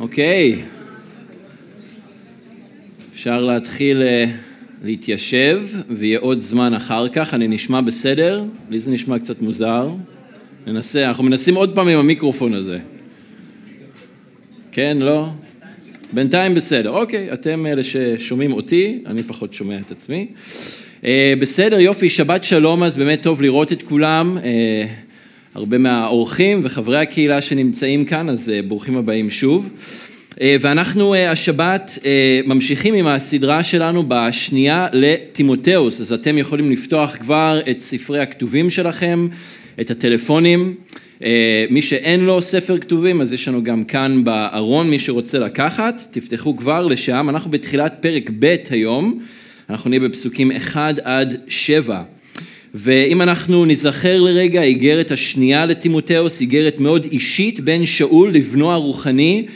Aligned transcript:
אוקיי, 0.00 0.62
אפשר 3.12 3.42
להתחיל 3.42 4.02
אה, 4.02 4.24
להתיישב 4.84 5.60
ויהיה 5.90 6.18
עוד 6.18 6.40
זמן 6.40 6.74
אחר 6.74 7.08
כך, 7.08 7.34
אני 7.34 7.48
נשמע 7.48 7.80
בסדר? 7.80 8.44
לי 8.70 8.78
זה 8.78 8.90
נשמע 8.90 9.18
קצת 9.18 9.42
מוזר. 9.42 9.88
ננסה, 10.66 11.08
אנחנו 11.08 11.24
מנסים 11.24 11.54
עוד 11.54 11.74
פעם 11.74 11.88
עם 11.88 11.98
המיקרופון 11.98 12.54
הזה. 12.54 12.78
כן, 14.72 14.96
לא? 15.00 15.26
בינתיים 16.12 16.54
בסדר, 16.54 16.90
אוקיי, 16.90 17.32
אתם 17.32 17.66
אלה 17.66 17.82
ששומעים 17.82 18.52
אותי, 18.52 18.98
אני 19.06 19.22
פחות 19.22 19.52
שומע 19.52 19.78
את 19.80 19.90
עצמי. 19.90 20.26
אה, 21.04 21.34
בסדר, 21.40 21.80
יופי, 21.80 22.10
שבת 22.10 22.44
שלום, 22.44 22.82
אז 22.82 22.96
באמת 22.96 23.22
טוב 23.22 23.42
לראות 23.42 23.72
את 23.72 23.82
כולם. 23.82 24.38
הרבה 25.54 25.78
מהאורחים 25.78 26.60
וחברי 26.62 26.98
הקהילה 26.98 27.42
שנמצאים 27.42 28.04
כאן, 28.04 28.28
אז 28.28 28.50
אה, 28.50 28.62
ברוכים 28.62 28.96
הבאים 28.96 29.30
שוב. 29.30 29.72
אה, 30.40 30.56
ואנחנו 30.60 31.14
אה, 31.14 31.30
השבת 31.30 31.98
ממשיכים 32.46 32.94
עם 32.94 33.06
הסדרה 33.06 33.64
שלנו 33.64 34.04
בשנייה 34.08 34.88
לטימותאוס, 34.92 36.00
אז 36.00 36.12
אתם 36.12 36.38
יכולים 36.38 36.70
לפתוח 36.70 37.16
כבר 37.16 37.60
את 37.70 37.80
ספרי 37.80 38.20
הכתובים 38.20 38.70
שלכם, 38.70 39.28
את 39.80 39.90
הטלפונים. 39.90 40.74
מי 41.70 41.82
שאין 41.82 42.24
לו 42.24 42.42
ספר 42.42 42.78
כתובים, 42.78 43.20
אז 43.20 43.32
יש 43.32 43.48
לנו 43.48 43.64
גם 43.64 43.84
כאן 43.84 44.24
בארון, 44.24 44.90
מי 44.90 44.98
שרוצה 44.98 45.38
לקחת, 45.38 46.02
תפתחו 46.10 46.56
כבר 46.56 46.86
לשם. 46.86 47.26
אנחנו 47.28 47.50
בתחילת 47.50 47.94
פרק 48.00 48.30
ב' 48.38 48.56
היום, 48.70 49.20
אנחנו 49.70 49.90
נהיה 49.90 50.00
בפסוקים 50.00 50.52
1 50.52 50.98
עד 50.98 51.40
7. 51.48 52.02
ואם 52.74 53.22
אנחנו 53.22 53.64
נזכר 53.64 54.20
לרגע, 54.20 54.60
האיגרת 54.60 55.10
השנייה 55.10 55.66
לטימותאוס, 55.66 56.40
איגרת 56.40 56.80
מאוד 56.80 57.04
אישית 57.04 57.60
בין 57.60 57.86
שאול 57.86 58.34
לבנו 58.34 58.72
הרוחני 58.72 59.46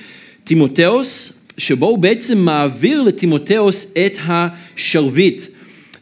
טימותאוס, 0.45 1.33
שבו 1.59 1.87
הוא 1.87 1.99
בעצם 1.99 2.39
מעביר 2.39 3.03
לטימותאוס 3.03 3.93
את 4.07 4.19
השרביט. 4.27 5.43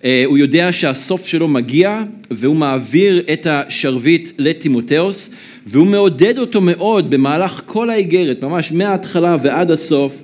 אה, 0.05 0.23
הוא 0.27 0.39
יודע 0.39 0.73
שהסוף 0.73 1.27
שלו 1.27 1.49
מגיע 1.49 2.03
והוא 2.31 2.57
מעביר 2.57 3.23
את 3.33 3.47
השרביט 3.51 4.29
לטימותאוס 4.39 5.35
והוא 5.67 5.87
מעודד 5.87 6.39
אותו 6.39 6.61
מאוד 6.61 7.11
במהלך 7.11 7.63
כל 7.67 7.91
האיגרת, 7.91 8.45
ממש 8.45 8.73
מההתחלה 8.73 9.37
ועד 9.43 9.71
הסוף, 9.71 10.23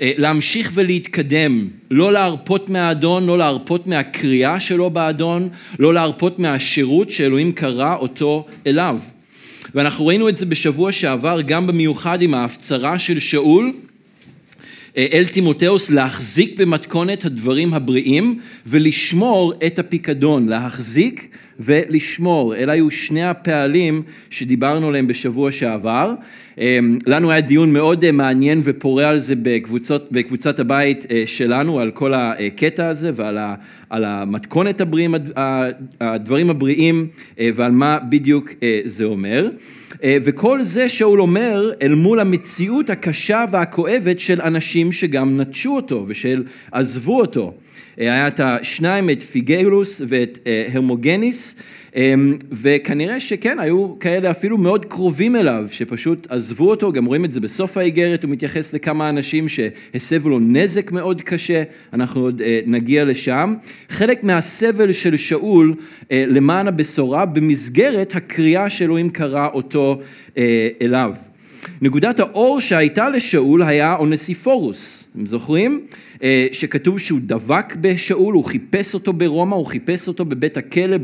להמשיך 0.00 0.70
ולהתקדם, 0.74 1.68
לא 1.90 2.12
להרפות 2.12 2.70
מהאדון, 2.70 3.26
לא 3.26 3.38
להרפות 3.38 3.86
מהקריאה 3.86 4.60
שלו 4.60 4.90
באדון, 4.90 5.48
לא 5.78 5.94
להרפות 5.94 6.38
מהשירות 6.38 7.10
שאלוהים 7.10 7.52
קרא 7.52 7.96
אותו 7.96 8.46
אליו. 8.66 8.98
ואנחנו 9.74 10.06
ראינו 10.06 10.28
את 10.28 10.36
זה 10.36 10.46
בשבוע 10.46 10.92
שעבר 10.92 11.40
גם 11.40 11.66
במיוחד 11.66 12.22
עם 12.22 12.34
ההפצרה 12.34 12.98
של 12.98 13.20
שאול 13.20 13.72
אה, 14.96 15.06
אל 15.12 15.24
תימותאוס 15.24 15.90
להחזיק 15.90 16.60
במתכונת 16.60 17.24
הדברים 17.24 17.74
הבריאים 17.74 18.40
ולשמור 18.66 19.54
את 19.66 19.78
הפיקדון, 19.78 20.48
להחזיק 20.48 21.36
ולשמור. 21.60 22.56
אלה 22.56 22.72
היו 22.72 22.90
שני 22.90 23.24
הפעלים 23.24 24.02
שדיברנו 24.30 24.88
עליהם 24.88 25.06
בשבוע 25.06 25.52
שעבר. 25.52 26.14
אמ, 26.58 26.98
לנו 27.06 27.30
היה 27.30 27.40
דיון 27.40 27.72
מאוד 27.72 28.04
אה, 28.04 28.12
מעניין 28.12 28.60
ופורה 28.64 29.08
על 29.08 29.18
זה 29.18 29.34
בקבוצות, 29.42 30.12
בקבוצת 30.12 30.60
הבית 30.60 31.06
אה, 31.10 31.22
שלנו, 31.26 31.80
על 31.80 31.90
כל 31.90 32.14
הקטע 32.14 32.88
הזה 32.88 33.10
ועל 33.14 33.38
על 33.90 34.04
המתכונת 34.04 34.80
הבריאים, 34.80 35.14
הדברים 36.00 36.50
הבריאים 36.50 37.06
אה, 37.38 37.50
ועל 37.54 37.72
מה 37.72 37.98
בדיוק 38.08 38.50
זה 38.84 39.04
אומר. 39.04 39.48
וכל 40.04 40.62
זה 40.62 40.88
שאול 40.88 41.20
אומר 41.20 41.70
אל 41.82 41.94
מול 41.94 42.20
המציאות 42.20 42.90
הקשה 42.90 43.44
והכואבת 43.50 44.20
של 44.20 44.40
אנשים 44.40 44.92
שגם 44.92 45.40
נטשו 45.40 45.76
אותו 45.76 46.04
ושל 46.08 46.44
עזבו 46.72 47.20
אותו. 47.20 47.54
היה 47.98 48.28
את 48.28 48.40
השניים, 48.40 49.10
את 49.10 49.22
פיגלוס 49.22 50.02
ואת 50.08 50.38
הרמוגניס. 50.72 51.62
אמ, 51.96 52.36
וכנראה 52.52 53.20
שכן, 53.20 53.58
היו 53.58 53.98
כאלה 53.98 54.30
אפילו 54.30 54.58
מאוד 54.58 54.84
קרובים 54.84 55.36
אליו, 55.36 55.64
שפשוט 55.70 56.26
עזבו 56.30 56.70
אותו, 56.70 56.92
גם 56.92 57.04
רואים 57.04 57.24
את 57.24 57.32
זה 57.32 57.40
בסוף 57.40 57.76
האיגרת, 57.76 58.22
הוא 58.22 58.30
מתייחס 58.30 58.72
לכמה 58.72 59.08
אנשים 59.08 59.48
שהסבו 59.48 60.28
לו 60.28 60.38
נזק 60.40 60.92
מאוד 60.92 61.22
קשה, 61.22 61.62
אנחנו 61.92 62.20
עוד 62.20 62.42
אה, 62.42 62.60
נגיע 62.66 63.04
לשם. 63.04 63.54
חלק 63.88 64.24
מהסבל 64.24 64.92
של 64.92 65.16
שאול 65.16 65.74
אה, 66.12 66.24
למען 66.28 66.68
הבשורה 66.68 67.26
במסגרת 67.26 68.14
הקריאה 68.14 68.70
שאלוהים 68.70 69.10
קרא 69.10 69.48
אותו 69.54 70.00
אה, 70.38 70.68
אליו. 70.82 71.14
נקודת 71.82 72.20
האור 72.20 72.60
שהייתה 72.60 73.10
לשאול 73.10 73.62
היה 73.62 73.96
אונסיפורוס, 73.96 75.10
אתם 75.12 75.26
זוכרים? 75.26 75.80
אה, 76.22 76.46
שכתוב 76.52 76.98
שהוא 76.98 77.20
דבק 77.22 77.76
בשאול, 77.80 78.34
הוא 78.34 78.44
חיפש 78.44 78.94
אותו 78.94 79.12
ברומא, 79.12 79.54
הוא 79.54 79.66
חיפש 79.66 80.08
אותו 80.08 80.24
בבית 80.24 80.56
הכלא, 80.56 80.96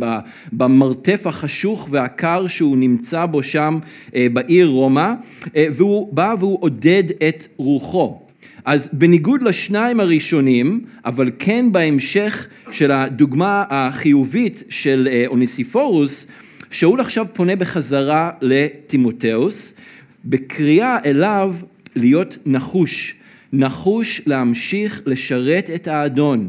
במרתף 0.53 1.27
החשוך 1.27 1.89
והקר 1.91 2.47
שהוא 2.47 2.77
נמצא 2.77 3.27
בו 3.27 3.43
שם 3.43 3.79
אה, 4.15 4.27
בעיר 4.33 4.67
רומא, 4.67 5.13
אה, 5.57 5.67
והוא 5.75 6.15
בא 6.15 6.35
והוא 6.39 6.59
עודד 6.61 7.05
את 7.29 7.47
רוחו. 7.57 8.21
אז 8.65 8.89
בניגוד 8.93 9.43
לשניים 9.43 10.01
הראשונים, 10.01 10.85
אבל 11.05 11.31
כן 11.39 11.73
בהמשך 11.73 12.47
של 12.71 12.91
הדוגמה 12.91 13.65
החיובית 13.71 14.63
של 14.69 15.09
אוניסיפורוס, 15.27 16.29
שאול 16.71 17.01
עכשיו 17.01 17.27
פונה 17.33 17.57
בחזרה 17.57 18.31
לטימותאוס, 18.41 19.77
בקריאה 20.25 20.99
אליו 21.05 21.55
להיות 21.97 22.39
נחוש, 22.47 23.15
נחוש 23.57 24.23
להמשיך 24.27 25.03
לשרת 25.07 25.71
את 25.75 25.89
האדון, 25.89 26.49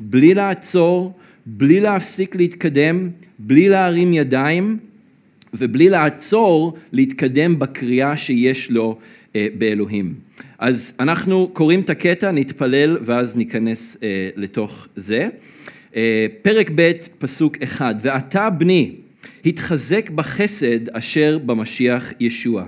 בלי 0.00 0.34
לעצור, 0.34 1.18
בלי 1.46 1.80
להפסיק 1.80 2.36
להתקדם, 2.36 3.08
בלי 3.38 3.68
להרים 3.68 4.14
ידיים 4.14 4.78
ובלי 5.54 5.88
לעצור 5.88 6.76
להתקדם 6.92 7.58
בקריאה 7.58 8.16
שיש 8.16 8.70
לו 8.70 8.98
אה, 9.36 9.46
באלוהים. 9.58 10.14
אז 10.58 10.96
אנחנו 11.00 11.48
קוראים 11.52 11.80
את 11.80 11.90
הקטע, 11.90 12.30
נתפלל 12.30 12.98
ואז 13.02 13.36
ניכנס 13.36 13.98
אה, 14.02 14.28
לתוך 14.36 14.88
זה. 14.96 15.28
אה, 15.96 16.26
פרק 16.42 16.70
ב', 16.74 16.92
פסוק 17.18 17.62
אחד, 17.62 17.94
ואתה 18.00 18.50
בני, 18.50 18.94
התחזק 19.44 20.10
בחסד 20.10 20.88
אשר 20.88 21.38
במשיח 21.46 22.12
ישוע. 22.20 22.64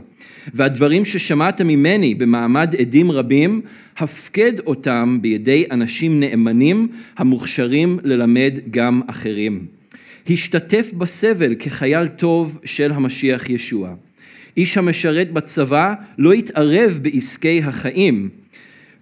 והדברים 0.54 1.04
ששמעת 1.04 1.60
ממני 1.60 2.14
במעמד 2.14 2.74
עדים 2.78 3.10
רבים, 3.10 3.60
הפקד 3.98 4.52
אותם 4.66 5.18
בידי 5.20 5.64
אנשים 5.70 6.20
נאמנים 6.20 6.88
המוכשרים 7.16 7.98
ללמד 8.04 8.58
גם 8.70 9.00
אחרים. 9.06 9.66
השתתף 10.30 10.92
בסבל 10.92 11.54
כחייל 11.54 12.08
טוב 12.08 12.60
של 12.64 12.92
המשיח 12.92 13.50
ישוע. 13.50 13.94
איש 14.56 14.78
המשרת 14.78 15.32
בצבא 15.32 15.94
לא 16.18 16.34
יתערב 16.34 16.98
בעסקי 17.02 17.62
החיים, 17.64 18.28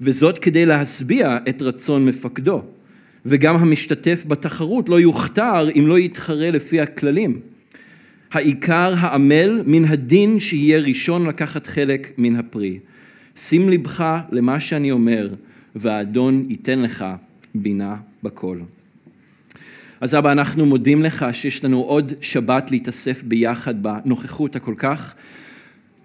וזאת 0.01 0.39
כדי 0.39 0.67
להשביע 0.67 1.39
את 1.49 1.63
רצון 1.63 2.07
מפקדו. 2.07 2.63
וגם 3.27 3.57
המשתתף 3.57 4.25
בתחרות 4.29 4.89
לא 4.89 5.01
יוכתר 5.01 5.69
אם 5.79 5.87
לא 5.87 5.99
יתחרה 5.99 6.51
לפי 6.51 6.81
הכללים. 6.81 7.41
העיקר 8.33 8.95
העמל 8.97 9.63
מן 9.67 9.85
הדין 9.85 10.41
שיהיה 10.41 10.79
ראשון 10.79 11.27
לקחת 11.27 11.67
חלק 11.67 12.13
מן 12.19 12.37
הפרי. 12.37 12.79
שים 13.37 13.69
לבך 13.69 14.19
למה 14.33 14.61
שאני 14.61 14.91
אומר, 14.91 15.35
והאדון 15.77 16.47
ייתן 16.49 16.79
לך 16.79 17.05
בינה 17.55 17.97
בכל. 18.23 18.59
אז 20.01 20.15
אבא, 20.15 20.33
אנחנו 20.33 20.67
מודים 20.67 21.03
לך 21.03 21.27
שיש 21.33 21.65
לנו 21.65 21.81
עוד 21.81 22.13
שבת 22.21 22.71
להתאסף 22.71 23.23
ביחד 23.23 23.83
בנוכחות 23.83 24.57
הכל 24.57 24.75
כך 24.79 25.15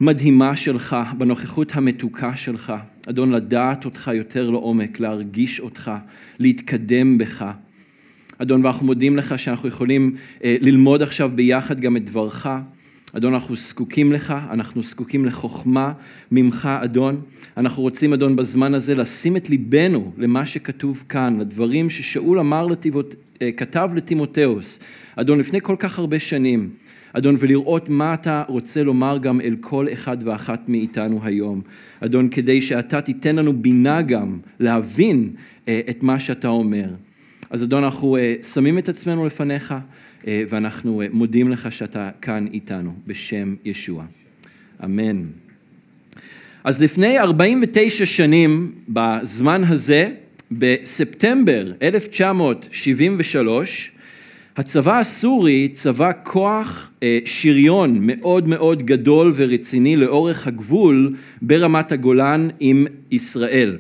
מדהימה 0.02 0.56
שלך, 0.56 0.96
בנוכחות 1.18 1.76
המתוקה 1.76 2.36
שלך. 2.36 2.74
אדון, 3.10 3.32
לדעת 3.32 3.86
אותך 3.86 4.12
יותר 4.14 4.50
לעומק, 4.50 5.00
להרגיש 5.00 5.60
אותך, 5.60 5.92
להתקדם 6.40 7.18
בך. 7.18 7.46
אדון, 8.38 8.66
ואנחנו 8.66 8.86
מודים 8.86 9.18
לך 9.18 9.40
שאנחנו 9.40 9.68
יכולים 9.68 10.16
אה, 10.44 10.56
ללמוד 10.62 11.02
עכשיו 11.02 11.32
ביחד 11.36 11.80
גם 11.80 11.98
את 11.98 12.06
דברך. 12.06 12.48
אדון, 13.18 13.34
אנחנו 13.34 13.56
זקוקים 13.56 14.14
לך, 14.14 14.34
אנחנו 14.52 14.84
זקוקים 14.84 15.26
לחוכמה 15.26 15.94
ממך, 16.32 16.70
אדון. 16.84 17.22
אנחנו 17.58 17.84
רוצים, 17.84 18.14
אדון, 18.14 18.36
בזמן 18.36 18.74
הזה 18.74 18.96
לשים 18.96 19.38
את 19.38 19.50
ליבנו 19.50 20.12
למה 20.18 20.46
שכתוב 20.46 21.04
כאן, 21.10 21.40
לדברים 21.40 21.90
ששאול 21.90 22.40
אמר, 22.40 22.68
לטיבות, 22.68 23.16
אה, 23.42 23.52
כתב 23.52 23.92
לטימותאוס, 23.96 24.80
אדון, 25.16 25.40
לפני 25.40 25.62
כל 25.62 25.76
כך 25.80 26.00
הרבה 26.00 26.20
שנים. 26.20 26.70
אדון, 27.14 27.36
ולראות 27.40 27.90
מה 27.90 28.14
אתה 28.14 28.44
רוצה 28.48 28.84
לומר 28.84 29.18
גם 29.18 29.42
אל 29.42 29.56
כל 29.62 29.88
אחד 29.94 30.18
ואחת 30.24 30.70
מאיתנו 30.70 31.20
היום. 31.24 31.62
אדון, 32.00 32.30
כדי 32.30 32.62
שאתה 32.62 33.02
תיתן 33.02 33.36
לנו 33.36 33.54
בינה 33.54 34.02
גם 34.02 34.40
להבין 34.60 35.30
אה, 35.68 35.82
את 35.90 36.04
מה 36.04 36.20
שאתה 36.20 36.48
אומר. 36.48 36.88
אז 37.50 37.64
אדון, 37.64 37.84
אנחנו 37.84 38.18
אה, 38.18 38.36
שמים 38.54 38.78
את 38.78 38.90
עצמנו 38.90 39.26
לפניך, 39.26 39.74
אה, 40.28 40.44
ואנחנו 40.50 41.02
אה, 41.02 41.08
מודים 41.12 41.50
לך 41.50 41.72
שאתה 41.72 42.10
כאן 42.22 42.48
איתנו, 42.54 42.94
בשם 43.08 43.56
ישוע. 43.66 44.06
אמן. 44.84 45.24
אז 46.64 46.84
לפני 46.84 47.20
49 47.20 48.06
שנים, 48.06 48.72
בזמן 48.90 49.64
הזה, 49.64 50.10
בספטמבר 50.52 51.72
1973, 51.82 53.92
הצבא 54.58 55.00
הסורי 55.00 55.70
צבא 55.74 56.12
כוח 56.24 56.92
שריון 57.26 57.98
מאוד 58.02 58.48
מאוד 58.48 58.84
גדול 58.84 59.34
ורציני 59.36 59.96
לאורך 59.96 60.48
הגבול 60.48 61.16
ברמת 61.42 61.92
הגולן 61.92 62.48
עם 62.60 62.88
ישראל. 63.12 63.78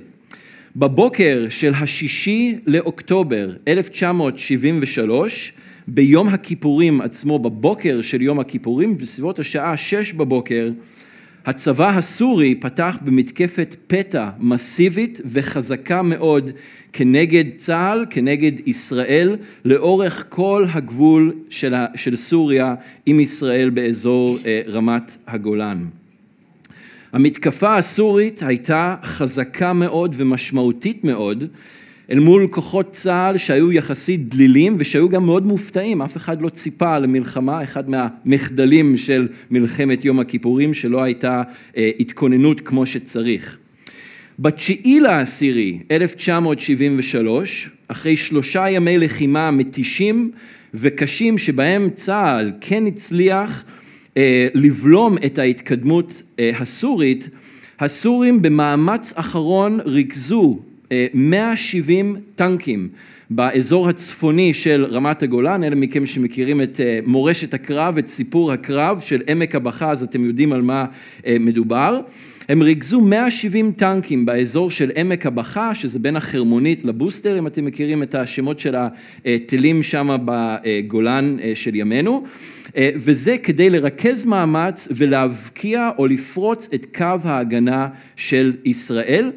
בבוקר 0.77 1.47
של 1.49 1.73
השישי 1.73 2.55
לאוקטובר 2.67 3.49
1973, 3.67 5.53
ביום 5.87 6.27
הכיפורים 6.27 7.01
עצמו, 7.01 7.39
בבוקר 7.39 8.01
של 8.01 8.21
יום 8.21 8.39
הכיפורים, 8.39 8.97
בסביבות 8.97 9.39
השעה 9.39 9.77
שש 9.77 10.13
בבוקר, 10.13 10.69
הצבא 11.45 11.97
הסורי 11.97 12.55
פתח 12.55 12.97
במתקפת 13.05 13.75
פתע 13.87 14.29
מסיבית 14.39 15.21
וחזקה 15.25 16.01
מאוד 16.01 16.51
כנגד 16.93 17.45
צה"ל, 17.57 18.05
כנגד 18.09 18.67
ישראל, 18.67 19.37
לאורך 19.65 20.25
כל 20.29 20.65
הגבול 20.73 21.33
של, 21.49 22.15
סוריה 22.15 22.75
עם 23.05 23.19
ישראל 23.19 23.69
באזור 23.69 24.37
אה, 24.45 24.61
רמת 24.67 25.17
הגולן. 25.27 25.85
המתקפה 27.13 27.77
הסורית 27.77 28.43
הייתה 28.43 28.95
חזקה 29.03 29.73
מאוד 29.73 30.15
ומשמעותית 30.17 31.03
מאוד 31.03 31.43
אל 32.11 32.19
מול 32.19 32.47
כוחות 32.51 32.91
צה"ל 32.91 33.37
שהיו 33.37 33.71
יחסית 33.71 34.29
דלילים 34.29 34.75
ושהיו 34.79 35.09
גם 35.09 35.25
מאוד 35.25 35.45
מופתעים, 35.45 36.01
אף 36.01 36.17
אחד 36.17 36.41
לא 36.41 36.49
ציפה 36.49 36.99
למלחמה, 36.99 37.63
אחד 37.63 37.83
מהמחדלים 37.89 38.97
של 38.97 39.27
מלחמת 39.51 40.05
יום 40.05 40.19
הכיפורים 40.19 40.73
שלא 40.73 41.03
הייתה 41.03 41.43
אה, 41.77 41.91
התכוננות 41.99 42.61
כמו 42.61 42.85
שצריך. 42.85 43.57
בתשיעי 44.39 44.99
לעשירי 44.99 45.79
1973, 45.91 47.69
אחרי 47.87 48.17
שלושה 48.17 48.69
ימי 48.69 48.97
לחימה 48.97 49.51
מתישים 49.51 50.31
וקשים 50.73 51.37
שבהם 51.37 51.89
צה"ל 51.89 52.51
כן 52.61 52.85
הצליח 52.85 53.63
לבלום 54.53 55.17
את 55.25 55.37
ההתקדמות 55.37 56.21
אה, 56.39 56.51
הסורית, 56.59 57.29
הסורים 57.79 58.41
במאמץ 58.41 59.13
אחרון 59.15 59.79
ריכזו 59.85 60.59
170 61.13 62.15
טנקים 62.35 62.89
באזור 63.29 63.89
הצפוני 63.89 64.53
של 64.53 64.85
רמת 64.91 65.23
הגולן, 65.23 65.63
אלה 65.63 65.75
מכם 65.75 66.07
שמכירים 66.07 66.61
את 66.61 66.79
אה, 66.79 66.99
מורשת 67.05 67.53
הקרב, 67.53 67.97
את 67.97 68.07
סיפור 68.07 68.51
הקרב 68.51 68.99
של 68.99 69.21
עמק 69.27 69.55
הבכה, 69.55 69.91
אז 69.91 70.03
אתם 70.03 70.25
יודעים 70.25 70.53
על 70.53 70.61
מה 70.61 70.85
אה, 71.25 71.37
מדובר. 71.39 72.01
הם 72.49 72.61
ריכזו 72.61 73.01
170 73.01 73.71
טנקים 73.71 74.25
באזור 74.25 74.71
של 74.71 74.91
עמק 74.95 75.25
הבכה, 75.25 75.75
שזה 75.75 75.99
בין 75.99 76.15
החרמונית 76.15 76.85
לבוסטר, 76.85 77.39
אם 77.39 77.47
אתם 77.47 77.65
מכירים 77.65 78.03
את 78.03 78.15
השמות 78.15 78.59
של 78.59 78.75
הטילים 79.25 79.83
שם 79.83 80.17
בגולן 80.25 81.37
אה, 81.39 81.51
של 81.55 81.75
ימינו, 81.75 82.23
וזה 82.77 83.37
כדי 83.37 83.69
לרכז 83.69 84.25
מאמץ 84.25 84.87
ולהבקיע 84.95 85.89
או 85.97 86.07
לפרוץ 86.07 86.69
את 86.73 86.85
קו 86.95 87.15
ההגנה 87.23 87.87
של 88.15 88.53
ישראל. 88.65 89.31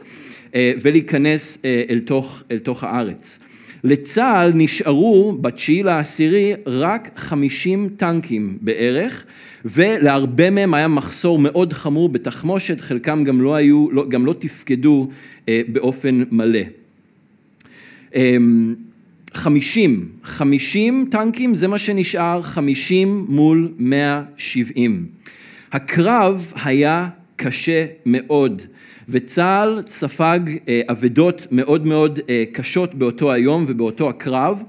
אה, 0.54 0.72
ולהיכנס 0.80 1.64
אה, 1.64 1.82
אל 1.90 1.98
תוך, 1.98 2.42
אל 2.50 2.58
תוך 2.58 2.84
הארץ. 2.84 3.38
לצה"ל 3.84 4.52
נשארו 4.54 5.38
בתשיעי 5.40 5.82
לעשירי 5.82 6.54
רק 6.66 7.10
50 7.16 7.88
טנקים 7.96 8.58
בערך, 8.60 9.24
ולהרבה 9.70 10.50
מהם 10.50 10.74
היה 10.74 10.88
מחסור 10.88 11.38
מאוד 11.38 11.72
חמור 11.72 12.08
בתחמושת, 12.08 12.80
חלקם 12.80 13.24
גם 13.24 13.40
לא 13.40 13.54
היו, 13.54 13.90
לא, 13.90 14.08
גם 14.08 14.26
לא 14.26 14.34
תפקדו 14.38 15.08
אה, 15.48 15.60
באופן 15.68 16.22
מלא. 16.30 16.60
50, 19.34 20.08
50 20.24 21.08
טנקים 21.10 21.54
זה 21.54 21.68
מה 21.68 21.78
שנשאר, 21.78 22.42
50 22.42 23.26
מול 23.28 23.72
170. 23.78 25.06
הקרב 25.72 26.52
היה 26.64 27.08
קשה 27.36 27.86
מאוד. 28.06 28.62
וצה"ל 29.08 29.82
ספג 29.86 30.40
אה, 30.68 30.80
אבדות 30.90 31.46
מאוד 31.50 31.86
מאוד 31.86 32.20
אה, 32.28 32.44
קשות 32.52 32.94
באותו 32.94 33.32
היום 33.32 33.64
ובאותו 33.68 34.08
הקרב 34.08 34.62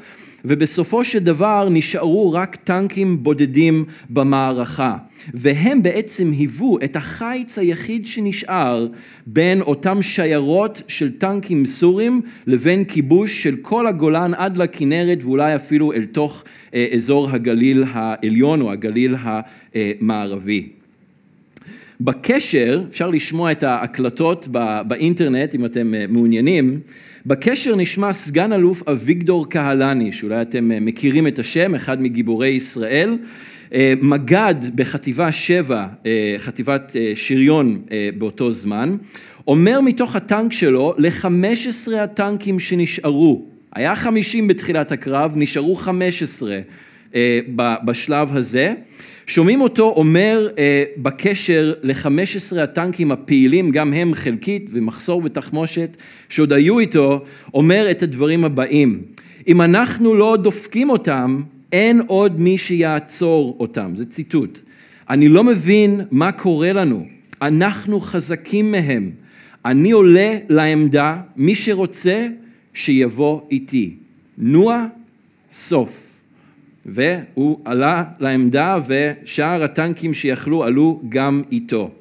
ובסופו 0.46 1.06
של 1.06 1.20
דבר 1.20 1.68
נשארו 1.72 2.32
רק 2.32 2.56
טנקים 2.56 3.24
בודדים 3.24 3.86
במערכה 4.10 4.98
והם 5.34 5.84
בעצם 5.84 6.32
היוו 6.32 6.78
את 6.84 6.96
החיץ 6.96 7.58
היחיד 7.58 8.08
שנשאר 8.08 8.88
בין 9.28 9.62
אותם 9.62 10.02
שיירות 10.02 10.82
של 10.88 11.18
טנקים 11.18 11.66
סורים 11.66 12.22
לבין 12.48 12.84
כיבוש 12.84 13.44
של 13.44 13.56
כל 13.62 13.88
הגולן 13.88 14.34
עד 14.34 14.58
לכנרת 14.58 15.24
ואולי 15.24 15.56
אפילו 15.56 15.94
אל 15.94 16.06
תוך 16.06 16.44
אה, 16.74 16.88
אזור 16.96 17.30
הגליל 17.30 17.84
העליון 17.94 18.62
או 18.62 18.72
הגליל 18.72 19.16
המערבי. 19.74 20.70
בקשר, 22.02 22.84
אפשר 22.90 23.10
לשמוע 23.10 23.52
את 23.52 23.64
ההקלטות 23.64 24.48
באינטרנט 24.88 25.56
אם 25.56 25.66
אתם 25.66 25.94
אה, 25.94 26.06
מעוניינים, 26.10 26.80
בקשר 27.26 27.76
נשמע 27.76 28.14
סגן 28.14 28.54
אלוף 28.54 28.88
אביגדור 28.88 29.50
קהלני, 29.50 30.12
שאולי 30.12 30.42
אתם 30.42 30.72
אה, 30.72 30.80
מכירים 30.80 31.28
את 31.28 31.40
השם, 31.40 31.76
אחד 31.76 32.02
מגיבורי 32.02 32.48
ישראל, 32.48 33.18
אה, 33.74 33.94
מג"ד 34.02 34.56
בחטיבה 34.76 35.32
7, 35.32 35.88
חטיבת 36.38 36.96
שריון 37.16 37.82
באותו 38.18 38.52
זמן, 38.52 38.98
אומר 39.48 39.82
מתוך 39.82 40.16
הטנק 40.16 40.54
שלו 40.54 40.94
ל-15 40.98 41.96
הטנקים 41.98 42.60
שנשארו, 42.60 43.46
היה 43.76 43.96
50 43.96 44.48
בתחילת 44.48 44.92
הקרב, 44.92 45.32
נשארו 45.36 45.76
15 45.76 46.60
בשלב 47.84 48.38
הזה, 48.38 48.74
שומעים 49.30 49.62
אותו 49.62 49.94
אומר 49.96 50.50
אה, 50.58 50.84
בקשר 50.98 51.74
ל-15 51.84 52.60
הטנקים 52.62 53.12
הפעילים, 53.12 53.72
גם 53.72 53.94
הם 53.94 54.14
חלקית 54.14 54.70
ומחסור 54.72 55.22
בתחמושת, 55.22 55.98
שעוד 56.30 56.54
היו 56.54 56.80
איתו, 56.80 57.24
אומר 57.54 57.92
את 57.92 58.04
הדברים 58.04 58.44
הבאים: 58.44 59.02
אם 59.48 59.62
אנחנו 59.62 60.16
לא 60.16 60.38
דופקים 60.38 60.90
אותם, 60.90 61.42
אין 61.72 62.02
עוד 62.08 62.40
מי 62.40 62.58
שיעצור 62.58 63.58
אותם. 63.60 63.92
זה 63.96 64.06
ציטוט. 64.06 64.60
אני 65.10 65.28
לא 65.28 65.44
מבין 65.44 66.02
מה 66.12 66.32
קורה 66.32 66.74
לנו. 66.74 67.06
אנחנו 67.42 68.00
חזקים 68.00 68.72
מהם. 68.72 69.12
אני 69.66 69.92
עולה 69.92 70.38
לעמדה, 70.50 71.18
מי 71.38 71.56
שרוצה, 71.56 72.28
שיבוא 72.74 73.42
איתי. 73.52 73.96
נוע, 74.38 74.86
סוף. 75.52 76.09
והוא 76.86 77.60
עלה 77.66 78.04
לעמדה 78.20 78.80
ושאר 78.88 79.64
הטנקים 79.64 80.14
שיכלו 80.14 80.64
עלו 80.64 81.02
גם 81.10 81.44
איתו. 81.52 81.92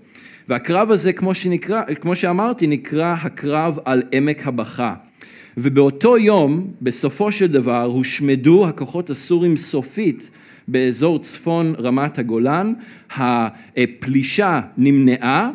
והקרב 0.49 0.91
הזה, 0.91 1.13
כמו, 1.13 1.35
שנקרא, 1.35 1.83
כמו 2.01 2.17
שאמרתי, 2.17 2.67
נקרא 2.67 3.15
הקרב 3.23 3.79
על 3.85 4.03
עמק 4.13 4.47
הבכה. 4.47 4.95
ובאותו 5.57 6.19
יום, 6.19 6.67
בסופו 6.83 7.33
של 7.33 7.47
דבר, 7.47 7.85
הושמדו 7.85 8.69
הכוחות 8.69 9.11
הסורים 9.11 9.57
סופית 9.57 10.31
באזור 10.69 11.19
צפון 11.19 11.75
רמת 11.79 12.19
הגולן, 12.19 12.73
הפלישה 13.17 14.61
נמנעה, 14.77 15.51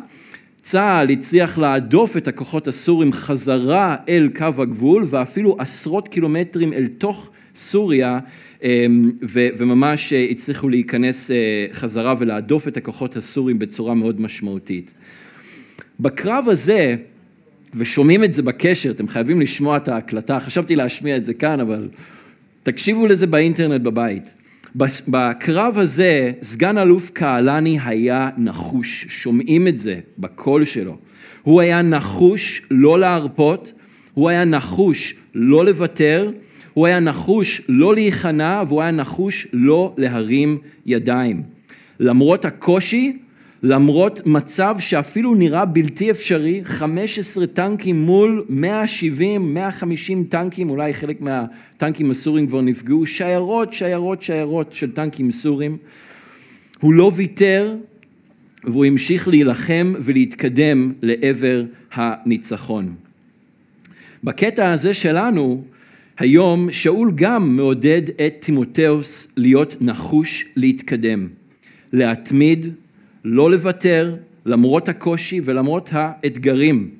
צה"ל 0.62 1.10
הצליח 1.10 1.58
להדוף 1.58 2.16
את 2.16 2.28
הכוחות 2.28 2.68
הסורים 2.68 3.12
חזרה 3.12 3.96
אל 4.08 4.28
קו 4.36 4.62
הגבול 4.62 5.04
ואפילו 5.06 5.56
עשרות 5.58 6.08
קילומטרים 6.08 6.72
אל 6.72 6.86
תוך 6.98 7.30
סוריה 7.54 8.18
אמ, 8.62 9.10
וממש 9.32 10.12
אה, 10.12 10.26
הצליחו 10.30 10.68
להיכנס 10.68 11.30
אה, 11.30 11.36
חזרה 11.72 12.14
ולהדוף 12.18 12.68
את 12.68 12.76
הכוחות 12.76 13.16
הסורים 13.16 13.58
בצורה 13.58 13.94
מאוד 13.94 14.20
משמעותית. 14.20 14.94
בקרב 16.00 16.48
הזה, 16.48 16.96
ושומעים 17.74 18.24
את 18.24 18.34
זה 18.34 18.42
בקשר, 18.42 18.90
אתם 18.90 19.08
חייבים 19.08 19.40
לשמוע 19.40 19.76
את 19.76 19.88
ההקלטה, 19.88 20.40
חשבתי 20.40 20.76
להשמיע 20.76 21.16
את 21.16 21.24
זה 21.24 21.34
כאן, 21.34 21.60
אבל 21.60 21.88
תקשיבו 22.62 23.06
לזה 23.06 23.26
באינטרנט 23.26 23.80
בבית. 23.80 24.34
בקרב 25.08 25.78
הזה, 25.78 26.32
סגן 26.42 26.78
אלוף 26.78 27.10
קהלני 27.10 27.78
היה 27.84 28.30
נחוש, 28.36 29.06
שומעים 29.08 29.68
את 29.68 29.78
זה 29.78 30.00
בקול 30.18 30.64
שלו. 30.64 30.96
הוא 31.42 31.60
היה 31.60 31.82
נחוש 31.82 32.62
לא 32.70 32.98
להרפות, 32.98 33.72
הוא 34.14 34.28
היה 34.28 34.44
נחוש 34.44 35.14
לא 35.34 35.64
לוותר, 35.64 36.30
הוא 36.74 36.86
היה 36.86 37.00
נחוש 37.00 37.62
לא 37.68 37.94
להיכנע 37.94 38.62
והוא 38.68 38.82
היה 38.82 38.90
נחוש 38.90 39.46
לא 39.52 39.94
להרים 39.98 40.58
ידיים. 40.86 41.42
למרות 42.00 42.44
הקושי, 42.44 43.18
למרות 43.62 44.26
מצב 44.26 44.76
שאפילו 44.78 45.34
נראה 45.34 45.64
בלתי 45.64 46.10
אפשרי, 46.10 46.60
15 46.64 47.46
טנקים 47.46 48.02
מול 48.02 48.44
170, 48.48 49.54
150 49.54 50.24
טנקים, 50.24 50.70
אולי 50.70 50.94
חלק 50.94 51.20
מהטנקים 51.20 52.10
הסורים 52.10 52.46
כבר 52.46 52.60
נפגעו, 52.60 53.06
שיירות, 53.06 53.72
שיירות, 53.72 54.22
שיירות 54.22 54.72
של 54.72 54.92
טנקים 54.92 55.30
סורים. 55.30 55.76
הוא 56.80 56.94
לא 56.94 57.10
ויתר, 57.14 57.76
והוא 58.64 58.84
המשיך 58.84 59.28
להילחם 59.28 59.94
ולהתקדם 60.00 60.92
לעבר 61.02 61.64
הניצחון. 61.92 62.94
בקטע 64.24 64.72
הזה 64.72 64.94
שלנו, 64.94 65.64
היום 66.18 66.72
שאול 66.72 67.12
גם 67.14 67.56
מעודד 67.56 68.02
את 68.26 68.34
תימותאוס 68.40 69.32
להיות 69.36 69.76
נחוש 69.80 70.44
להתקדם, 70.56 71.28
להתמיד, 71.92 72.66
לא 73.24 73.50
לוותר, 73.50 74.16
למרות 74.46 74.88
הקושי 74.88 75.40
ולמרות 75.44 75.90
האתגרים. 75.92 76.90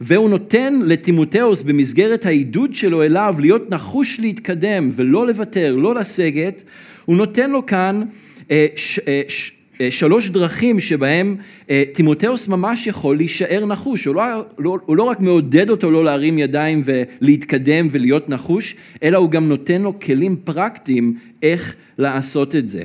והוא 0.00 0.30
נותן 0.30 0.80
לתימותאוס 0.84 1.62
במסגרת 1.62 2.26
העידוד 2.26 2.74
שלו 2.74 3.02
אליו 3.02 3.34
להיות 3.40 3.70
נחוש 3.70 4.20
להתקדם 4.20 4.90
ולא 4.94 5.26
לוותר, 5.26 5.76
לא 5.76 5.94
לסגת, 5.94 6.62
הוא 7.04 7.16
נותן 7.16 7.50
לו 7.50 7.66
כאן 7.66 8.02
אה, 8.50 8.66
ש, 8.76 8.98
אה, 8.98 9.22
ש, 9.28 9.55
שלוש 9.90 10.30
דרכים 10.30 10.80
שבהם 10.80 11.36
אה, 11.70 11.84
תימותאוס 11.92 12.48
ממש 12.48 12.86
יכול 12.86 13.16
להישאר 13.16 13.66
נחוש, 13.66 14.04
הוא 14.04 14.14
לא, 14.14 14.22
לא, 14.58 14.78
הוא 14.86 14.96
לא 14.96 15.02
רק 15.02 15.20
מעודד 15.20 15.70
אותו 15.70 15.90
לא 15.90 16.04
להרים 16.04 16.38
ידיים 16.38 16.82
ולהתקדם 16.84 17.88
ולהיות 17.90 18.28
נחוש, 18.28 18.76
אלא 19.02 19.18
הוא 19.18 19.30
גם 19.30 19.48
נותן 19.48 19.82
לו 19.82 20.00
כלים 20.00 20.36
פרקטיים 20.44 21.18
איך 21.42 21.74
לעשות 21.98 22.56
את 22.56 22.68
זה. 22.68 22.84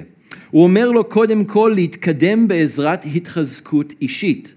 הוא 0.52 0.64
אומר 0.64 0.92
לו 0.92 1.04
קודם 1.04 1.46
כל 1.46 1.72
להתקדם 1.76 2.48
בעזרת 2.48 3.06
התחזקות 3.16 3.94
אישית. 4.02 4.54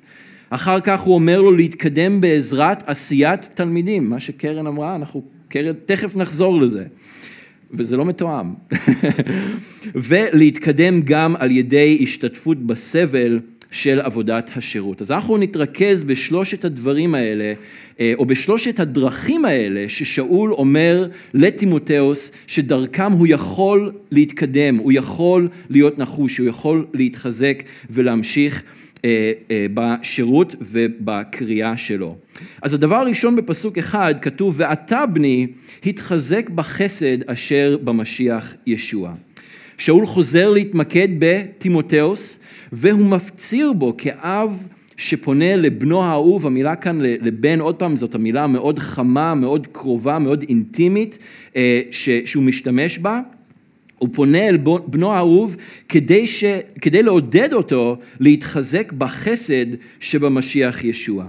אחר 0.51 0.81
כך 0.81 1.01
הוא 1.01 1.15
אומר 1.15 1.43
לו 1.43 1.53
להתקדם 1.53 2.21
בעזרת 2.21 2.89
עשיית 2.89 3.51
תלמידים, 3.55 4.11
מה 4.11 4.21
שקרן 4.21 4.67
אמרה, 4.67 4.97
אנחנו, 4.97 5.23
קרן, 5.49 5.75
תכף 5.87 6.17
נחזור 6.17 6.61
לזה. 6.61 6.85
וזה 7.77 7.97
לא 7.97 8.05
מתואם. 8.05 8.55
ולהתקדם 9.95 11.01
גם 11.01 11.37
על 11.39 11.51
ידי 11.51 11.99
השתתפות 12.03 12.67
בסבל 12.67 13.41
של 13.71 14.01
עבודת 14.01 14.51
השירות. 14.57 15.03
אז 15.03 15.13
אנחנו 15.13 15.39
נתרכז 15.39 16.05
בשלושת 16.05 16.65
הדברים 16.65 17.15
האלה, 17.15 17.53
אה, 18.01 18.13
או 18.19 18.27
בשלושת 18.27 18.81
הדרכים 18.81 19.45
האלה 19.45 19.89
ששאול 19.89 20.53
אומר 20.53 21.09
לתימותאוס, 21.35 22.33
שדרכם 22.47 23.13
הוא 23.13 23.27
יכול 23.31 23.93
להתקדם, 24.11 24.77
הוא 24.77 24.93
יכול 24.93 25.49
להיות 25.71 25.99
נחוש, 25.99 26.39
הוא 26.39 26.49
יכול 26.49 26.87
להתחזק 26.95 27.63
ולהמשיך 27.91 28.63
אה, 29.05 29.33
אה, 29.51 29.67
בשירות 29.75 30.57
ובקריאה 30.61 31.77
שלו. 31.77 32.17
אז 32.63 32.75
הדבר 32.75 32.97
הראשון 32.97 33.37
בפסוק 33.37 33.79
אחד 33.79 34.15
כתוב 34.23 34.55
ואתה 34.57 35.07
בני 35.07 35.47
התחזק 35.87 36.51
בחסד 36.51 37.31
אשר 37.31 37.77
במשיח 37.85 38.55
ישוע. 38.67 39.15
שאול 39.79 40.07
חוזר 40.07 40.51
להתמקד 40.51 41.09
בתימותאוס 41.19 42.41
והוא 42.73 43.07
מפציר 43.07 43.73
בו 43.73 43.95
כאב 43.99 44.63
שפונה 44.97 45.57
לבנו 45.57 46.03
האהוב, 46.03 46.47
המילה 46.47 46.77
כאן 46.77 46.99
לבן, 47.01 47.61
עוד 47.61 47.75
פעם 47.75 47.97
זאת 47.97 48.15
המילה 48.15 48.47
מאוד 48.47 48.79
חמה, 48.79 49.35
מאוד 49.35 49.67
קרובה, 49.73 50.19
מאוד 50.19 50.45
אינטימית 50.49 51.19
אה, 51.57 51.83
שהוא 52.25 52.45
משתמש 52.45 52.99
בה. 52.99 53.21
הוא 53.99 54.09
פונה 54.13 54.49
אל 54.49 54.57
בנו 54.87 55.13
האהוב 55.13 55.57
כדי, 55.89 56.27
ש... 56.27 56.45
כדי 56.81 57.03
לעודד 57.03 57.53
אותו 57.53 57.97
להתחזק 58.21 58.93
בחסד 58.93 59.67
שבמשיח 60.01 60.85
ישוע. 60.85 61.25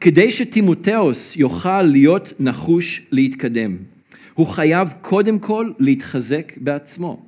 כדי 0.00 0.30
שטימותאוס 0.30 1.36
יוכל 1.36 1.82
להיות 1.82 2.32
נחוש 2.40 3.06
להתקדם. 3.12 3.76
הוא 4.34 4.46
חייב 4.46 4.88
קודם 5.02 5.38
כל 5.38 5.70
להתחזק 5.78 6.52
בעצמו. 6.56 7.22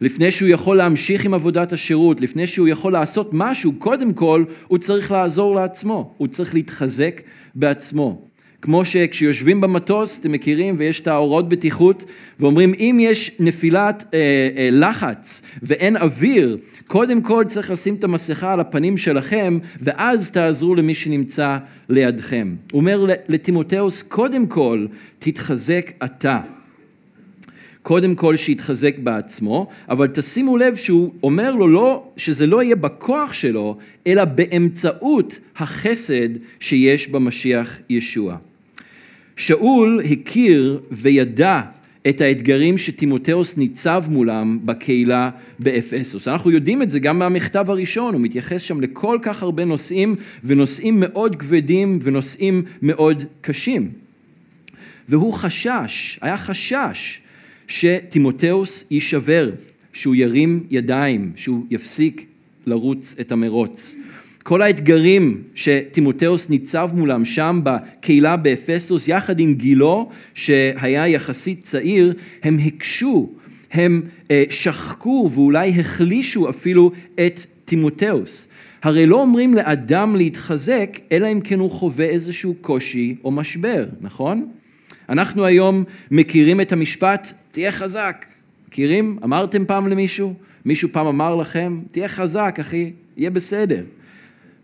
לפני 0.00 0.30
שהוא 0.30 0.48
יכול 0.48 0.76
להמשיך 0.76 1.24
עם 1.24 1.34
עבודת 1.34 1.72
השירות, 1.72 2.20
לפני 2.20 2.46
שהוא 2.46 2.68
יכול 2.68 2.92
לעשות 2.92 3.30
משהו, 3.32 3.72
קודם 3.78 4.12
כל 4.12 4.44
הוא 4.68 4.78
צריך 4.78 5.10
לעזור 5.10 5.54
לעצמו, 5.54 6.14
הוא 6.16 6.28
צריך 6.28 6.54
להתחזק 6.54 7.20
בעצמו. 7.54 8.27
כמו 8.62 8.84
שכשיושבים 8.84 9.60
במטוס, 9.60 10.20
אתם 10.20 10.32
מכירים, 10.32 10.76
ויש 10.78 11.00
את 11.00 11.08
ההוראות 11.08 11.48
בטיחות, 11.48 12.04
ואומרים 12.40 12.74
אם 12.78 12.98
יש 13.00 13.40
נפילת 13.40 14.04
אה, 14.14 14.18
אה, 14.56 14.68
לחץ 14.72 15.42
ואין 15.62 15.96
אוויר, 15.96 16.58
קודם 16.86 17.22
כל 17.22 17.44
צריך 17.48 17.70
לשים 17.70 17.94
את 17.94 18.04
המסכה 18.04 18.52
על 18.52 18.60
הפנים 18.60 18.98
שלכם, 18.98 19.58
ואז 19.80 20.30
תעזרו 20.30 20.74
למי 20.74 20.94
שנמצא 20.94 21.58
לידכם. 21.88 22.54
הוא 22.72 22.80
אומר 22.80 23.06
לטימותאוס, 23.28 24.02
קודם 24.02 24.46
כל 24.46 24.86
תתחזק 25.18 25.90
אתה. 26.04 26.40
קודם 27.88 28.14
כל 28.14 28.36
שיתחזק 28.36 28.94
בעצמו, 28.98 29.68
אבל 29.88 30.06
תשימו 30.06 30.56
לב 30.56 30.76
שהוא 30.76 31.12
אומר 31.22 31.54
לו 31.54 31.68
לא, 31.68 32.08
שזה 32.16 32.46
לא 32.46 32.62
יהיה 32.62 32.76
בכוח 32.76 33.32
שלו, 33.32 33.76
אלא 34.06 34.24
באמצעות 34.24 35.38
החסד 35.56 36.28
שיש 36.60 37.08
במשיח 37.08 37.78
ישוע. 37.90 38.36
שאול 39.36 40.00
הכיר 40.10 40.80
וידע 40.90 41.60
את 42.08 42.20
האתגרים 42.20 42.78
שטימותאוס 42.78 43.56
ניצב 43.56 44.04
מולם 44.08 44.58
בקהילה 44.64 45.30
באפסוס. 45.58 46.28
אנחנו 46.28 46.50
יודעים 46.50 46.82
את 46.82 46.90
זה 46.90 46.98
גם 46.98 47.18
מהמכתב 47.18 47.70
הראשון, 47.70 48.14
הוא 48.14 48.22
מתייחס 48.22 48.62
שם 48.62 48.80
לכל 48.80 49.18
כך 49.22 49.42
הרבה 49.42 49.64
נושאים, 49.64 50.16
ונושאים 50.44 51.00
מאוד 51.00 51.36
כבדים 51.36 51.98
ונושאים 52.02 52.62
מאוד 52.82 53.24
קשים. 53.40 53.90
והוא 55.08 55.32
חשש, 55.32 56.18
היה 56.22 56.36
חשש 56.36 57.20
שטימותאוס 57.68 58.84
יישבר, 58.90 59.50
שהוא 59.92 60.14
ירים 60.14 60.66
ידיים, 60.70 61.32
שהוא 61.36 61.66
יפסיק 61.70 62.26
לרוץ 62.66 63.14
את 63.20 63.32
המרוץ. 63.32 63.94
כל 64.42 64.62
האתגרים 64.62 65.42
שטימותאוס 65.54 66.50
ניצב 66.50 66.90
מולם 66.94 67.24
שם 67.24 67.60
בקהילה 67.62 68.36
באפסוס, 68.36 69.08
יחד 69.08 69.40
עם 69.40 69.54
גילו 69.54 70.08
שהיה 70.34 71.08
יחסית 71.08 71.64
צעיר, 71.64 72.14
הם 72.42 72.58
הקשו, 72.66 73.30
הם 73.72 74.02
אה, 74.30 74.44
שחקו 74.50 75.30
ואולי 75.34 75.80
החלישו 75.80 76.50
אפילו 76.50 76.92
את 77.14 77.40
טימותאוס. 77.64 78.48
הרי 78.82 79.06
לא 79.06 79.20
אומרים 79.20 79.54
לאדם 79.54 80.16
להתחזק, 80.16 80.98
אלא 81.12 81.32
אם 81.32 81.40
כן 81.40 81.58
הוא 81.58 81.70
חווה 81.70 82.06
איזשהו 82.06 82.54
קושי 82.60 83.16
או 83.24 83.30
משבר, 83.30 83.86
נכון? 84.00 84.48
אנחנו 85.08 85.44
היום 85.44 85.84
מכירים 86.10 86.60
את 86.60 86.72
המשפט, 86.72 87.32
תהיה 87.50 87.70
חזק. 87.70 88.26
מכירים? 88.68 89.18
אמרתם 89.24 89.64
פעם 89.64 89.88
למישהו? 89.88 90.34
מישהו 90.64 90.88
פעם 90.92 91.06
אמר 91.06 91.34
לכם, 91.34 91.80
תהיה 91.90 92.08
חזק 92.08 92.56
אחי, 92.60 92.92
יהיה 93.16 93.30
בסדר. 93.30 93.82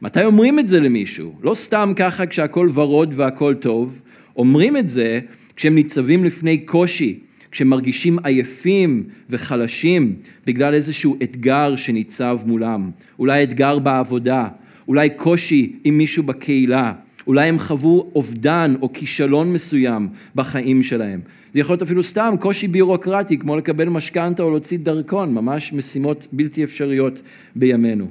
מתי 0.03 0.25
אומרים 0.25 0.59
את 0.59 0.69
זה 0.69 0.81
למישהו? 0.81 1.35
לא 1.43 1.55
סתם 1.55 1.93
ככה 1.97 2.27
כשהכול 2.27 2.71
ורוד 2.75 3.13
והכול 3.17 3.55
טוב, 3.55 4.03
אומרים 4.37 4.77
את 4.77 4.89
זה 4.89 5.21
כשהם 5.57 5.75
ניצבים 5.75 6.25
לפני 6.25 6.59
קושי, 6.59 7.19
כשהם 7.51 7.69
מרגישים 7.69 8.19
עייפים 8.25 9.03
וחלשים 9.31 10.15
בגלל 10.47 10.75
איזשהו 10.75 11.17
אתגר 11.23 11.77
שניצב 11.77 12.39
מולם. 12.47 12.91
אולי 13.19 13.43
אתגר 13.43 13.79
בעבודה, 13.79 14.47
אולי 14.89 15.11
קושי 15.11 15.73
עם 15.85 15.99
מישהו 15.99 16.23
בקהילה, 16.23 16.93
אולי 17.27 17.49
הם 17.49 17.59
חוו 17.59 18.11
אובדן 18.15 18.75
או 18.83 18.93
כישלון 18.93 19.53
מסוים 19.53 20.09
בחיים 20.35 20.83
שלהם. 20.83 21.21
זה 21.55 21.61
יכול 21.61 21.73
להיות 21.73 21.83
אפילו 21.83 22.03
סתם 22.03 22.35
קושי 22.41 22.69
ביורוקרטי, 22.69 23.39
כמו 23.39 23.57
לקבל 23.57 23.89
משכנתה 23.89 24.43
או 24.43 24.51
להוציא 24.51 24.79
דרכון, 24.79 25.35
ממש 25.35 25.73
משימות 25.73 26.27
בלתי 26.33 26.65
אפשריות 26.65 27.23
בימינו. 27.57 28.07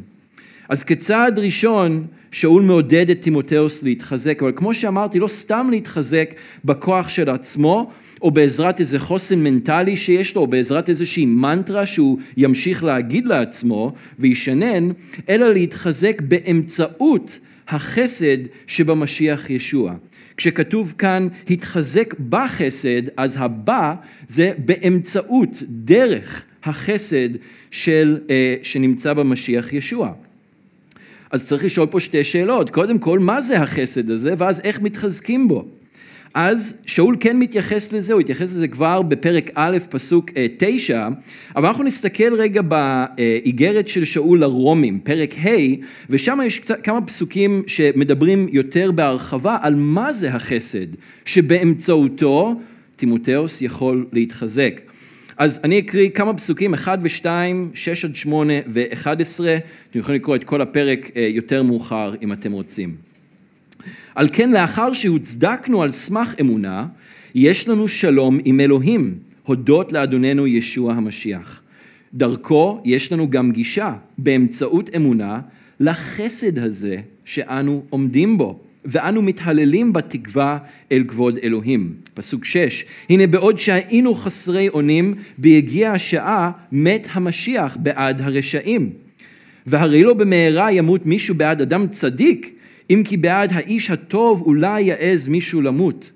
אז 0.69 0.83
כצעד 0.83 1.39
ראשון, 1.39 2.05
שאול 2.31 2.63
מעודד 2.63 3.09
את 3.09 3.21
תימותאוס 3.21 3.83
להתחזק, 3.83 4.43
אבל 4.43 4.51
כמו 4.55 4.73
שאמרתי, 4.73 5.19
לא 5.19 5.27
סתם 5.27 5.67
להתחזק 5.71 6.33
בכוח 6.65 7.09
של 7.09 7.29
עצמו, 7.29 7.91
או 8.21 8.31
בעזרת 8.31 8.79
איזה 8.79 8.99
חוסן 8.99 9.43
מנטלי 9.43 9.97
שיש 9.97 10.35
לו, 10.35 10.41
או 10.41 10.47
בעזרת 10.47 10.89
איזושהי 10.89 11.25
מנטרה 11.25 11.85
שהוא 11.85 12.17
ימשיך 12.37 12.83
להגיד 12.83 13.25
לעצמו 13.25 13.93
וישנן, 14.19 14.89
אלא 15.29 15.53
להתחזק 15.53 16.21
באמצעות 16.21 17.39
החסד 17.67 18.37
שבמשיח 18.67 19.49
ישוע. 19.49 19.93
כשכתוב 20.37 20.93
כאן 20.97 21.27
התחזק 21.49 22.13
בחסד, 22.29 23.01
אז 23.17 23.35
הבא 23.39 23.95
זה 24.27 24.53
באמצעות, 24.65 25.49
דרך 25.69 26.43
החסד 26.63 27.29
של, 27.71 28.17
אה, 28.29 28.55
שנמצא 28.63 29.13
במשיח 29.13 29.73
ישוע. 29.73 30.13
אז 31.31 31.47
צריך 31.47 31.65
לשאול 31.65 31.87
פה 31.87 31.99
שתי 31.99 32.23
שאלות. 32.23 32.69
קודם 32.69 32.99
כל, 32.99 33.19
מה 33.19 33.41
זה 33.41 33.61
החסד 33.61 34.09
הזה, 34.09 34.33
ואז 34.37 34.59
איך 34.59 34.81
מתחזקים 34.81 35.47
בו? 35.47 35.65
אז 36.33 36.81
שאול 36.85 37.17
כן 37.19 37.39
מתייחס 37.39 37.91
לזה, 37.91 38.13
הוא 38.13 38.21
התייחס 38.21 38.41
לזה 38.41 38.67
כבר 38.67 39.01
בפרק 39.01 39.51
א', 39.55 39.77
פסוק 39.89 40.29
אה, 40.37 40.45
תשע, 40.57 41.07
אבל 41.55 41.67
אנחנו 41.67 41.83
נסתכל 41.83 42.35
רגע 42.35 42.61
באיגרת 42.61 43.87
של 43.87 44.05
שאול 44.05 44.39
לרומים, 44.39 44.99
פרק 44.99 45.33
ה', 45.33 45.49
ושם 46.09 46.39
יש 46.45 46.59
כמה 46.59 47.01
פסוקים 47.01 47.63
שמדברים 47.67 48.47
יותר 48.51 48.91
בהרחבה 48.91 49.57
על 49.61 49.75
מה 49.75 50.13
זה 50.13 50.33
החסד, 50.33 50.87
שבאמצעותו 51.25 52.61
תימותאוס 52.95 53.61
יכול 53.61 54.05
להתחזק. 54.11 54.81
אז 55.37 55.59
אני 55.63 55.79
אקריא 55.79 56.09
כמה 56.09 56.33
פסוקים, 56.33 56.73
1 56.73 56.99
ו-2, 57.01 57.25
6 57.73 58.05
עד 58.05 58.15
8 58.15 58.53
ו-11, 58.67 59.07
אתם 59.89 59.99
יכולים 59.99 60.21
לקרוא 60.21 60.35
את 60.35 60.43
כל 60.43 60.61
הפרק 60.61 61.11
אה, 61.15 61.21
יותר 61.21 61.63
מאוחר 61.63 62.13
אם 62.21 62.33
אתם 62.33 62.51
רוצים. 62.51 63.12
על 64.15 64.27
כן 64.33 64.51
לאחר 64.51 64.93
שהוצדקנו 64.93 65.83
על 65.83 65.91
סמך 65.91 66.35
אמונה, 66.41 66.85
יש 67.35 67.69
לנו 67.69 67.87
שלום 67.87 68.39
עם 68.45 68.59
אלוהים, 68.59 69.15
הודות 69.43 69.91
לאדוננו 69.91 70.47
ישוע 70.47 70.93
המשיח. 70.93 71.61
דרכו 72.13 72.81
יש 72.85 73.11
לנו 73.11 73.29
גם 73.29 73.51
גישה, 73.51 73.93
באמצעות 74.17 74.89
אמונה, 74.95 75.39
לחסד 75.79 76.59
הזה 76.59 76.97
שאנו 77.25 77.83
עומדים 77.89 78.37
בו, 78.37 78.59
ואנו 78.85 79.21
מתהללים 79.21 79.93
בתקווה 79.93 80.57
אל 80.91 81.03
כבוד 81.07 81.37
אלוהים. 81.43 81.93
פסוק 82.13 82.45
שש, 82.45 82.85
הנה 83.09 83.27
בעוד 83.27 83.59
שהיינו 83.59 84.15
חסרי 84.15 84.69
אונים, 84.69 85.13
בהגיעה 85.37 85.93
השעה 85.93 86.51
מת 86.71 87.07
המשיח 87.11 87.77
בעד 87.79 88.21
הרשעים. 88.21 88.89
והרי 89.65 90.03
לא 90.03 90.13
במהרה 90.13 90.71
ימות 90.71 91.05
מישהו 91.05 91.35
בעד 91.35 91.61
אדם 91.61 91.87
צדיק, 91.87 92.52
אם 92.89 93.01
כי 93.05 93.17
בעד 93.17 93.53
האיש 93.53 93.91
הטוב 93.91 94.41
אולי 94.41 94.81
יעז 94.81 95.27
מישהו 95.27 95.61
למות. 95.61 96.11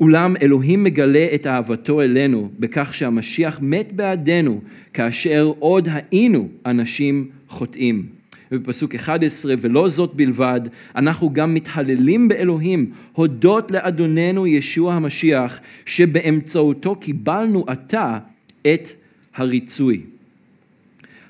אולם 0.00 0.34
אלוהים 0.42 0.84
מגלה 0.84 1.28
את 1.34 1.46
אהבתו 1.46 2.02
אלינו 2.02 2.50
בכך 2.58 2.94
שהמשיח 2.94 3.58
מת 3.62 3.92
בעדנו 3.92 4.60
כאשר 4.94 5.52
עוד 5.58 5.88
היינו 5.92 6.48
אנשים 6.66 7.28
חוטאים. 7.48 8.06
ובפסוק 8.52 8.94
11, 8.94 9.54
ולא 9.60 9.88
זאת 9.88 10.14
בלבד, 10.14 10.60
אנחנו 10.96 11.32
גם 11.32 11.54
מתהללים 11.54 12.28
באלוהים, 12.28 12.90
הודות 13.12 13.70
לאדוננו 13.70 14.46
ישוע 14.46 14.94
המשיח, 14.94 15.60
שבאמצעותו 15.86 16.96
קיבלנו 16.96 17.64
עתה 17.66 18.18
את 18.62 18.88
הריצוי. 19.36 20.00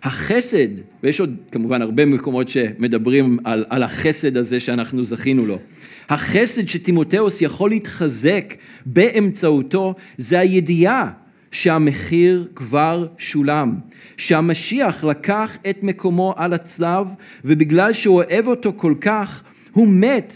החסד, 0.03 0.69
ויש 1.03 1.21
עוד 1.21 1.37
כמובן 1.53 1.83
הרבה 1.83 2.05
מקומות 2.05 2.49
שמדברים 2.49 3.39
על, 3.45 3.65
על 3.69 3.83
החסד 3.83 4.37
הזה 4.37 4.61
שאנחנו 4.61 5.05
זכינו 5.05 5.47
לו. 5.47 5.59
החסד 6.09 6.69
שטימותאוס 6.69 7.43
יכול 7.43 7.71
להתחזק 7.71 8.55
באמצעותו 8.87 9.95
זה 10.19 10.39
הידיעה 10.39 11.11
שהמחיר 11.53 12.49
כבר 12.55 13.07
שולם, 13.19 13.75
שהמשיח 14.17 15.05
לקח 15.05 15.59
את 15.71 15.83
מקומו 15.83 16.35
על 16.37 16.53
הצלב 16.53 17.07
ובגלל 17.45 17.93
שהוא 17.93 18.23
אוהב 18.23 18.47
אותו 18.47 18.73
כל 18.77 18.95
כך 19.01 19.43
הוא 19.73 19.89
מת 19.89 20.33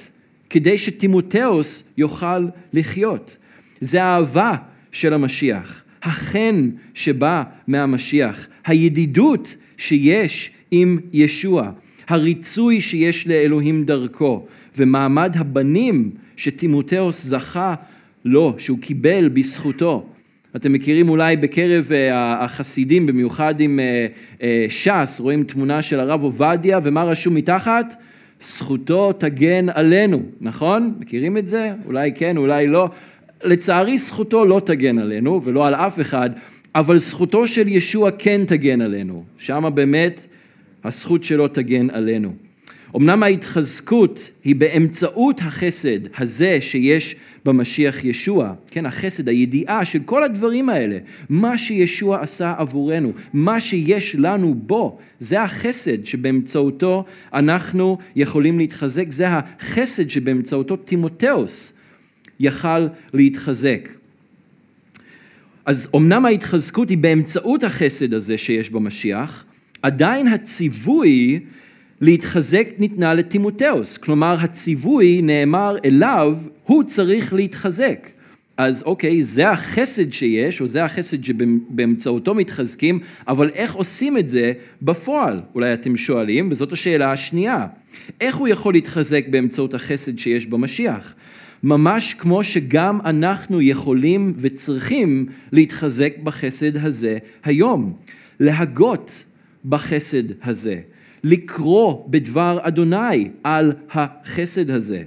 כדי 0.51 0.79
שטימותאוס 0.79 1.91
יוכל 1.97 2.47
לחיות. 2.73 3.37
זה 3.81 4.03
האהבה 4.05 4.55
של 4.93 5.13
המשיח, 5.13 5.83
החן 6.03 6.71
שבא 6.95 7.43
מהמשיח, 7.67 8.47
הידידות 8.67 9.57
שיש 9.77 10.51
עם 10.71 10.99
ישוע, 11.13 11.71
הריצוי 12.09 12.81
שיש 12.81 13.29
לאלוהים 13.29 13.85
דרכו 13.85 14.47
ומעמד 14.77 15.37
הבנים 15.37 16.11
שטימותאוס 16.37 17.25
זכה 17.25 17.75
לו, 18.25 18.55
שהוא 18.59 18.79
קיבל 18.79 19.29
בזכותו. 19.29 20.07
אתם 20.57 20.73
מכירים 20.73 21.09
אולי 21.09 21.37
בקרב 21.37 21.91
אה, 21.93 22.45
החסידים, 22.45 23.07
במיוחד 23.07 23.61
עם 23.61 23.81
אה, 23.81 24.07
אה, 24.43 24.67
ש"ס, 24.69 25.21
רואים 25.21 25.45
תמונה 25.45 25.83
של 25.83 26.01
הרב 26.01 26.23
עובדיה, 26.23 26.79
ומה 26.83 27.05
רשום 27.05 27.35
מתחת? 27.35 27.95
זכותו 28.41 29.13
תגן 29.13 29.69
עלינו, 29.69 30.23
נכון? 30.41 30.95
מכירים 31.01 31.39
את 31.39 31.49
זה? 31.49 31.73
אולי 31.87 32.13
כן, 32.15 32.37
אולי 32.37 32.67
לא. 32.67 32.89
לצערי 33.45 33.99
זכותו 33.99 34.45
לא 34.45 34.61
תגן 34.65 34.99
עלינו, 34.99 35.41
ולא 35.45 35.67
על 35.67 35.75
אף 35.75 36.01
אחד, 36.01 36.31
אבל 36.75 36.99
זכותו 36.99 37.49
של 37.49 37.69
ישוע 37.69 38.11
כן 38.11 38.45
תגן 38.47 38.81
עלינו. 38.81 39.25
שמה 39.39 39.71
באמת 39.71 40.27
הזכות 40.85 41.25
שלו 41.25 41.49
תגן 41.49 41.91
עלינו. 41.91 42.33
אמנם 42.97 43.23
ההתחזקות 43.23 44.31
היא 44.45 44.57
באמצעות 44.57 45.41
החסד 45.41 45.99
הזה 46.19 46.59
שיש 46.61 47.17
במשיח 47.45 48.05
ישוע, 48.05 48.53
כן, 48.71 48.87
החסד, 48.87 49.29
הידיעה 49.29 49.85
של 49.85 49.99
כל 50.05 50.25
הדברים 50.25 50.69
האלה, 50.69 50.99
מה 51.29 51.59
שישוע 51.59 52.21
עשה 52.21 52.55
עבורנו, 52.59 53.13
מה 53.33 53.61
שיש 53.61 54.17
לנו 54.19 54.55
בו, 54.55 54.99
זה 55.21 55.43
החסד 55.43 56.05
שבאמצעותו 56.05 57.05
אנחנו 57.33 57.99
יכולים 58.17 58.59
להתחזק, 58.59 59.07
זה 59.11 59.27
החסד 59.29 60.11
שבאמצעותו 60.11 60.77
טימותאוס 60.77 61.73
יכל 62.41 62.87
להתחזק. 63.15 63.89
אז 65.67 65.89
אמנם 65.97 66.27
ההתחזקות 66.27 66.89
היא 66.89 66.99
באמצעות 66.99 67.65
החסד 67.65 68.15
הזה 68.15 68.39
שיש 68.39 68.71
במשיח, 68.71 69.45
עדיין 69.83 70.29
הציווי 70.29 71.41
להתחזק 72.01 72.69
ניתנה 72.79 73.15
לטימותאוס, 73.15 73.97
כלומר 73.97 74.37
הציווי 74.41 75.23
נאמר 75.23 75.77
אליו, 75.85 76.39
הוא 76.65 76.85
צריך 76.85 77.33
להתחזק. 77.33 78.09
אז 78.57 78.83
אוקיי, 78.83 79.25
זה 79.25 79.51
החסד 79.51 80.13
שיש, 80.13 80.61
או 80.61 80.69
זה 80.69 80.85
החסד 80.85 81.25
שבאמצעותו 81.25 82.35
מתחזקים, 82.35 82.99
אבל 83.29 83.49
איך 83.49 83.75
עושים 83.75 84.19
את 84.19 84.29
זה 84.29 84.53
בפועל? 84.83 85.39
אולי 85.55 85.75
אתם 85.75 85.97
שואלים, 85.97 86.49
וזאת 86.51 86.73
השאלה 86.73 87.13
השנייה. 87.13 87.67
איך 88.21 88.37
הוא 88.37 88.49
יכול 88.49 88.75
להתחזק 88.75 89.25
באמצעות 89.29 89.75
החסד 89.75 90.19
שיש 90.19 90.47
במשיח? 90.47 91.15
ממש 91.65 92.15
כמו 92.15 92.45
שגם 92.45 93.01
אנחנו 93.05 93.61
יכולים 93.61 94.35
וצריכים 94.39 95.27
להתחזק 95.53 96.13
בחסד 96.23 96.77
הזה 96.77 97.19
היום. 97.45 97.93
להגות 98.41 99.25
בחסד 99.65 100.23
הזה. 100.43 100.81
לקרוא 101.25 102.05
בדבר 102.09 102.59
אדוני 102.63 103.31
על 103.45 103.73
החסד 103.91 104.71
הזה. 104.71 105.03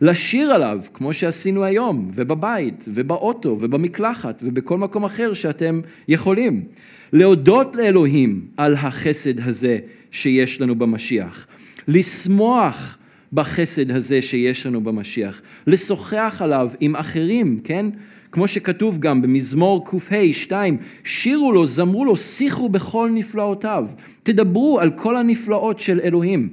לשיר 0.00 0.52
עליו, 0.52 0.80
כמו 0.94 1.14
שעשינו 1.14 1.64
היום, 1.64 2.10
ובבית, 2.14 2.84
ובאוטו, 2.88 3.58
ובמקלחת, 3.60 4.42
ובכל 4.46 4.78
מקום 4.78 5.04
אחר 5.04 5.32
שאתם 5.32 5.80
יכולים. 6.08 6.64
להודות 7.12 7.76
לאלוהים 7.76 8.46
על 8.56 8.74
החסד 8.74 9.40
הזה 9.48 9.78
שיש 10.10 10.60
לנו 10.60 10.74
במשיח. 10.74 11.46
לשמוח 11.88 12.98
בחסד 13.32 13.90
הזה 13.90 14.22
שיש 14.22 14.66
לנו 14.66 14.80
במשיח. 14.80 15.42
לשוחח 15.66 16.36
עליו 16.40 16.70
עם 16.80 16.96
אחרים, 16.96 17.60
כן? 17.64 17.86
כמו 18.32 18.48
שכתוב 18.48 18.98
גם 18.98 19.22
במזמור 19.22 19.84
קה 19.84 20.16
2, 20.32 20.76
שירו 21.04 21.52
לו, 21.52 21.66
זמרו 21.66 22.04
לו, 22.04 22.16
שיחו 22.16 22.68
בכל 22.68 23.10
נפלאותיו. 23.14 23.88
תדברו 24.22 24.80
על 24.80 24.90
כל 24.90 25.16
הנפלאות 25.16 25.80
של 25.80 26.00
אלוהים. 26.00 26.48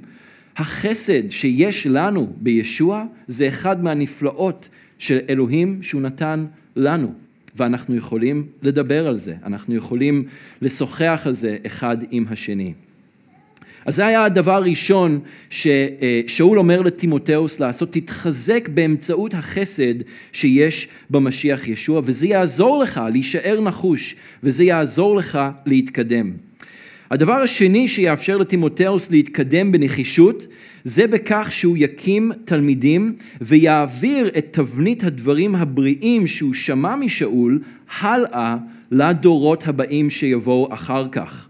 החסד 0.56 1.30
שיש 1.30 1.86
לנו 1.86 2.32
בישוע 2.36 3.04
זה 3.28 3.48
אחד 3.48 3.84
מהנפלאות 3.84 4.68
של 4.98 5.18
אלוהים 5.28 5.82
שהוא 5.82 6.02
נתן 6.02 6.46
לנו. 6.76 7.12
ואנחנו 7.56 7.96
יכולים 7.96 8.46
לדבר 8.62 9.06
על 9.06 9.16
זה, 9.16 9.34
אנחנו 9.44 9.74
יכולים 9.74 10.24
לשוחח 10.62 11.22
על 11.26 11.32
זה 11.32 11.56
אחד 11.66 11.96
עם 12.10 12.24
השני. 12.30 12.72
אז 13.86 13.94
זה 13.96 14.06
היה 14.06 14.24
הדבר 14.24 14.54
הראשון 14.54 15.20
ששאול 15.50 16.58
אומר 16.58 16.82
לטימותאוס 16.82 17.60
לעשות, 17.60 17.92
תתחזק 17.92 18.68
באמצעות 18.68 19.34
החסד 19.34 19.94
שיש 20.32 20.88
במשיח 21.10 21.68
ישוע, 21.68 22.00
וזה 22.04 22.26
יעזור 22.26 22.82
לך 22.82 23.00
להישאר 23.12 23.60
נחוש, 23.60 24.16
וזה 24.42 24.64
יעזור 24.64 25.16
לך 25.16 25.38
להתקדם. 25.66 26.32
הדבר 27.10 27.32
השני 27.32 27.88
שיאפשר 27.88 28.36
לטימותאוס 28.38 29.10
להתקדם 29.10 29.72
בנחישות, 29.72 30.46
זה 30.84 31.06
בכך 31.06 31.48
שהוא 31.50 31.76
יקים 31.78 32.32
תלמידים 32.44 33.14
ויעביר 33.40 34.30
את 34.38 34.46
תבנית 34.50 35.04
הדברים 35.04 35.54
הבריאים 35.54 36.26
שהוא 36.26 36.54
שמע 36.54 36.96
משאול 36.96 37.60
הלאה 38.00 38.56
לדורות 38.90 39.68
הבאים 39.68 40.10
שיבואו 40.10 40.74
אחר 40.74 41.08
כך. 41.12 41.49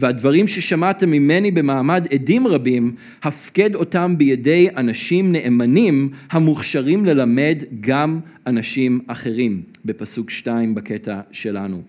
והדברים 0.00 0.46
ששמעתם 0.46 1.10
ממני 1.10 1.50
במעמד 1.50 2.06
עדים 2.12 2.46
רבים, 2.46 2.94
הפקד 3.22 3.74
אותם 3.74 4.14
בידי 4.18 4.68
אנשים 4.76 5.32
נאמנים 5.32 6.10
המוכשרים 6.30 7.04
ללמד 7.04 7.62
גם 7.80 8.20
אנשים 8.46 9.00
אחרים, 9.06 9.62
בפסוק 9.84 10.30
שתיים 10.30 10.74
בקטע 10.74 11.20
שלנו. 11.30 11.82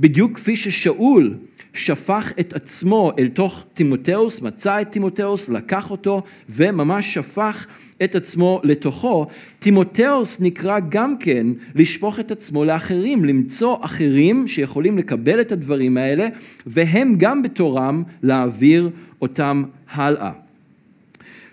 בדיוק 0.00 0.34
כפי 0.34 0.56
ששאול 0.56 1.34
שפך 1.74 2.32
את 2.40 2.52
עצמו 2.52 3.12
אל 3.18 3.28
תוך 3.28 3.64
תימותאוס, 3.74 4.42
מצא 4.42 4.80
את 4.80 4.90
תימותאוס, 4.90 5.48
לקח 5.48 5.90
אותו 5.90 6.22
וממש 6.48 7.14
שפך 7.14 7.66
את 8.04 8.14
עצמו 8.14 8.60
לתוכו, 8.64 9.26
תימותאוס 9.58 10.40
נקרא 10.40 10.78
גם 10.88 11.18
כן 11.18 11.46
לשפוך 11.74 12.20
את 12.20 12.30
עצמו 12.30 12.64
לאחרים, 12.64 13.24
למצוא 13.24 13.76
אחרים 13.80 14.48
שיכולים 14.48 14.98
לקבל 14.98 15.40
את 15.40 15.52
הדברים 15.52 15.96
האלה 15.96 16.28
והם 16.66 17.14
גם 17.18 17.42
בתורם 17.42 18.02
להעביר 18.22 18.90
אותם 19.22 19.62
הלאה. 19.90 20.30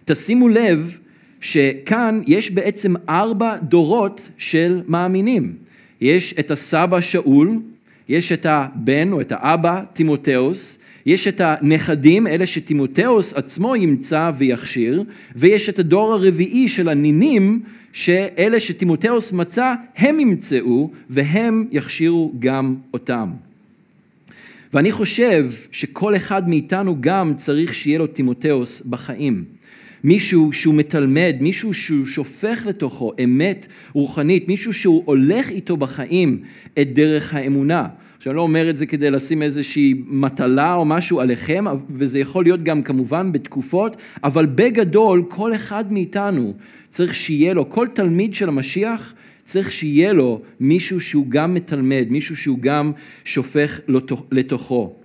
תשימו 0.05 0.49
לב 0.49 0.97
שכאן 1.41 2.21
יש 2.27 2.51
בעצם 2.51 2.93
ארבע 3.09 3.57
דורות 3.57 4.29
של 4.37 4.81
מאמינים. 4.87 5.53
יש 6.01 6.35
את 6.39 6.51
הסבא 6.51 7.01
שאול, 7.01 7.59
יש 8.09 8.31
את 8.31 8.45
הבן 8.45 9.11
או 9.11 9.21
את 9.21 9.31
האבא, 9.31 9.83
תימותאוס, 9.93 10.79
יש 11.05 11.27
את 11.27 11.41
הנכדים, 11.43 12.27
אלה 12.27 12.47
שתימותאוס 12.47 13.33
עצמו 13.33 13.75
ימצא 13.75 14.31
ויכשיר, 14.37 15.03
ויש 15.35 15.69
את 15.69 15.79
הדור 15.79 16.13
הרביעי 16.13 16.67
של 16.67 16.89
הנינים, 16.89 17.61
שאלה 17.93 18.59
שתימותאוס 18.59 19.33
מצא, 19.33 19.73
הם 19.97 20.19
ימצאו 20.19 20.91
והם 21.09 21.65
יכשירו 21.71 22.33
גם 22.39 22.75
אותם. 22.93 23.29
ואני 24.73 24.91
חושב 24.91 25.51
שכל 25.71 26.15
אחד 26.15 26.49
מאיתנו 26.49 26.97
גם 26.99 27.33
צריך 27.37 27.75
שיהיה 27.75 27.99
לו 27.99 28.07
תימותאוס 28.07 28.81
בחיים. 28.81 29.43
מישהו 30.03 30.53
שהוא 30.53 30.75
מתלמד, 30.75 31.35
מישהו 31.41 31.73
שהוא 31.73 32.05
שופך 32.05 32.65
לתוכו 32.65 33.13
אמת 33.23 33.67
רוחנית, 33.93 34.47
מישהו 34.47 34.73
שהוא 34.73 35.03
הולך 35.05 35.49
איתו 35.49 35.77
בחיים 35.77 36.39
את 36.79 36.93
דרך 36.93 37.33
האמונה. 37.33 37.87
עכשיו, 38.19 38.31
אני 38.31 38.37
לא 38.37 38.41
אומר 38.41 38.69
את 38.69 38.77
זה 38.77 38.85
כדי 38.85 39.11
לשים 39.11 39.41
איזושהי 39.41 40.01
מטלה 40.07 40.73
או 40.73 40.85
משהו 40.85 41.19
עליכם, 41.19 41.65
וזה 41.89 42.19
יכול 42.19 42.43
להיות 42.43 42.63
גם 42.63 42.83
כמובן 42.83 43.31
בתקופות, 43.31 43.97
אבל 44.23 44.45
בגדול, 44.45 45.23
כל 45.27 45.55
אחד 45.55 45.93
מאיתנו 45.93 46.53
צריך 46.89 47.15
שיהיה 47.15 47.53
לו, 47.53 47.69
כל 47.69 47.87
תלמיד 47.87 48.33
של 48.33 48.49
המשיח, 48.49 49.13
צריך 49.45 49.71
שיהיה 49.71 50.13
לו 50.13 50.41
מישהו 50.59 51.01
שהוא 51.01 51.25
גם 51.29 51.53
מתלמד, 51.53 52.05
מישהו 52.09 52.37
שהוא 52.37 52.59
גם 52.61 52.91
שופך 53.25 53.79
לתוכו. 54.31 54.95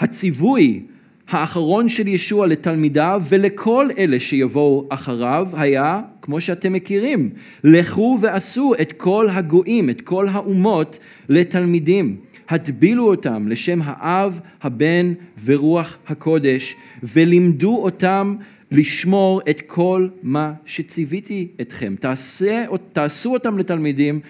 הציווי 0.00 0.82
האחרון 1.28 1.88
של 1.88 2.08
ישוע 2.08 2.46
לתלמידיו 2.46 3.22
ולכל 3.28 3.88
אלה 3.98 4.20
שיבואו 4.20 4.86
אחריו 4.88 5.48
היה, 5.52 6.00
כמו 6.22 6.40
שאתם 6.40 6.72
מכירים, 6.72 7.30
לכו 7.64 8.18
ועשו 8.20 8.74
את 8.80 8.92
כל 8.92 9.28
הגויים, 9.30 9.90
את 9.90 10.00
כל 10.00 10.28
האומות 10.28 10.98
לתלמידים. 11.28 12.16
הטבילו 12.52 13.04
אותם 13.10 13.48
לשם 13.48 13.78
האב, 13.84 14.40
הבן 14.62 15.12
ורוח 15.44 15.98
הקודש, 16.08 16.76
ולימדו 17.02 17.78
אותם 17.82 18.36
לשמור 18.70 19.40
את 19.50 19.62
כל 19.66 20.08
מה 20.22 20.52
שציוויתי 20.66 21.48
אתכם. 21.60 21.94
תעשה, 22.00 22.64
תעשו 22.92 23.32
אותם 23.32 23.58
לתלמידים, 23.58 24.20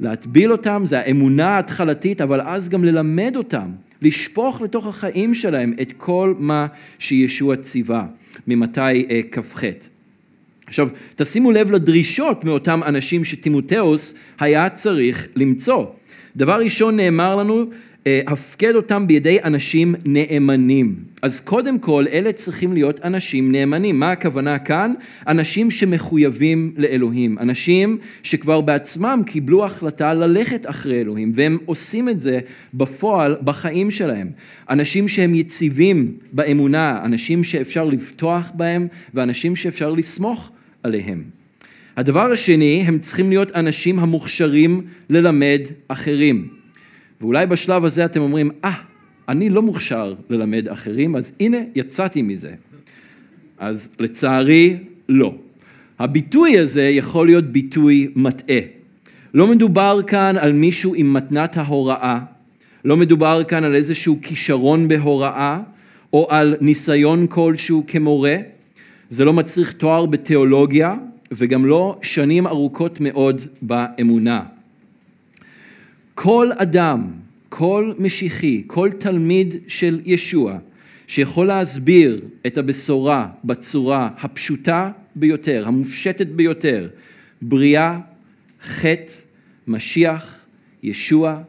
להטביל 0.00 0.52
אותם, 0.52 0.82
זה 0.86 0.98
האמונה 0.98 1.48
ההתחלתית, 1.48 2.20
אבל 2.20 2.40
אז 2.40 2.68
גם 2.68 2.84
ללמד 2.84 3.32
אותם, 3.36 3.70
לשפוך 4.02 4.60
לתוך 4.60 4.86
החיים 4.86 5.34
שלהם 5.34 5.74
את 5.82 5.92
כל 5.96 6.34
מה 6.38 6.66
שישוע 6.98 7.56
ציווה, 7.56 8.06
ממתי 8.46 8.80
אה, 8.80 9.20
כ"ח. 9.30 9.64
עכשיו, 10.66 10.88
תשימו 11.16 11.52
לב 11.52 11.72
לדרישות 11.72 12.44
מאותם 12.44 12.80
אנשים 12.86 13.24
שטימותאוס 13.24 14.14
היה 14.40 14.68
צריך 14.68 15.28
למצוא. 15.36 15.86
דבר 16.36 16.60
ראשון 16.60 16.96
נאמר 16.96 17.36
לנו, 17.36 17.64
אה, 18.06 18.20
הפקד 18.26 18.74
אותם 18.74 19.06
בידי 19.06 19.38
אנשים 19.44 19.94
נאמנים. 20.04 20.94
אז 21.22 21.40
קודם 21.40 21.78
כל, 21.78 22.04
אלה 22.12 22.32
צריכים 22.32 22.72
להיות 22.72 23.00
אנשים 23.04 23.52
נאמנים. 23.52 24.00
מה 24.00 24.10
הכוונה 24.10 24.58
כאן? 24.58 24.92
אנשים 25.26 25.70
שמחויבים 25.70 26.74
לאלוהים. 26.76 27.38
אנשים 27.38 27.98
שכבר 28.22 28.60
בעצמם 28.60 29.22
קיבלו 29.26 29.64
החלטה 29.64 30.14
ללכת 30.14 30.68
אחרי 30.68 31.00
אלוהים, 31.00 31.32
והם 31.34 31.58
עושים 31.66 32.08
את 32.08 32.20
זה 32.20 32.40
בפועל 32.74 33.36
בחיים 33.44 33.90
שלהם. 33.90 34.30
אנשים 34.70 35.08
שהם 35.08 35.34
יציבים 35.34 36.12
באמונה, 36.32 37.00
אנשים 37.04 37.44
שאפשר 37.44 37.84
לבטוח 37.84 38.50
בהם, 38.54 38.88
ואנשים 39.14 39.56
שאפשר 39.56 39.90
לסמוך 39.90 40.50
עליהם. 40.82 41.39
הדבר 41.96 42.32
השני, 42.32 42.84
הם 42.86 42.98
צריכים 42.98 43.28
להיות 43.28 43.56
אנשים 43.56 43.98
המוכשרים 43.98 44.82
ללמד 45.10 45.60
אחרים. 45.88 46.48
ואולי 47.20 47.46
בשלב 47.46 47.84
הזה 47.84 48.04
אתם 48.04 48.20
אומרים, 48.20 48.50
אה, 48.64 48.70
ah, 48.70 48.90
אני 49.28 49.50
לא 49.50 49.62
מוכשר 49.62 50.14
ללמד 50.30 50.68
אחרים, 50.68 51.16
אז 51.16 51.36
הנה 51.40 51.56
יצאתי 51.74 52.22
מזה. 52.22 52.52
אז 53.58 53.94
לצערי, 53.98 54.76
לא. 55.08 55.34
הביטוי 55.98 56.58
הזה 56.58 56.82
יכול 56.82 57.26
להיות 57.26 57.44
ביטוי 57.44 58.10
מטעה. 58.16 58.60
לא 59.34 59.46
מדובר 59.46 60.00
כאן 60.06 60.36
על 60.38 60.52
מישהו 60.52 60.94
עם 60.94 61.12
מתנת 61.12 61.56
ההוראה, 61.56 62.20
לא 62.84 62.96
מדובר 62.96 63.42
כאן 63.44 63.64
על 63.64 63.74
איזשהו 63.74 64.18
כישרון 64.22 64.88
בהוראה, 64.88 65.60
או 66.12 66.26
על 66.30 66.56
ניסיון 66.60 67.26
כלשהו 67.26 67.84
כמורה, 67.86 68.36
זה 69.08 69.24
לא 69.24 69.32
מצריך 69.32 69.72
תואר 69.72 70.06
בתיאולוגיה, 70.06 70.94
וגם 71.32 71.66
לא 71.66 71.98
שנים 72.02 72.46
ארוכות 72.46 73.00
מאוד 73.00 73.42
באמונה. 73.62 74.42
כל 76.14 76.50
אדם, 76.56 77.10
כל 77.48 77.92
משיחי, 77.98 78.62
כל 78.66 78.90
תלמיד 78.98 79.54
של 79.68 80.00
ישוע, 80.04 80.58
שיכול 81.06 81.46
להסביר 81.46 82.20
את 82.46 82.58
הבשורה 82.58 83.28
בצורה 83.44 84.08
הפשוטה 84.20 84.90
ביותר, 85.16 85.64
המופשטת 85.66 86.26
ביותר, 86.26 86.88
בריאה, 87.42 87.98
חטא, 88.62 89.12
משיח, 89.68 90.38
ישוע, 90.82 91.42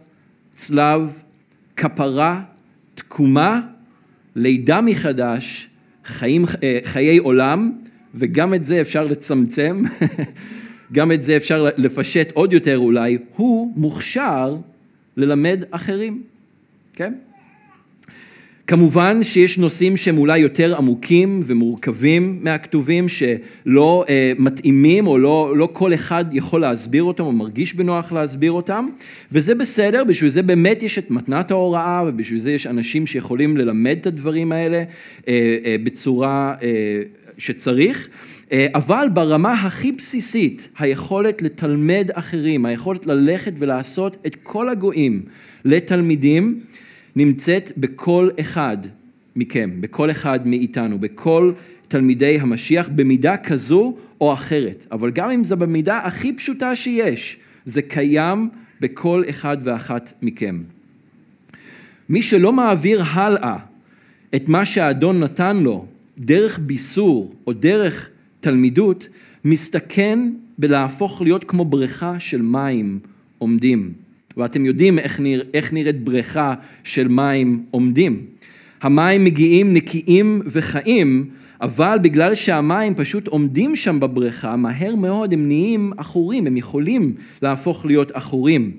צלב, 0.56 1.24
כפרה, 1.78 2.42
תקומה, 2.96 3.62
לידה 4.36 4.82
מחדש, 4.82 5.68
חיים, 6.06 6.46
אה, 6.64 6.80
חיי 6.84 7.18
עולם, 7.18 7.72
וגם 8.16 8.54
את 8.54 8.66
זה 8.66 8.82
אפשר 8.82 9.06
לצמצם, 9.06 9.84
גם 10.94 11.12
את 11.12 11.24
זה 11.24 11.38
אפשר 11.38 11.68
לפשט 11.78 12.32
עוד 12.34 12.54
יותר 12.54 12.78
אולי, 12.78 13.18
הוא 13.36 13.74
מוכשר 13.76 14.56
ללמד 15.18 15.64
אחרים, 15.72 16.24
כן? 16.94 17.14
כמובן 18.72 19.24
שיש 19.24 19.58
נושאים 19.58 19.98
שהם 19.98 20.18
אולי 20.18 20.40
יותר 20.40 20.78
עמוקים 20.78 21.44
ומורכבים 21.46 22.40
מהכתובים 22.42 23.10
שלא 23.10 24.06
אה, 24.10 24.32
מתאימים 24.38 25.08
או 25.08 25.18
לא, 25.18 25.54
לא 25.58 25.70
כל 25.74 25.94
אחד 25.94 26.26
יכול 26.32 26.62
להסביר 26.62 27.04
אותם 27.04 27.24
או 27.24 27.32
מרגיש 27.32 27.74
בנוח 27.74 28.12
להסביר 28.12 28.52
אותם 28.52 28.86
וזה 29.32 29.56
בסדר, 29.56 30.04
בשביל 30.04 30.30
זה 30.30 30.42
באמת 30.42 30.84
יש 30.84 30.98
את 30.98 31.12
מתנת 31.12 31.52
ההוראה 31.52 32.04
ובשביל 32.08 32.40
זה 32.40 32.52
יש 32.52 32.68
אנשים 32.68 33.08
שיכולים 33.08 33.58
ללמד 33.58 33.98
את 34.02 34.08
הדברים 34.08 34.52
האלה 34.52 34.78
אה, 35.28 35.58
אה, 35.66 35.76
בצורה 35.84 36.56
אה, 36.64 36.68
שצריך, 37.42 38.08
אה, 38.52 38.68
אבל 38.76 39.08
ברמה 39.14 39.54
הכי 39.54 39.92
בסיסית, 39.92 40.70
היכולת 40.80 41.42
לתלמד 41.42 42.10
אחרים, 42.14 42.66
היכולת 42.66 43.06
ללכת 43.06 43.54
ולעשות 43.60 44.18
את 44.26 44.36
כל 44.44 44.70
הגויים 44.70 45.22
לתלמידים, 45.66 46.60
נמצאת 47.16 47.72
בכל 47.78 48.30
אחד 48.40 48.78
מכם, 49.36 49.72
בכל 49.80 50.12
אחד 50.12 50.48
מאיתנו, 50.48 51.00
בכל 51.00 51.52
תלמידי 51.88 52.38
המשיח, 52.40 52.90
במידה 52.96 53.38
כזו 53.38 53.96
או 54.22 54.34
אחרת. 54.34 54.86
אבל 54.92 55.12
גם 55.12 55.32
אם 55.32 55.44
זה 55.44 55.56
במידה 55.56 55.98
הכי 55.98 56.34
פשוטה 56.34 56.76
שיש, 56.76 57.38
זה 57.66 57.82
קיים 57.82 58.50
בכל 58.82 59.24
אחד 59.30 59.58
ואחת 59.64 60.14
מכם. 60.22 60.62
מי 62.10 62.24
שלא 62.24 62.54
מעביר 62.54 63.04
הלאה 63.06 63.58
את 64.36 64.50
מה 64.50 64.66
שהאדון 64.66 65.20
נתן 65.20 65.58
לו 65.58 65.86
דרך 66.22 66.60
ביסור 66.60 67.34
או 67.48 67.54
דרך 67.54 68.10
תלמידות, 68.40 69.08
מסתכן 69.46 70.20
בלהפוך 70.58 71.22
להיות 71.22 71.44
כמו 71.44 71.66
בריכה 71.66 72.20
של 72.20 72.42
מים 72.42 73.00
עומדים. 73.38 73.92
ואתם 74.38 74.66
יודעים 74.66 75.00
איך, 75.00 75.20
נרא, 75.20 75.44
איך 75.54 75.74
נראית 75.74 76.04
בריכה 76.04 76.54
של 76.84 77.08
מים 77.08 77.64
עומדים. 77.72 78.26
המים 78.82 79.24
מגיעים 79.24 79.74
נקיים 79.74 80.42
וחיים, 80.46 81.30
אבל 81.62 82.00
בגלל 82.02 82.36
שהמים 82.36 82.96
פשוט 82.96 83.28
עומדים 83.28 83.76
שם 83.76 84.00
בבריכה, 84.00 84.56
מהר 84.56 84.96
מאוד 84.96 85.34
הם 85.34 85.48
נהיים 85.48 85.94
עכורים, 85.98 86.48
הם 86.48 86.58
יכולים 86.58 87.14
להפוך 87.42 87.86
להיות 87.86 88.12
עכורים. 88.12 88.72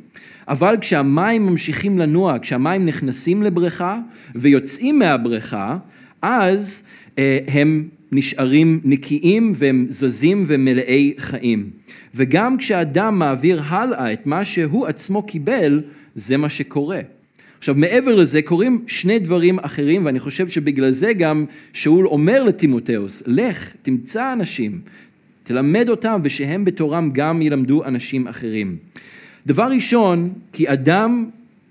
אבל 0.49 0.77
כשהמים 0.81 1.47
ממשיכים 1.47 1.99
לנוע, 1.99 2.39
כשהמים 2.43 2.87
נכנסים 2.87 3.43
לבריכה 3.43 3.99
ויוצאים 4.35 4.99
מהבריכה, 4.99 5.77
אז 6.23 6.87
הם 7.47 7.89
נשארים 8.13 8.81
נקיים 8.85 9.53
והם 9.57 9.87
זזים 9.89 10.45
ומלאי 10.47 11.15
חיים. 11.19 11.71
וגם 12.15 12.57
כשאדם 12.57 13.19
מעביר 13.19 13.63
הלאה 13.67 14.13
את 14.13 14.27
מה 14.27 14.45
שהוא 14.45 14.87
עצמו 14.87 15.23
קיבל, 15.23 15.83
זה 16.15 16.37
מה 16.37 16.49
שקורה. 16.49 17.01
עכשיו 17.59 17.75
מעבר 17.75 18.15
לזה 18.15 18.43
קורים 18.43 18.85
שני 18.87 19.19
דברים 19.19 19.59
אחרים 19.59 20.05
ואני 20.05 20.19
חושב 20.19 20.49
שבגלל 20.49 20.91
זה 20.91 21.13
גם 21.13 21.45
שאול 21.73 22.07
אומר 22.07 22.45
לטימותאוס, 22.45 23.23
לך 23.27 23.71
תמצא 23.83 24.33
אנשים, 24.33 24.81
תלמד 25.45 25.89
אותם 25.89 26.21
ושהם 26.25 26.65
בתורם 26.65 27.11
גם 27.13 27.43
ילמדו 27.43 27.85
אנשים 27.85 28.29
אחרים. 28.29 28.77
דבר 29.47 29.71
ראשון, 29.71 30.33
כי 30.53 30.73
אדם, 30.73 31.27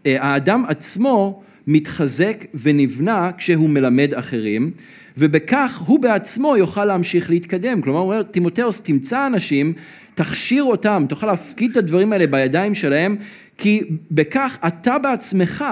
אה, 0.05 0.23
האדם 0.23 0.63
עצמו 0.67 1.43
מתחזק 1.67 2.45
ונבנה 2.53 3.31
כשהוא 3.37 3.69
מלמד 3.69 4.13
אחרים 4.13 4.71
ובכך 5.17 5.81
הוא 5.85 5.99
בעצמו 5.99 6.57
יוכל 6.57 6.85
להמשיך 6.85 7.29
להתקדם. 7.29 7.81
כלומר, 7.81 7.99
הוא 7.99 8.13
אומר, 8.13 8.23
תימותאוס, 8.23 8.81
תמצא 8.81 9.27
אנשים, 9.27 9.73
תכשיר 10.15 10.63
אותם, 10.63 11.05
תוכל 11.09 11.27
להפקיד 11.27 11.71
את 11.71 11.77
הדברים 11.77 12.13
האלה 12.13 12.27
בידיים 12.27 12.75
שלהם, 12.75 13.15
כי 13.57 13.81
בכך 14.11 14.57
אתה 14.67 14.99
בעצמך 14.99 15.65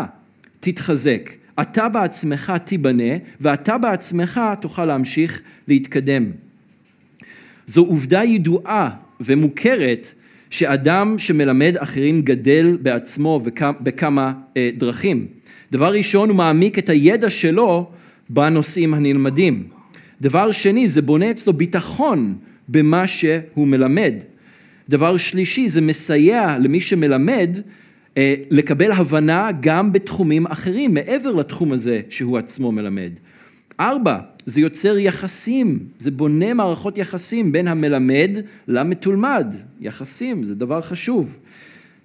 תתחזק, 0.59 1.31
אתה 1.61 1.89
בעצמך 1.89 2.53
תיבנה, 2.65 3.13
ואתה 3.41 3.77
בעצמך 3.77 4.41
תוכל 4.61 4.85
להמשיך 4.85 5.41
להתקדם. 5.67 6.25
זו 7.67 7.81
עובדה 7.81 8.23
ידועה 8.23 8.89
ומוכרת 9.21 10.13
שאדם 10.49 11.19
שמלמד 11.19 11.75
אחרים 11.77 12.21
גדל 12.21 12.77
בעצמו 12.81 13.41
בכמה 13.81 14.33
אה, 14.57 14.69
דרכים. 14.77 15.25
דבר 15.71 15.93
ראשון, 15.93 16.29
הוא 16.29 16.37
מעמיק 16.37 16.79
את 16.79 16.89
הידע 16.89 17.29
שלו 17.29 17.91
בנושאים 18.29 18.93
הנלמדים. 18.93 19.67
דבר 20.21 20.51
שני, 20.51 20.89
זה 20.89 21.01
בונה 21.01 21.31
אצלו 21.31 21.53
ביטחון 21.53 22.35
במה 22.69 23.07
שהוא 23.07 23.67
מלמד. 23.67 24.13
דבר 24.89 25.17
שלישי, 25.17 25.69
זה 25.69 25.81
מסייע 25.81 26.57
למי 26.57 26.81
שמלמד 26.81 27.49
אה, 28.17 28.35
לקבל 28.49 28.91
הבנה 28.91 29.49
גם 29.59 29.93
בתחומים 29.93 30.47
אחרים, 30.47 30.93
מעבר 30.93 31.31
לתחום 31.31 31.71
הזה 31.71 32.01
שהוא 32.09 32.37
עצמו 32.37 32.71
מלמד. 32.71 33.11
ארבע, 33.79 34.19
זה 34.45 34.61
יוצר 34.61 34.97
יחסים, 34.97 35.79
זה 35.99 36.11
בונה 36.11 36.53
מערכות 36.53 36.97
יחסים 36.97 37.51
בין 37.51 37.67
המלמד 37.67 38.29
למתולמד, 38.67 39.53
יחסים, 39.81 40.43
זה 40.43 40.55
דבר 40.55 40.81
חשוב. 40.81 41.37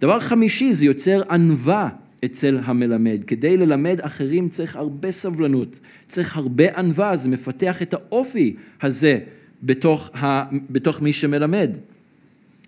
דבר 0.01 0.21
חמישי, 0.21 0.75
זה 0.75 0.85
יוצר 0.85 1.23
ענווה 1.31 1.89
אצל 2.25 2.59
המלמד. 2.65 3.25
כדי 3.27 3.57
ללמד 3.57 4.01
אחרים 4.01 4.49
צריך 4.49 4.77
הרבה 4.77 5.13
סבלנות, 5.13 5.79
צריך 6.09 6.37
הרבה 6.37 6.79
ענווה, 6.79 7.17
זה 7.17 7.29
מפתח 7.29 7.83
את 7.83 7.95
האופי 7.95 8.57
הזה 8.83 9.19
בתוך, 9.63 10.11
ה, 10.15 10.45
בתוך 10.71 11.03
מי 11.03 11.13
שמלמד. 11.13 11.71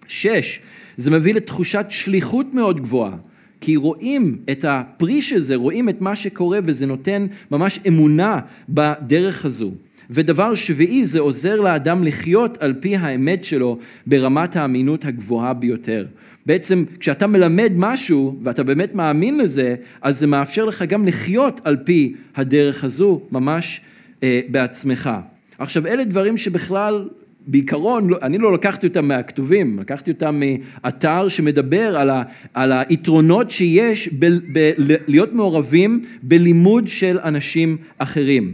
שש, 0.09 0.61
זה 0.97 1.11
מביא 1.11 1.35
לתחושת 1.35 1.87
שליחות 1.89 2.55
מאוד 2.55 2.81
גבוהה. 2.81 3.17
כי 3.61 3.77
רואים 3.77 4.39
את 4.51 4.65
הפרי 4.69 5.23
של 5.23 5.43
זה, 5.43 5.57
רואים 5.57 5.89
את 5.89 6.01
מה 6.01 6.17
שקורה 6.17 6.59
וזה 6.65 6.87
נותן 6.87 7.27
ממש 7.51 7.79
אמונה 7.89 8.39
בדרך 8.69 9.45
הזו. 9.45 9.73
ודבר 10.11 10.55
שביעי, 10.55 11.07
זה 11.07 11.21
עוזר 11.21 11.61
לאדם 11.61 12.05
לחיות 12.05 12.59
על 12.63 12.75
פי 12.81 12.97
האמת 12.97 13.45
שלו 13.45 13.79
ברמת 14.07 14.57
האמינות 14.57 15.05
הגבוהה 15.05 15.55
ביותר. 15.55 16.07
בעצם 16.47 16.85
כשאתה 17.01 17.27
מלמד 17.27 17.73
משהו 17.77 18.39
ואתה 18.43 18.63
באמת 18.63 18.95
מאמין 18.95 19.39
לזה, 19.39 19.75
אז 20.03 20.19
זה 20.19 20.27
מאפשר 20.27 20.65
לך 20.65 20.83
גם 20.83 21.07
לחיות 21.07 21.61
על 21.65 21.77
פי 21.77 22.15
הדרך 22.37 22.85
הזו 22.85 23.21
ממש 23.33 23.81
אה, 24.23 24.41
בעצמך. 24.49 25.11
עכשיו 25.59 25.87
אלה 25.87 26.05
דברים 26.05 26.39
שבכלל 26.39 27.09
בעיקרון, 27.47 28.09
לא, 28.09 28.19
אני 28.23 28.39
לא 28.39 28.53
לקחתי 28.53 28.87
אותם 28.87 29.09
מהכתובים, 29.09 29.79
לקחתי 29.79 30.11
אותם 30.11 30.43
מאתר 30.85 31.29
שמדבר 31.29 31.97
על, 31.97 32.11
ה, 32.11 32.23
על 32.55 32.73
היתרונות 32.73 33.51
שיש 33.51 34.09
בלהיות 34.49 35.33
מעורבים 35.33 36.03
בלימוד 36.23 36.89
של 36.89 37.19
אנשים 37.19 37.77
אחרים. 37.99 38.53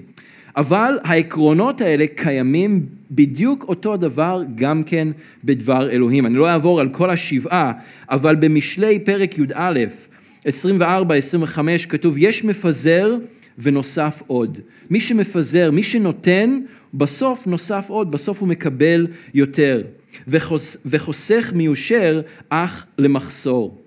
אבל 0.56 0.98
העקרונות 1.02 1.80
האלה 1.80 2.06
קיימים 2.14 2.86
בדיוק 3.10 3.64
אותו 3.68 3.96
דבר 3.96 4.42
גם 4.54 4.82
כן 4.82 5.08
בדבר 5.44 5.90
אלוהים. 5.90 6.26
אני 6.26 6.34
לא 6.34 6.48
אעבור 6.48 6.80
על 6.80 6.88
כל 6.88 7.10
השבעה, 7.10 7.72
אבל 8.10 8.36
במשלי 8.36 8.98
פרק 8.98 9.38
י"א, 9.38 9.80
24-25 10.46 10.48
כתוב, 11.88 12.14
יש 12.18 12.44
מפזר 12.44 13.16
ונוסף 13.58 14.22
עוד. 14.26 14.58
מי 14.90 15.00
שמפזר, 15.00 15.70
מי 15.70 15.82
שנותן, 15.82 16.60
בסוף 16.94 17.46
נוסף 17.46 17.84
עוד, 17.88 18.10
בסוף 18.10 18.40
הוא 18.40 18.48
מקבל 18.48 19.06
יותר. 19.34 19.82
וחוס, 20.28 20.86
וחוסך 20.86 21.52
מיושר 21.54 22.20
אך 22.48 22.86
למחסור. 22.98 23.78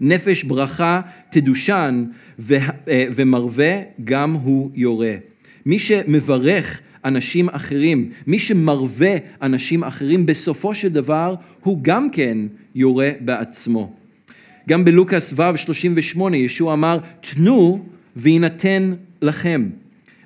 נפש 0.00 0.44
ברכה 0.44 1.00
תדושן 1.30 2.04
אה, 2.50 2.64
ומרווה 2.88 3.80
גם 4.04 4.32
הוא 4.32 4.70
יורה. 4.74 5.14
מי 5.66 5.78
שמברך 5.78 6.80
אנשים 7.04 7.48
אחרים, 7.48 8.10
מי 8.26 8.38
שמרווה 8.38 9.16
אנשים 9.42 9.84
אחרים, 9.84 10.26
בסופו 10.26 10.74
של 10.74 10.88
דבר 10.88 11.34
הוא 11.60 11.78
גם 11.82 12.10
כן 12.10 12.38
יורה 12.74 13.10
בעצמו. 13.20 13.92
גם 14.68 14.84
בלוקאס 14.84 15.32
ו' 15.32 15.56
38 15.56 16.36
ישוע 16.36 16.74
אמר, 16.74 16.98
תנו 17.20 17.84
ויינתן 18.16 18.94
לכם. 19.22 19.68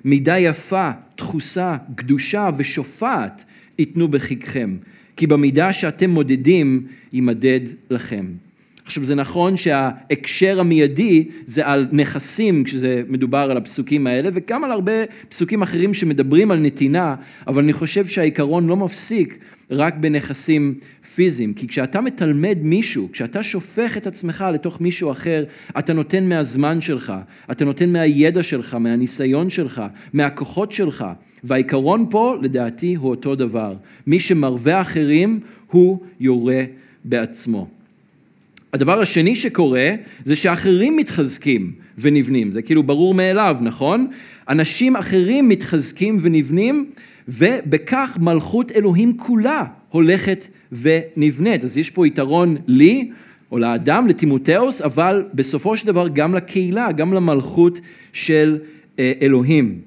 מידה 0.05 0.39
יפה, 0.39 0.91
דחוסה, 1.17 1.77
קדושה 1.95 2.49
ושופעת 2.57 3.43
ייתנו 3.79 4.07
בחיקכם, 4.07 4.77
כי 5.15 5.27
במידה 5.27 5.73
שאתם 5.73 6.09
מודדים 6.09 6.87
יימדד 7.13 7.59
לכם. 7.89 8.25
עכשיו 8.87 9.05
זה 9.05 9.15
נכון 9.15 9.57
שההקשר 9.57 10.59
המיידי 10.59 11.27
זה 11.45 11.67
על 11.67 11.87
נכסים 11.91 12.63
כשזה 12.63 13.03
מדובר 13.07 13.47
על 13.51 13.57
הפסוקים 13.57 14.07
האלה 14.07 14.29
וגם 14.33 14.63
על 14.63 14.71
הרבה 14.71 14.91
פסוקים 15.29 15.61
אחרים 15.61 15.93
שמדברים 15.93 16.51
על 16.51 16.59
נתינה 16.59 17.15
אבל 17.47 17.63
אני 17.63 17.73
חושב 17.73 18.07
שהעיקרון 18.07 18.67
לא 18.67 18.75
מפסיק 18.75 19.37
רק 19.71 19.95
בנכסים 19.95 20.75
פיזיים 21.15 21.53
כי 21.53 21.67
כשאתה 21.67 22.01
מתלמד 22.01 22.57
מישהו, 22.61 23.09
כשאתה 23.11 23.43
שופך 23.43 23.97
את 23.97 24.07
עצמך 24.07 24.45
לתוך 24.53 24.81
מישהו 24.81 25.11
אחר 25.11 25.43
אתה 25.79 25.93
נותן 25.93 26.29
מהזמן 26.29 26.81
שלך, 26.81 27.13
אתה 27.51 27.65
נותן 27.65 27.89
מהידע 27.93 28.43
שלך, 28.43 28.73
מהניסיון 28.73 29.49
שלך, 29.49 29.81
מהכוחות 30.13 30.71
שלך 30.71 31.05
והעיקרון 31.43 32.05
פה 32.09 32.35
לדעתי 32.41 32.95
הוא 32.95 33.09
אותו 33.09 33.35
דבר. 33.35 33.75
מי 34.07 34.19
שמרווה 34.19 34.81
אחרים 34.81 35.39
הוא 35.67 35.99
יורה 36.19 36.63
בעצמו 37.05 37.76
הדבר 38.77 38.99
השני 38.99 39.35
שקורה 39.35 39.89
זה 40.25 40.35
שאחרים 40.35 40.97
מתחזקים 40.97 41.71
ונבנים, 41.97 42.51
זה 42.51 42.61
כאילו 42.61 42.83
ברור 42.83 43.13
מאליו, 43.13 43.57
נכון? 43.61 44.07
אנשים 44.49 44.95
אחרים 44.95 45.49
מתחזקים 45.49 46.17
ונבנים 46.21 46.85
ובכך 47.27 48.17
מלכות 48.21 48.71
אלוהים 48.71 49.17
כולה 49.17 49.63
הולכת 49.89 50.47
ונבנית. 50.71 51.63
אז 51.63 51.77
יש 51.77 51.89
פה 51.89 52.07
יתרון 52.07 52.55
לי 52.67 53.11
או 53.51 53.57
לאדם, 53.57 54.07
לטימותאוס, 54.07 54.81
אבל 54.81 55.23
בסופו 55.33 55.77
של 55.77 55.87
דבר 55.87 56.07
גם 56.07 56.35
לקהילה, 56.35 56.91
גם 56.91 57.13
למלכות 57.13 57.79
של 58.13 58.57
אה, 58.99 59.13
אלוהים. 59.21 59.79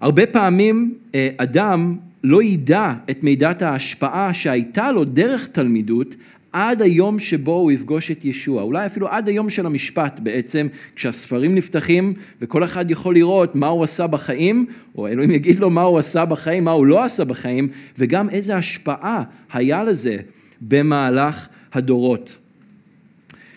הרבה 0.00 0.26
פעמים 0.26 0.94
אה, 1.14 1.28
אדם 1.36 1.96
לא 2.24 2.42
ידע 2.42 2.92
את 3.10 3.24
מידת 3.24 3.62
ההשפעה 3.62 4.34
שהייתה 4.34 4.92
לו 4.92 5.04
דרך 5.04 5.46
תלמידות 5.46 6.14
עד 6.58 6.82
היום 6.82 7.18
שבו 7.18 7.52
הוא 7.52 7.72
יפגוש 7.72 8.10
את 8.10 8.24
ישוע, 8.24 8.62
אולי 8.62 8.86
אפילו 8.86 9.08
עד 9.08 9.28
היום 9.28 9.50
של 9.50 9.66
המשפט 9.66 10.20
בעצם, 10.22 10.66
כשהספרים 10.94 11.54
נפתחים 11.54 12.14
וכל 12.40 12.64
אחד 12.64 12.90
יכול 12.90 13.14
לראות 13.14 13.56
מה 13.56 13.66
הוא 13.66 13.84
עשה 13.84 14.06
בחיים, 14.06 14.66
או 14.98 15.08
אלוהים 15.08 15.30
יגיד 15.30 15.58
לו 15.58 15.70
מה 15.70 15.82
הוא 15.82 15.98
עשה 15.98 16.24
בחיים, 16.24 16.64
מה 16.64 16.70
הוא 16.70 16.86
לא 16.86 17.04
עשה 17.04 17.24
בחיים, 17.24 17.68
וגם 17.98 18.30
איזה 18.30 18.56
השפעה 18.56 19.22
היה 19.52 19.84
לזה 19.84 20.16
במהלך 20.60 21.48
הדורות. 21.72 22.36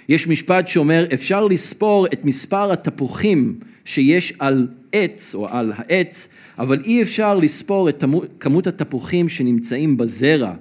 יש 0.09 0.27
משפט 0.27 0.67
שאומר, 0.67 1.05
אפשר 1.13 1.45
לספור 1.45 2.05
את 2.05 2.25
מספר 2.25 2.71
התפוחים 2.71 3.59
שיש 3.85 4.33
על 4.39 4.67
עץ 4.91 5.35
או 5.35 5.47
על 5.49 5.73
העץ, 5.75 6.33
אבל 6.57 6.81
אי 6.83 7.01
אפשר 7.01 7.35
לספור 7.37 7.89
את 7.89 8.03
כמות 8.39 8.67
התפוחים 8.67 9.29
שנמצאים 9.29 9.97
בזרע. 9.97 10.53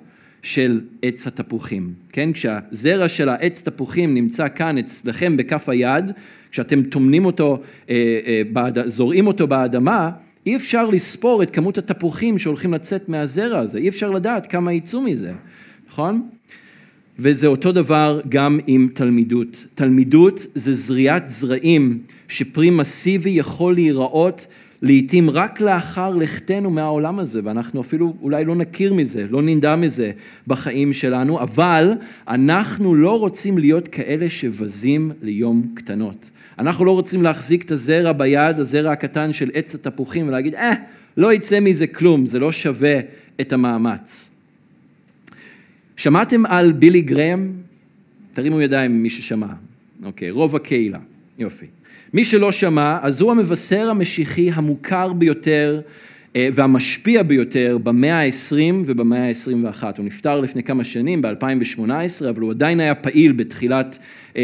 של 0.43 0.81
עץ 1.03 1.27
התפוחים, 1.27 1.93
כן? 2.13 2.33
כשהזרע 2.33 3.09
של 3.09 3.29
העץ 3.29 3.63
תפוחים 3.63 4.15
נמצא 4.15 4.49
כאן 4.49 4.79
אצלכם 4.79 5.37
בכף 5.37 5.69
היד, 5.69 6.13
כשאתם 6.51 6.83
טומנים 6.83 7.25
אותו, 7.25 7.59
אה, 7.91 8.43
אה, 8.57 8.71
זורעים 8.87 9.27
אותו 9.27 9.47
באדמה, 9.47 10.11
אי 10.47 10.57
אפשר 10.57 10.87
לספור 10.89 11.43
את 11.43 11.51
כמות 11.51 11.79
התפוחים 11.79 12.39
שהולכים 12.39 12.75
לצאת 12.75 13.09
מהזרע 13.09 13.59
הזה, 13.59 13.79
אי 13.79 13.89
אפשר 13.89 14.11
לדעת 14.11 14.47
כמה 14.47 14.73
יצאו 14.73 15.01
מזה, 15.01 15.33
נכון? 15.89 16.29
וזה 17.19 17.47
אותו 17.47 17.73
דבר 17.73 18.21
גם 18.29 18.59
עם 18.67 18.89
תלמידות. 18.95 19.67
תלמידות 19.75 20.47
זה 20.55 20.75
זריעת 20.75 21.29
זרעים 21.29 21.99
שפרי 22.29 22.71
מסיבי 22.71 23.31
יכול 23.31 23.75
להיראות 23.75 24.47
לעתים 24.83 25.31
רק 25.31 25.61
לאחר 25.61 26.11
לכתנו 26.17 26.71
מהעולם 26.71 27.19
הזה, 27.19 27.41
ואנחנו 27.45 27.81
אפילו 27.81 28.15
אולי 28.23 28.45
לא 28.45 28.55
נכיר 28.55 28.95
מזה, 28.95 29.27
לא 29.31 29.43
נדע 29.43 29.77
מזה 29.77 30.11
בחיים 30.47 30.93
שלנו, 30.93 31.41
אבל 31.41 31.93
אנחנו 32.29 32.95
לא 32.95 33.19
רוצים 33.19 33.59
להיות 33.59 33.89
כאלה 33.89 34.31
שבזים 34.31 35.13
ליום 35.23 35.69
קטנות. 35.75 36.31
אנחנו 36.59 36.85
לא 36.85 36.91
רוצים 36.91 37.23
להחזיק 37.23 37.65
את 37.65 37.71
הזרע 37.71 38.13
ביד, 38.13 38.59
הזרע 38.59 38.93
הקטן 38.93 39.33
של 39.33 39.51
עץ 39.55 39.75
התפוחים, 39.75 40.29
ולהגיד, 40.29 40.55
אה, 40.55 40.73
לא 41.17 41.33
יצא 41.33 41.61
מזה 41.61 41.87
כלום, 41.87 42.27
זה 42.27 42.39
לא 42.39 42.53
שווה 42.53 43.01
את 43.41 43.53
המאמץ. 43.53 44.35
שמעתם 45.97 46.47
על 46.47 46.73
בילי 46.73 47.01
גרם? 47.01 47.53
תרימו 48.33 48.61
ידיים 48.61 49.03
מי 49.03 49.11
ששמע. 49.11 49.47
אוקיי, 50.05 50.31
רוב 50.31 50.57
הקהילה. 50.57 50.99
יופי. 51.39 51.67
מי 52.15 52.25
שלא 52.25 52.53
שמע, 52.53 52.99
אז 53.03 53.21
הוא 53.21 53.31
המבשר 53.31 53.91
המשיחי 53.91 54.51
המוכר 54.55 55.13
ביותר 55.13 55.81
והמשפיע 56.35 57.23
ביותר 57.23 57.79
במאה 57.83 58.21
ה-20 58.21 58.75
ובמאה 58.87 59.29
ה-21. 59.29 59.83
הוא 59.97 60.07
נפטר 60.07 60.41
לפני 60.41 60.63
כמה 60.63 60.85
שנים, 60.85 61.23
ב-2018, 61.23 62.29
אבל 62.31 62.41
הוא 62.41 62.51
עדיין 62.51 62.81
היה 62.81 62.95
פעיל 62.95 63.33
בתחילת 63.33 63.99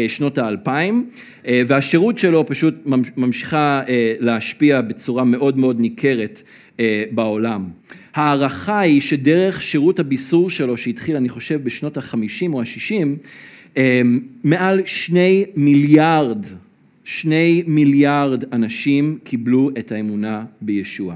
שנות 0.07 0.37
האלפיים, 0.37 1.09
והשירות 1.47 2.17
שלו 2.17 2.45
פשוט 2.47 2.75
ממשיכה 3.17 3.81
להשפיע 4.19 4.81
בצורה 4.81 5.23
מאוד 5.23 5.57
מאוד 5.57 5.79
ניכרת 5.79 6.41
בעולם. 7.11 7.65
ההערכה 8.15 8.79
היא 8.79 9.01
שדרך 9.01 9.61
שירות 9.61 9.99
הביסור 9.99 10.49
שלו, 10.49 10.77
שהתחיל 10.77 11.15
אני 11.15 11.29
חושב 11.29 11.63
בשנות 11.63 11.97
החמישים 11.97 12.53
או 12.53 12.61
השישים, 12.61 13.17
מעל 14.43 14.81
שני 14.85 15.45
מיליארד, 15.55 16.45
שני 17.05 17.63
מיליארד 17.67 18.53
אנשים 18.53 19.19
קיבלו 19.23 19.69
את 19.79 19.91
האמונה 19.91 20.45
בישוע 20.61 21.15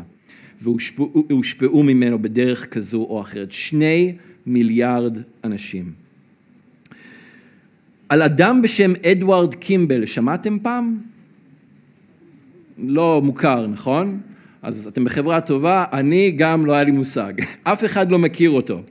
והושפעו 0.61 1.83
ממנו 1.83 2.19
בדרך 2.19 2.73
כזו 2.73 2.97
או 3.09 3.21
אחרת. 3.21 3.51
שני 3.51 4.13
מיליארד 4.45 5.17
אנשים. 5.43 5.91
על 8.09 8.21
אדם 8.21 8.61
בשם 8.61 8.93
אדוארד 9.05 9.53
קימבל, 9.53 10.05
שמעתם 10.05 10.59
פעם? 10.59 10.97
לא 12.77 13.21
מוכר, 13.23 13.67
נכון? 13.67 14.19
אז 14.61 14.87
אתם 14.87 15.03
בחברה 15.03 15.41
טובה, 15.41 15.85
אני 15.93 16.31
גם 16.31 16.65
לא 16.65 16.73
היה 16.73 16.83
לי 16.83 16.91
מושג, 16.91 17.33
אף 17.63 17.85
אחד 17.85 18.11
לא 18.11 18.19
מכיר 18.19 18.49
אותו. 18.49 18.81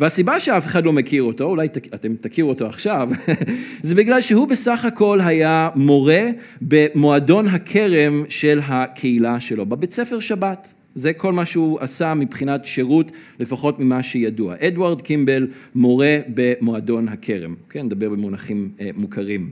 והסיבה 0.00 0.40
שאף 0.40 0.66
אחד 0.66 0.84
לא 0.84 0.92
מכיר 0.92 1.22
אותו, 1.22 1.44
אולי 1.44 1.68
אתם 1.94 2.14
תכירו 2.14 2.48
אותו 2.48 2.66
עכשיו, 2.66 3.08
זה 3.82 3.94
בגלל 3.94 4.20
שהוא 4.20 4.48
בסך 4.48 4.84
הכל 4.84 5.20
היה 5.20 5.70
מורה 5.74 6.28
במועדון 6.62 7.46
הכרם 7.46 8.24
של 8.28 8.60
הקהילה 8.64 9.40
שלו, 9.40 9.66
בבית 9.66 9.92
ספר 9.92 10.20
שבת. 10.20 10.72
זה 10.94 11.12
כל 11.12 11.32
מה 11.32 11.46
שהוא 11.46 11.78
עשה 11.80 12.14
מבחינת 12.14 12.64
שירות, 12.64 13.12
לפחות 13.40 13.80
ממה 13.80 14.02
שידוע. 14.02 14.54
אדוארד 14.60 15.02
קימבל, 15.02 15.46
מורה 15.74 16.18
במועדון 16.34 17.08
הכרם, 17.08 17.54
כן, 17.70 17.84
נדבר 17.86 18.08
במונחים 18.08 18.70
אה, 18.80 18.90
מוכרים. 18.96 19.50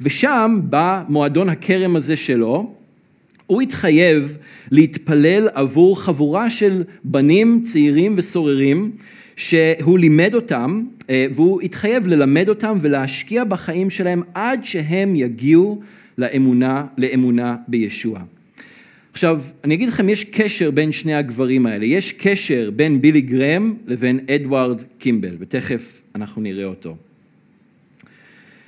ושם, 0.00 0.60
במועדון 0.70 1.48
הכרם 1.48 1.96
הזה 1.96 2.16
שלו, 2.16 2.74
הוא 3.46 3.62
התחייב 3.62 4.38
להתפלל 4.70 5.48
עבור 5.54 6.00
חבורה 6.02 6.50
של 6.50 6.82
בנים 7.04 7.62
צעירים 7.64 8.14
וסוררים 8.16 8.90
שהוא 9.36 9.98
לימד 9.98 10.34
אותם 10.34 10.82
אה, 11.10 11.26
והוא 11.34 11.62
התחייב 11.62 12.06
ללמד 12.06 12.48
אותם 12.48 12.78
ולהשקיע 12.80 13.44
בחיים 13.44 13.90
שלהם 13.90 14.22
עד 14.34 14.64
שהם 14.64 15.16
יגיעו 15.16 15.80
לאמונה, 16.18 16.86
לאמונה 16.98 17.56
בישוע. 17.68 18.20
עכשיו, 19.12 19.40
אני 19.64 19.74
אגיד 19.74 19.88
לכם, 19.88 20.08
יש 20.08 20.24
קשר 20.24 20.70
בין 20.70 20.92
שני 20.92 21.14
הגברים 21.14 21.66
האלה. 21.66 21.86
יש 21.86 22.12
קשר 22.12 22.70
בין 22.76 23.00
בילי 23.00 23.20
גרם 23.20 23.74
לבין 23.86 24.20
אדוארד 24.30 24.82
קימבל, 24.98 25.36
ותכף 25.38 26.00
אנחנו 26.14 26.42
נראה 26.42 26.64
אותו. 26.64 26.96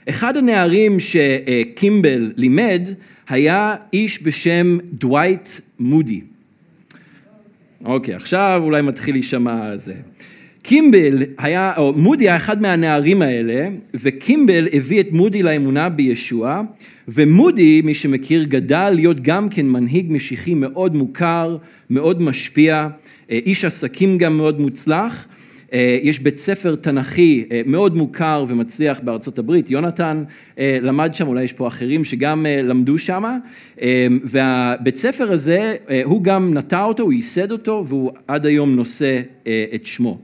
אחד 0.08 0.36
הנערים 0.36 0.96
שקימבל 1.00 2.32
לימד 2.36 2.88
היה 3.28 3.76
איש 3.92 4.22
בשם 4.22 4.78
דווייט 4.92 5.48
מודי. 5.78 6.20
אוקיי, 7.84 8.14
עכשיו 8.14 8.60
אולי 8.64 8.82
מתחיל 8.82 9.14
להישמע 9.14 9.76
זה. 9.76 9.94
קימבל 10.62 11.22
היה, 11.38 11.72
או 11.76 11.92
מודי 11.92 12.24
היה 12.28 12.36
אחד 12.36 12.62
מהנערים 12.62 13.22
האלה, 13.22 13.68
וקימבל 13.94 14.68
הביא 14.72 15.00
את 15.00 15.12
מודי 15.12 15.42
לאמונה 15.42 15.88
בישוע, 15.88 16.62
ומודי, 17.08 17.82
מי 17.84 17.94
שמכיר, 17.94 18.44
גדל 18.44 18.90
להיות 18.94 19.20
גם 19.20 19.48
כן 19.48 19.66
מנהיג 19.66 20.06
משיחי 20.12 20.54
מאוד 20.54 20.96
מוכר, 20.96 21.56
מאוד 21.90 22.22
משפיע, 22.22 22.88
אה, 23.30 23.38
איש 23.46 23.64
עסקים 23.64 24.18
גם 24.18 24.36
מאוד 24.36 24.60
מוצלח, 24.60 25.26
יש 26.02 26.18
בית 26.18 26.38
ספר 26.38 26.74
תנכי 26.74 27.44
אה, 27.50 27.60
מאוד 27.66 27.96
מוכר 27.96 28.44
ומצליח 28.48 29.00
בארצות 29.00 29.38
הברית, 29.38 29.70
יונתן 29.70 30.24
אה, 30.58 30.78
למד 30.82 31.14
שם, 31.14 31.26
אולי 31.26 31.44
יש 31.44 31.52
פה 31.52 31.68
אחרים 31.68 32.04
שגם 32.04 32.46
למדו 32.62 32.98
שם, 32.98 33.38
והבית 34.24 34.96
ספר 34.96 35.32
הזה, 35.32 35.76
הוא 36.04 36.22
גם 36.22 36.54
נטע 36.54 36.84
אותו, 36.84 37.02
הוא 37.02 37.12
ייסד 37.12 37.50
אותו, 37.50 37.84
והוא 37.88 38.12
עד 38.26 38.46
היום 38.46 38.76
נושא 38.76 39.20
את 39.74 39.86
שמו. 39.86 40.18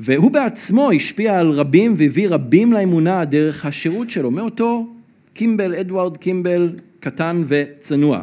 והוא 0.00 0.30
בעצמו 0.30 0.90
השפיע 0.90 1.38
על 1.38 1.50
רבים 1.50 1.94
והביא 1.96 2.28
רבים 2.28 2.72
לאמונה 2.72 3.24
דרך 3.24 3.66
השירות 3.66 4.10
שלו, 4.10 4.30
מאותו 4.30 4.86
קימבל, 5.34 5.74
אדוארד 5.74 6.16
קימבל, 6.16 6.72
קטן 7.00 7.42
וצנוע. 7.48 8.22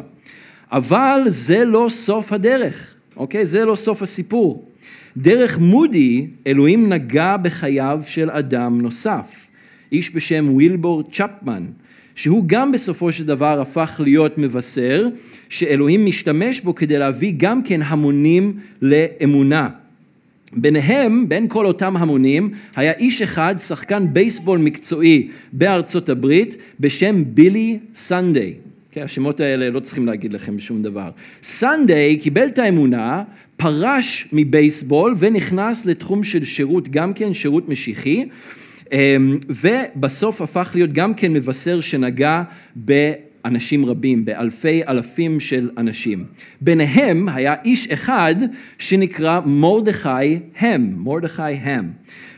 אבל 0.72 1.20
זה 1.26 1.64
לא 1.64 1.86
סוף 1.90 2.32
הדרך, 2.32 2.94
אוקיי? 3.16 3.46
זה 3.46 3.64
לא 3.64 3.74
סוף 3.74 4.02
הסיפור. 4.02 4.71
דרך 5.16 5.58
מודי, 5.58 6.26
אלוהים 6.46 6.92
נגע 6.92 7.36
בחייו 7.36 8.02
של 8.06 8.30
אדם 8.30 8.80
נוסף, 8.80 9.46
איש 9.92 10.16
בשם 10.16 10.46
ווילבור 10.48 11.02
צ'פמן, 11.02 11.66
שהוא 12.14 12.44
גם 12.46 12.72
בסופו 12.72 13.12
של 13.12 13.26
דבר 13.26 13.60
הפך 13.60 14.00
להיות 14.04 14.38
מבשר, 14.38 15.08
שאלוהים 15.48 16.06
משתמש 16.06 16.60
בו 16.60 16.74
כדי 16.74 16.98
להביא 16.98 17.34
גם 17.36 17.62
כן 17.62 17.82
המונים 17.82 18.52
לאמונה. 18.82 19.68
ביניהם, 20.56 21.28
בין 21.28 21.48
כל 21.48 21.66
אותם 21.66 21.96
המונים, 21.96 22.50
היה 22.76 22.92
איש 22.92 23.22
אחד, 23.22 23.54
שחקן 23.58 24.12
בייסבול 24.12 24.58
מקצועי 24.58 25.28
בארצות 25.52 26.08
הברית, 26.08 26.56
בשם 26.80 27.22
בילי 27.26 27.78
סנדיי. 27.94 28.54
כן, 28.94 29.02
השמות 29.02 29.40
האלה 29.40 29.70
לא 29.70 29.80
צריכים 29.80 30.06
להגיד 30.06 30.32
לכם 30.32 30.60
שום 30.60 30.82
דבר. 30.82 31.10
סנדיי 31.42 32.16
קיבל 32.16 32.46
את 32.46 32.58
האמונה 32.58 33.22
פרש 33.56 34.28
מבייסבול 34.32 35.14
ונכנס 35.18 35.86
לתחום 35.86 36.24
של 36.24 36.44
שירות, 36.44 36.88
גם 36.88 37.12
כן 37.14 37.34
שירות 37.34 37.68
משיחי, 37.68 38.24
אמ, 38.92 39.38
ובסוף 39.48 40.42
הפך 40.42 40.70
להיות 40.74 40.92
גם 40.92 41.14
כן 41.14 41.32
מבשר 41.32 41.80
שנגע 41.80 42.42
באנשים 42.76 43.86
רבים, 43.86 44.24
באלפי 44.24 44.82
אלפים 44.88 45.40
של 45.40 45.70
אנשים. 45.78 46.24
ביניהם 46.60 47.28
היה 47.28 47.54
איש 47.64 47.90
אחד 47.90 48.34
שנקרא 48.78 49.40
מרדכי 49.46 50.38
הם, 50.58 50.94
מרדכי 50.96 51.42
הם. 51.42 51.90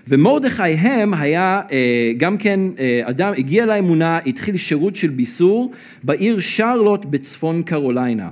ומרדכי 0.08 0.62
הם 0.62 1.14
היה 1.14 1.60
אה, 1.72 2.12
גם 2.16 2.38
כן 2.38 2.60
אה, 2.78 3.00
אדם, 3.04 3.32
הגיע 3.38 3.66
לאמונה, 3.66 4.18
התחיל 4.26 4.56
שירות 4.56 4.96
של 4.96 5.08
ביסור 5.08 5.72
בעיר 6.02 6.40
שרלוט 6.40 7.04
בצפון 7.04 7.62
קרוליינה. 7.62 8.28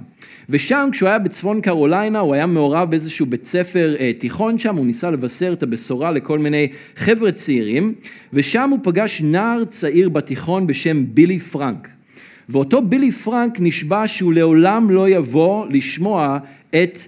ושם 0.49 0.89
כשהוא 0.93 1.09
היה 1.09 1.19
בצפון 1.19 1.61
קרוליינה 1.61 2.19
הוא 2.19 2.35
היה 2.35 2.47
מעורב 2.47 2.91
באיזשהו 2.91 3.27
בית 3.27 3.47
ספר 3.47 3.95
אה, 4.01 4.13
תיכון 4.19 4.59
שם, 4.59 4.77
הוא 4.77 4.87
ניסה 4.87 5.11
לבשר 5.11 5.53
את 5.53 5.63
הבשורה 5.63 6.11
לכל 6.11 6.39
מיני 6.39 6.69
חבר'ה 6.97 7.33
צעירים, 7.33 7.95
ושם 8.33 8.71
הוא 8.71 8.79
פגש 8.83 9.23
נער 9.23 9.65
צעיר 9.65 10.09
בתיכון 10.09 10.67
בשם 10.67 11.05
בילי 11.15 11.39
פרנק. 11.39 11.89
ואותו 12.49 12.83
בילי 12.83 13.13
פרנק 13.13 13.57
נשבע 13.61 14.03
שהוא 14.07 14.33
לעולם 14.33 14.91
לא 14.91 15.09
יבוא 15.09 15.67
לשמוע 15.71 16.39
את 16.71 16.99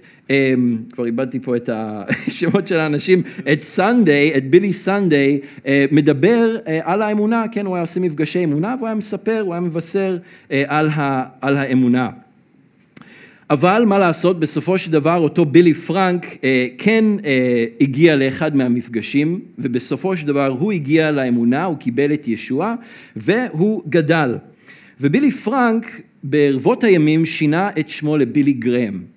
כבר 0.91 1.05
איבדתי 1.05 1.39
פה 1.39 1.55
את 1.55 1.69
השמות 1.73 2.67
של 2.67 2.79
האנשים, 2.79 3.21
את 3.51 3.61
סנדיי, 3.61 4.37
את 4.37 4.49
בילי 4.49 4.73
סנדיי, 4.73 5.39
אה, 5.67 5.85
מדבר 5.91 6.57
אה, 6.67 6.79
על 6.83 7.01
האמונה, 7.01 7.45
כן, 7.51 7.65
הוא 7.65 7.75
היה 7.75 7.81
עושה 7.81 7.99
מפגשי 7.99 8.43
אמונה 8.43 8.75
והוא 8.77 8.87
היה 8.87 8.95
מספר, 8.95 9.41
הוא 9.45 9.53
היה 9.53 9.61
מבשר 9.61 10.17
על, 10.49 10.89
על 11.41 11.57
האמונה. 11.57 12.09
אבל 13.49 13.83
מה 13.87 13.99
לעשות, 13.99 14.39
בסופו 14.39 14.77
של 14.77 14.91
דבר 14.91 15.17
אותו 15.17 15.45
בילי 15.45 15.73
פרנק 15.73 16.25
אה, 16.43 16.67
כן 16.77 17.05
אה, 17.25 17.65
הגיע 17.81 18.15
לאחד 18.15 18.55
מהמפגשים, 18.55 19.39
ובסופו 19.59 20.17
של 20.17 20.27
דבר 20.27 20.47
הוא 20.47 20.71
הגיע 20.71 21.11
לאמונה, 21.11 21.63
הוא 21.65 21.77
קיבל 21.77 22.13
את 22.13 22.27
ישוע, 22.27 22.75
והוא 23.15 23.83
גדל. 23.89 24.37
ובילי 25.01 25.31
פרנק 25.31 26.01
בערבות 26.23 26.83
הימים 26.83 27.25
שינה 27.25 27.69
את 27.79 27.89
שמו 27.89 28.17
לבילי 28.17 28.53
גרם. 28.53 29.14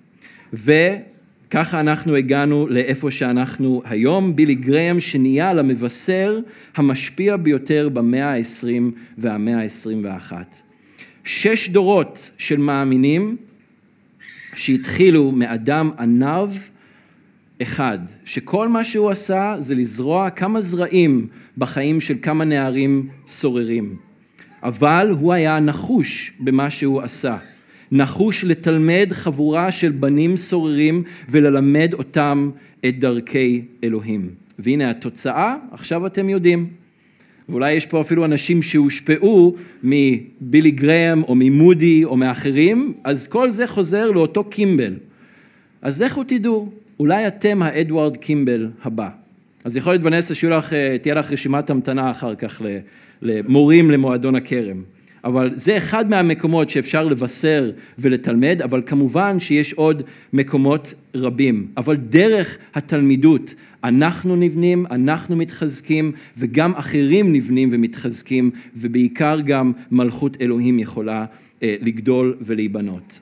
וככה 0.53 1.79
אנחנו 1.79 2.15
הגענו 2.15 2.67
לאיפה 2.67 3.11
שאנחנו 3.11 3.81
היום, 3.85 4.35
בילי 4.35 4.55
גרם 4.55 4.99
שנהיה 4.99 5.53
למבשר 5.53 6.39
המשפיע 6.75 7.37
ביותר 7.37 7.89
במאה 7.93 8.33
ה-20 8.33 8.91
והמאה 9.17 9.61
ה-21. 9.61 10.33
שש 11.23 11.69
דורות 11.69 12.29
של 12.37 12.57
מאמינים 12.57 13.37
שהתחילו 14.55 15.31
מאדם 15.31 15.91
עניו 15.99 16.51
אחד, 17.61 17.99
שכל 18.25 18.67
מה 18.67 18.83
שהוא 18.83 19.09
עשה 19.09 19.55
זה 19.59 19.75
לזרוע 19.75 20.29
כמה 20.29 20.61
זרעים 20.61 21.27
בחיים 21.57 22.01
של 22.01 22.15
כמה 22.21 22.45
נערים 22.45 23.09
סוררים. 23.27 23.95
אבל 24.63 25.09
הוא 25.19 25.33
היה 25.33 25.59
נחוש 25.59 26.33
במה 26.39 26.69
שהוא 26.69 27.01
עשה. 27.01 27.37
נחוש 27.91 28.43
לתלמד 28.43 29.07
חבורה 29.11 29.71
של 29.71 29.91
בנים 29.91 30.37
סוררים 30.37 31.03
וללמד 31.29 31.93
אותם 31.93 32.49
את 32.85 32.99
דרכי 32.99 33.61
אלוהים. 33.83 34.29
והנה 34.59 34.89
התוצאה, 34.89 35.55
עכשיו 35.71 36.05
אתם 36.05 36.29
יודעים. 36.29 36.67
ואולי 37.49 37.73
יש 37.73 37.85
פה 37.85 38.01
אפילו 38.01 38.25
אנשים 38.25 38.63
שהושפעו 38.63 39.55
מבילי 39.83 40.71
גראם 40.71 41.23
או 41.23 41.35
ממודי 41.35 42.03
או 42.03 42.17
מאחרים, 42.17 42.93
אז 43.03 43.27
כל 43.27 43.49
זה 43.49 43.67
חוזר 43.67 44.11
לאותו 44.11 44.43
קימבל. 44.43 44.93
אז 45.81 46.01
לכו 46.01 46.23
תדעו, 46.23 46.71
אולי 46.99 47.27
אתם 47.27 47.63
האדוארד 47.63 48.17
קימבל 48.17 48.69
הבא. 48.83 49.09
אז 49.63 49.77
יכול 49.77 49.93
להיות 49.93 50.05
ונסה 50.05 50.35
שתהיה 50.35 51.15
לך 51.15 51.31
רשימת 51.31 51.69
המתנה 51.69 52.11
אחר 52.11 52.35
כך 52.35 52.61
למורים 53.21 53.91
למועדון 53.91 54.35
הכרם. 54.35 54.83
אבל 55.23 55.51
זה 55.55 55.77
אחד 55.77 56.09
מהמקומות 56.09 56.69
שאפשר 56.69 57.05
לבשר 57.05 57.71
ולתלמד, 57.99 58.61
אבל 58.61 58.81
כמובן 58.85 59.39
שיש 59.39 59.73
עוד 59.73 60.01
מקומות 60.33 60.93
רבים. 61.15 61.67
אבל 61.77 61.95
דרך 61.95 62.57
התלמידות 62.75 63.53
אנחנו 63.83 64.35
נבנים, 64.35 64.85
אנחנו 64.91 65.35
מתחזקים, 65.35 66.11
וגם 66.37 66.73
אחרים 66.75 67.33
נבנים 67.33 67.69
ומתחזקים, 67.71 68.51
ובעיקר 68.75 69.39
גם 69.39 69.71
מלכות 69.91 70.37
אלוהים 70.41 70.79
יכולה 70.79 71.25
אה, 71.63 71.75
לגדול 71.81 72.35
ולהיבנות. 72.41 73.19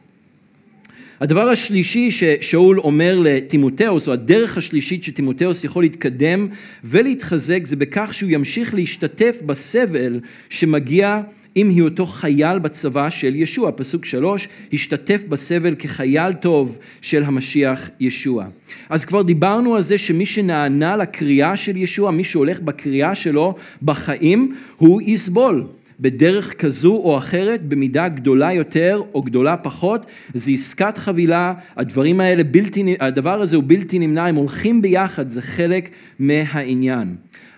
הדבר 1.20 1.50
השלישי 1.50 2.12
ששאול 2.12 2.80
אומר 2.80 3.20
לטימותאוס, 3.20 4.08
או 4.08 4.14
הדרך 4.14 4.58
השלישית 4.58 5.04
שטימותאוס 5.04 5.64
יכול 5.64 5.84
להתקדם 5.84 6.48
ולהתחזק, 6.84 7.66
זה 7.66 7.76
בכך 7.76 8.14
שהוא 8.14 8.30
ימשיך 8.32 8.74
להשתתף 8.74 9.42
בסבל 9.46 10.20
שמגיע 10.50 11.22
עם 11.60 11.70
היותו 11.70 12.06
חייל 12.06 12.60
בצבא 12.60 13.10
של 13.10 13.36
ישוע. 13.36 13.72
פסוק 13.76 14.06
שלוש, 14.06 14.48
השתתף 14.74 15.24
בסבל 15.30 15.76
כחייל 15.76 16.34
טוב 16.34 16.78
של 17.02 17.24
המשיח 17.24 17.90
ישוע. 18.00 18.46
אז 18.90 19.06
כבר 19.06 19.22
דיברנו 19.22 19.76
על 19.76 19.82
זה 19.82 19.98
שמי 19.98 20.26
שנענה 20.26 20.98
לקריאה 20.98 21.56
של 21.56 21.78
ישוע, 21.78 22.12
מי 22.12 22.24
שהולך 22.24 22.62
בקריאה 22.62 23.16
שלו 23.16 23.56
בחיים, 23.84 24.56
הוא 24.78 25.02
יסבול. 25.02 25.64
בדרך 26.00 26.54
כזו 26.60 26.96
או 26.96 27.18
אחרת, 27.18 27.66
במידה 27.68 28.08
גדולה 28.08 28.54
יותר 28.54 29.02
או 29.14 29.22
גדולה 29.22 29.58
פחות, 29.58 30.06
זה 30.34 30.52
עסקת 30.52 30.98
חבילה, 30.98 31.54
הדברים 31.78 32.20
האלה 32.20 32.44
בלתי, 32.44 32.96
הדבר 33.00 33.42
הזה 33.42 33.56
הוא 33.56 33.64
בלתי 33.68 34.00
נמנע, 34.00 34.26
הם 34.26 34.36
הולכים 34.36 34.82
ביחד, 34.82 35.30
זה 35.30 35.42
חלק 35.42 35.90
מהעניין. 36.20 37.16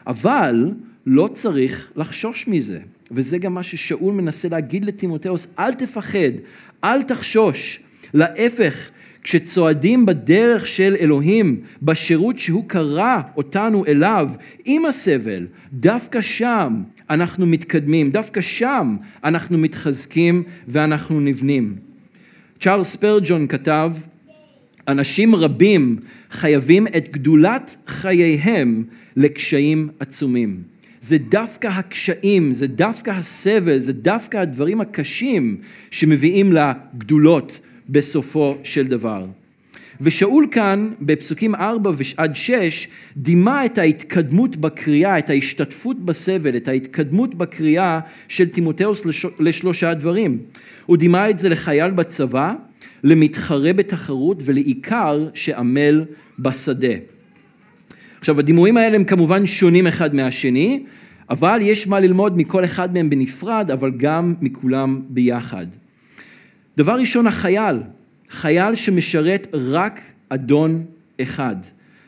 אבל 0.07 0.71
לא 1.05 1.29
צריך 1.33 1.91
לחשוש 1.95 2.47
מזה. 2.47 2.79
וזה 3.12 3.38
גם 3.38 3.53
מה 3.53 3.64
ששאול 3.64 4.14
מנסה 4.14 4.47
להגיד 4.49 4.86
לטימותאוס, 4.86 5.53
אל 5.60 5.74
תפחד, 5.74 6.32
אל 6.84 7.01
תחשוש. 7.01 7.84
להפך, 8.14 8.89
כשצועדים 9.24 10.05
בדרך 10.05 10.68
של 10.68 10.95
אלוהים, 10.99 11.62
בשירות 11.82 12.39
שהוא 12.39 12.64
קרא 12.68 13.22
אותנו 13.38 13.86
אליו, 13.86 14.30
עם 14.66 14.86
הסבל, 14.86 15.47
דווקא 15.74 16.22
שם 16.22 16.84
אנחנו 17.10 17.45
מתקדמים, 17.45 18.12
דווקא 18.12 18.41
שם 18.41 18.95
אנחנו 19.24 19.57
מתחזקים 19.57 20.43
ואנחנו 20.68 21.20
נבנים. 21.20 21.76
צ'ארלס 22.60 22.89
ספרג'ון 22.89 23.47
כתב, 23.47 23.91
אנשים 24.88 25.36
רבים 25.36 25.97
חייבים 26.32 26.88
את 26.88 27.12
גדולת 27.12 27.76
חייהם 27.88 28.84
לקשיים 29.16 29.89
עצומים. 29.99 30.62
זה 31.01 31.17
דווקא 31.17 31.67
הקשיים, 31.67 32.53
זה 32.53 32.67
דווקא 32.67 33.11
הסבל, 33.11 33.79
זה 33.79 33.93
דווקא 33.93 34.37
הדברים 34.37 34.81
הקשים 34.81 35.57
שמביאים 35.91 36.53
לגדולות 36.53 37.59
בסופו 37.89 38.57
של 38.63 38.87
דבר. 38.87 39.25
ושאול 40.01 40.47
כאן 40.51 40.91
בפסוקים 41.01 41.55
4 41.55 41.91
עד 42.17 42.35
6 42.35 42.87
דימה 43.17 43.65
את 43.65 43.77
ההתקדמות 43.77 44.55
בקריאה, 44.55 45.17
את 45.17 45.29
ההשתתפות 45.29 46.05
בסבל, 46.05 46.57
את 46.57 46.67
ההתקדמות 46.67 47.35
בקריאה 47.35 47.99
של 48.27 48.47
תימותאוס 48.47 49.05
לשלושה 49.39 49.93
דברים. 49.93 50.37
הוא 50.85 50.97
דימה 50.97 51.29
את 51.29 51.39
זה 51.39 51.49
לחייל 51.49 51.91
בצבא, 51.91 52.53
למתחרה 53.03 53.73
בתחרות 53.73 54.37
ולעיקר 54.45 55.27
שעמל 55.33 56.05
בשדה. 56.39 56.93
עכשיו 58.20 58.39
הדימויים 58.39 58.78
האלה 58.78 58.95
הם 58.95 59.03
כמובן 59.03 59.47
שונים 59.47 59.88
אחד 59.88 60.15
מהשני, 60.15 60.84
אבל 61.30 61.59
יש 61.61 61.88
מה 61.88 61.99
ללמוד 61.99 62.38
מכל 62.38 62.65
אחד 62.65 62.93
מהם 62.93 63.09
בנפרד, 63.09 63.72
אבל 63.72 63.91
גם 63.97 64.36
מכולם 64.41 65.01
ביחד. 65.09 65.65
דבר 66.78 66.95
ראשון, 66.99 67.28
החייל. 67.28 67.78
חייל 68.30 68.76
שמשרת 68.76 69.47
רק 69.53 70.01
אדון 70.30 70.86
אחד, 71.22 71.55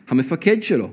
המפקד 0.09 0.63
שלו. 0.63 0.89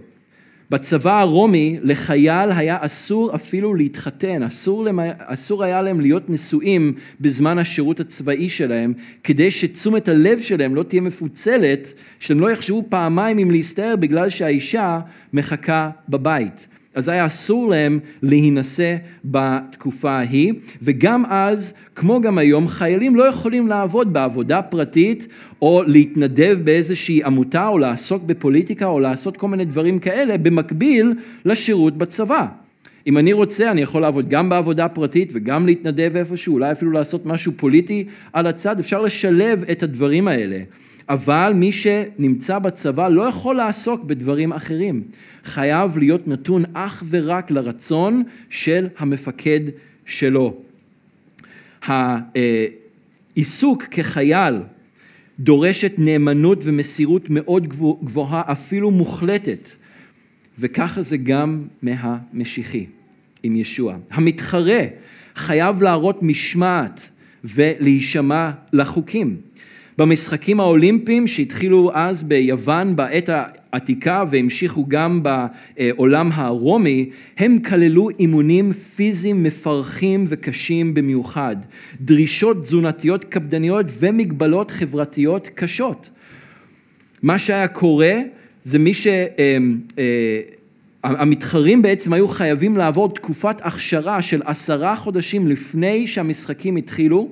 בצבא 0.70 1.20
הרומי 1.20 1.78
לחייל 1.82 2.50
היה 2.52 2.76
אסור 2.80 3.34
אפילו 3.34 3.74
להתחתן, 3.74 4.42
אסור, 4.42 4.84
למה, 4.84 5.02
אסור 5.18 5.64
היה 5.64 5.82
להם 5.82 6.00
להיות 6.00 6.30
נשואים 6.30 6.94
בזמן 7.20 7.58
השירות 7.58 8.00
הצבאי 8.00 8.48
שלהם, 8.48 8.92
כדי 9.24 9.50
שתשומת 9.50 10.08
הלב 10.08 10.40
שלהם 10.40 10.74
לא 10.74 10.82
תהיה 10.82 11.00
מפוצלת, 11.00 11.88
שהם 12.20 12.40
לא 12.40 12.50
יחשבו 12.50 12.84
פעמיים 12.88 13.38
אם 13.38 13.50
להסתער 13.50 13.96
בגלל 13.96 14.30
שהאישה 14.30 15.00
מחכה 15.32 15.90
בבית. 16.08 16.66
אז 16.98 17.08
היה 17.08 17.26
אסור 17.26 17.70
להם 17.70 17.98
להינשא 18.22 18.96
בתקופה 19.24 20.10
ההיא, 20.10 20.52
וגם 20.82 21.24
אז, 21.28 21.74
כמו 21.94 22.20
גם 22.20 22.38
היום, 22.38 22.68
חיילים 22.68 23.16
לא 23.16 23.24
יכולים 23.24 23.68
לעבוד 23.68 24.12
בעבודה 24.12 24.62
פרטית 24.62 25.28
או 25.62 25.82
להתנדב 25.86 26.58
באיזושהי 26.64 27.24
עמותה 27.24 27.68
או 27.68 27.78
לעסוק 27.78 28.22
בפוליטיקה 28.22 28.86
או 28.86 29.00
לעשות 29.00 29.36
כל 29.36 29.48
מיני 29.48 29.64
דברים 29.64 29.98
כאלה 29.98 30.38
במקביל 30.38 31.14
לשירות 31.44 31.98
בצבא. 31.98 32.46
אם 33.06 33.18
אני 33.18 33.32
רוצה, 33.32 33.70
אני 33.70 33.80
יכול 33.80 34.02
לעבוד 34.02 34.28
גם 34.28 34.48
בעבודה 34.48 34.88
פרטית 34.88 35.30
וגם 35.34 35.66
להתנדב 35.66 36.16
איפשהו, 36.16 36.54
אולי 36.54 36.72
אפילו 36.72 36.90
לעשות 36.90 37.26
משהו 37.26 37.52
פוליטי 37.56 38.04
על 38.32 38.46
הצד, 38.46 38.78
אפשר 38.78 39.02
לשלב 39.02 39.64
את 39.70 39.82
הדברים 39.82 40.28
האלה. 40.28 40.58
אבל 41.08 41.52
מי 41.54 41.72
שנמצא 41.72 42.58
בצבא 42.58 43.08
לא 43.08 43.22
יכול 43.22 43.56
לעסוק 43.56 44.04
בדברים 44.04 44.52
אחרים. 44.52 45.02
חייב 45.44 45.98
להיות 45.98 46.28
נתון 46.28 46.62
אך 46.72 47.04
ורק 47.10 47.50
לרצון 47.50 48.22
של 48.50 48.88
המפקד 48.98 49.60
שלו. 50.06 50.56
העיסוק 51.82 53.84
כחייל 53.90 54.54
דורשת 55.40 55.92
נאמנות 55.98 56.58
ומסירות 56.62 57.26
מאוד 57.30 57.66
גבוהה, 58.04 58.42
אפילו 58.52 58.90
מוחלטת, 58.90 59.68
וככה 60.58 61.02
זה 61.02 61.16
גם 61.16 61.64
מהמשיחי 61.82 62.86
עם 63.42 63.56
ישוע. 63.56 63.96
המתחרה 64.10 64.80
חייב 65.34 65.82
להראות 65.82 66.22
משמעת 66.22 67.08
ולהישמע 67.44 68.50
לחוקים. 68.72 69.36
במשחקים 69.98 70.60
האולימפיים 70.60 71.26
שהתחילו 71.26 71.90
אז 71.94 72.22
ביוון 72.22 72.96
בעת 72.96 73.28
העתיקה 73.32 74.24
והמשיכו 74.30 74.84
גם 74.88 75.22
בעולם 75.22 76.30
הרומי, 76.32 77.10
הם 77.38 77.58
כללו 77.58 78.08
אימונים 78.18 78.72
פיזיים 78.72 79.42
מפרכים 79.42 80.24
וקשים 80.28 80.94
במיוחד, 80.94 81.56
דרישות 82.00 82.62
תזונתיות 82.62 83.24
קפדניות 83.24 83.86
ומגבלות 83.98 84.70
חברתיות 84.70 85.48
קשות. 85.54 86.10
מה 87.22 87.38
שהיה 87.38 87.68
קורה 87.68 88.14
זה 88.64 88.78
מי 88.78 88.94
ש... 88.94 89.06
אה, 89.06 89.58
אה, 89.98 90.40
בעצם 91.82 92.12
היו 92.12 92.28
חייבים 92.28 92.76
לעבור 92.76 93.14
תקופת 93.14 93.56
הכשרה 93.62 94.22
של 94.22 94.42
עשרה 94.44 94.96
חודשים 94.96 95.48
לפני 95.48 96.06
שהמשחקים 96.06 96.76
התחילו 96.76 97.28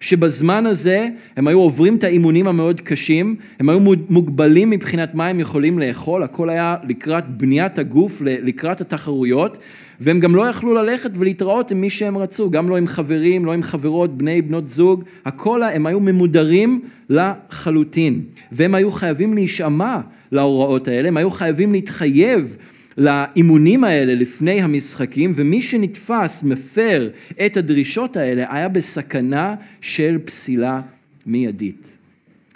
שבזמן 0.00 0.66
הזה 0.66 1.08
הם 1.36 1.48
היו 1.48 1.58
עוברים 1.58 1.96
את 1.96 2.04
האימונים 2.04 2.48
המאוד 2.48 2.80
קשים, 2.80 3.36
הם 3.60 3.68
היו 3.68 3.80
מוגבלים 4.10 4.70
מבחינת 4.70 5.14
מה 5.14 5.26
הם 5.26 5.40
יכולים 5.40 5.78
לאכול, 5.78 6.22
הכל 6.22 6.50
היה 6.50 6.76
לקראת 6.88 7.28
בניית 7.28 7.78
הגוף, 7.78 8.22
לקראת 8.24 8.80
התחרויות, 8.80 9.58
והם 10.00 10.20
גם 10.20 10.34
לא 10.34 10.48
יכלו 10.48 10.74
ללכת 10.74 11.10
ולהתראות 11.14 11.70
עם 11.70 11.80
מי 11.80 11.90
שהם 11.90 12.18
רצו, 12.18 12.50
גם 12.50 12.68
לא 12.68 12.76
עם 12.76 12.86
חברים, 12.86 13.44
לא 13.44 13.52
עם 13.52 13.62
חברות, 13.62 14.18
בני, 14.18 14.42
בנות 14.42 14.70
זוג, 14.70 15.04
הכל, 15.24 15.62
הם 15.62 15.86
היו 15.86 16.00
ממודרים 16.00 16.80
לחלוטין, 17.10 18.20
והם 18.52 18.74
היו 18.74 18.90
חייבים 18.90 19.34
להישמע 19.34 19.98
להוראות 20.32 20.88
האלה, 20.88 21.08
הם 21.08 21.16
היו 21.16 21.30
חייבים 21.30 21.72
להתחייב 21.72 22.56
לאימונים 22.98 23.84
האלה 23.84 24.14
לפני 24.14 24.62
המשחקים, 24.62 25.32
ומי 25.34 25.62
שנתפס 25.62 26.42
מפר 26.42 27.10
את 27.46 27.56
הדרישות 27.56 28.16
האלה 28.16 28.54
היה 28.54 28.68
בסכנה 28.68 29.54
של 29.80 30.18
פסילה 30.24 30.80
מיידית. 31.26 31.96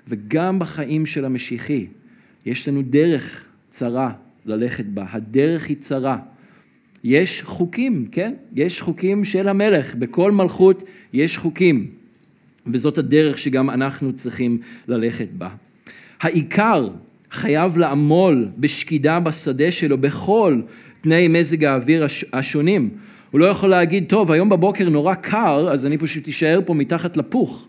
וגם 0.09 0.59
בחיים 0.59 1.07
של 1.07 1.24
המשיחי 1.24 1.86
יש 2.47 2.68
לנו 2.68 2.82
דרך 2.82 3.45
צרה 3.70 4.12
ללכת 4.47 4.84
בה, 4.84 5.05
הדרך 5.11 5.68
היא 5.68 5.76
צרה. 5.80 6.18
יש 7.05 7.43
חוקים, 7.43 8.07
כן? 8.12 8.34
יש 8.55 8.80
חוקים 8.80 9.24
של 9.24 9.49
המלך, 9.49 9.95
בכל 9.95 10.32
מלכות 10.32 10.82
יש 11.12 11.38
חוקים, 11.38 11.90
וזאת 12.66 12.99
הדרך 12.99 13.38
שגם 13.38 13.70
אנחנו 13.70 14.12
צריכים 14.12 14.59
ללכת 14.88 15.28
בה. 15.38 15.49
העיקר 16.20 16.88
חייב 17.33 17.78
לעמול 17.78 18.49
בשקידה 18.59 19.20
בשדה 19.20 19.72
שלו 19.72 19.99
בכל 19.99 20.61
תנאי 21.01 21.28
מזג 21.28 21.64
האוויר 21.64 22.07
השונים. 22.33 22.91
הוא 23.30 23.41
לא 23.41 23.45
יכול 23.45 23.68
להגיד, 23.68 24.05
טוב, 24.09 24.33
היום 24.33 24.49
בבוקר 24.49 24.89
נורא 24.89 25.14
קר, 25.14 25.68
אז 25.72 25.87
אני 25.87 25.99
פשוט 25.99 26.28
אשאר 26.28 26.61
פה 26.66 26.74
מתחת 26.74 27.16
לפוך. 27.16 27.66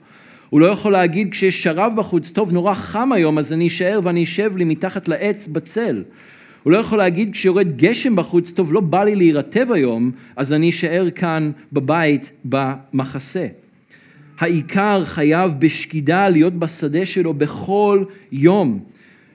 הוא 0.50 0.60
לא 0.60 0.66
יכול 0.66 0.92
להגיד 0.92 1.32
כשיש 1.32 1.64
שרב 1.64 1.94
בחוץ, 1.96 2.32
טוב, 2.32 2.54
נורא 2.54 2.74
חם 2.74 3.12
היום, 3.12 3.40
אז 3.40 3.54
אני 3.54 3.68
אשאר 3.68 4.00
ואני 4.04 4.24
אשב 4.24 4.58
לי 4.58 4.64
מתחת 4.64 5.08
לעץ 5.08 5.48
בצל. 5.48 6.04
הוא 6.64 6.72
לא 6.72 6.78
יכול 6.78 6.98
להגיד 6.98 7.32
כשיורד 7.34 7.78
גשם 7.78 8.16
בחוץ, 8.16 8.52
טוב, 8.52 8.74
לא 8.74 8.80
בא 8.80 9.04
לי 9.04 9.16
להירטב 9.16 9.72
היום, 9.72 10.12
אז 10.36 10.54
אני 10.54 10.70
אשאר 10.70 11.08
כאן 11.16 11.52
בבית 11.74 12.32
במחסה. 12.46 13.48
העיקר 14.40 15.06
חייב 15.06 15.54
בשקידה 15.60 16.30
להיות 16.30 16.54
בשדה 16.54 17.06
שלו 17.06 17.34
בכל 17.34 18.04
יום, 18.32 18.80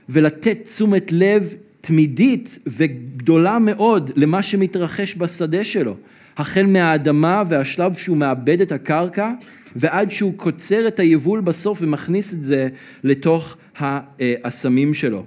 ולתת 0.09 0.59
תשומת 0.65 1.13
לב 1.13 1.55
תמידית 1.81 2.59
וגדולה 2.67 3.59
מאוד 3.59 4.11
למה 4.17 4.43
שמתרחש 4.43 5.17
בשדה 5.17 5.65
שלו. 5.65 5.97
החל 6.37 6.67
מהאדמה 6.67 7.43
והשלב 7.49 7.95
שהוא 7.95 8.17
מאבד 8.17 8.61
את 8.61 8.73
הקרקע 8.73 9.33
ועד 9.77 10.11
שהוא 10.11 10.35
קוצר 10.37 10.89
את 10.89 11.01
היבול 11.01 11.41
בסוף 11.41 11.79
ומכניס 11.83 12.35
את 12.35 12.45
זה 12.45 12.69
לתוך 13.05 13.57
האסמים 13.79 14.95
שלו. 14.95 15.25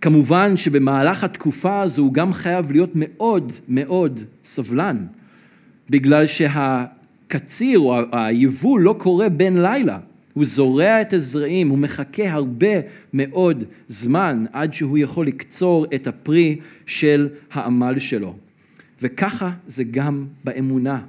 כמובן 0.00 0.56
שבמהלך 0.56 1.24
התקופה 1.24 1.80
הזו 1.80 2.02
הוא 2.02 2.12
גם 2.12 2.32
חייב 2.32 2.72
להיות 2.72 2.90
מאוד 2.94 3.52
מאוד 3.68 4.20
סבלן, 4.44 5.06
בגלל 5.90 6.26
שהקציר 6.26 7.78
או 7.78 8.00
היבול 8.12 8.82
לא 8.82 8.94
קורה 8.98 9.28
בין 9.28 9.62
לילה. 9.62 9.98
הוא 10.34 10.44
זורע 10.44 11.00
את 11.00 11.12
הזרעים, 11.12 11.68
הוא 11.68 11.78
מחכה 11.78 12.30
הרבה 12.30 12.80
מאוד 13.14 13.64
זמן 13.88 14.44
עד 14.52 14.72
שהוא 14.72 14.98
יכול 14.98 15.26
לקצור 15.26 15.86
את 15.94 16.06
הפרי 16.06 16.56
של 16.86 17.28
העמל 17.52 17.98
שלו. 17.98 18.36
וככה 19.02 19.52
זה 19.66 19.84
גם 19.84 20.26
באמונה. 20.44 21.00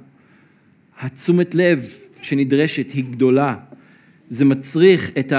התשומת 1.00 1.54
לב 1.54 1.86
שנדרשת 2.22 2.90
היא 2.90 3.04
גדולה. 3.10 3.56
זה 4.30 4.44
מצריך 4.44 5.10
את 5.18 5.32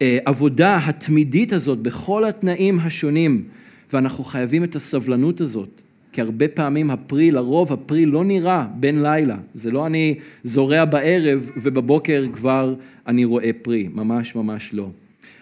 העבודה 0.00 0.76
התמידית 0.86 1.52
הזאת 1.52 1.78
בכל 1.78 2.24
התנאים 2.24 2.78
השונים, 2.80 3.44
ואנחנו 3.92 4.24
חייבים 4.24 4.64
את 4.64 4.76
הסבלנות 4.76 5.40
הזאת. 5.40 5.82
כי 6.12 6.20
הרבה 6.20 6.48
פעמים 6.48 6.90
הפרי, 6.90 7.30
לרוב 7.30 7.72
הפרי 7.72 8.06
לא 8.06 8.24
נראה 8.24 8.66
בין 8.74 9.02
לילה. 9.02 9.36
זה 9.54 9.70
לא 9.70 9.86
אני 9.86 10.14
זורע 10.44 10.84
בערב 10.84 11.50
ובבוקר 11.56 12.24
כבר 12.32 12.74
אני 13.06 13.24
רואה 13.24 13.50
פרי, 13.62 13.88
ממש 13.94 14.34
ממש 14.34 14.74
לא. 14.74 14.88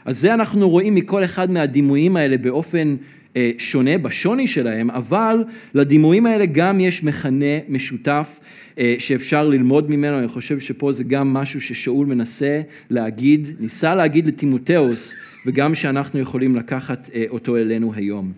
אז 0.04 0.18
זה 0.20 0.34
אנחנו 0.34 0.70
רואים 0.70 0.94
מכל 0.94 1.24
אחד 1.24 1.50
מהדימויים 1.50 2.16
האלה 2.16 2.38
באופן 2.38 2.96
אה, 3.36 3.50
שונה 3.58 3.98
בשוני 3.98 4.46
שלהם, 4.46 4.90
אבל 4.90 5.44
לדימויים 5.74 6.26
האלה 6.26 6.46
גם 6.46 6.80
יש 6.80 7.04
מכנה 7.04 7.58
משותף 7.68 8.40
אה, 8.78 8.94
שאפשר 8.98 9.48
ללמוד 9.48 9.90
ממנו, 9.90 10.18
אני 10.18 10.28
חושב 10.28 10.60
שפה 10.60 10.92
זה 10.92 11.04
גם 11.04 11.32
משהו 11.32 11.60
ששאול 11.60 12.06
מנסה 12.06 12.60
להגיד, 12.90 13.48
ניסה 13.60 13.94
להגיד 13.94 14.26
לטימותאוס, 14.26 15.14
וגם 15.46 15.74
שאנחנו 15.74 16.20
יכולים 16.20 16.56
לקחת 16.56 17.10
אה, 17.14 17.24
אותו 17.30 17.56
אלינו 17.56 17.92
היום. 17.94 18.32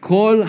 כל 0.00 0.42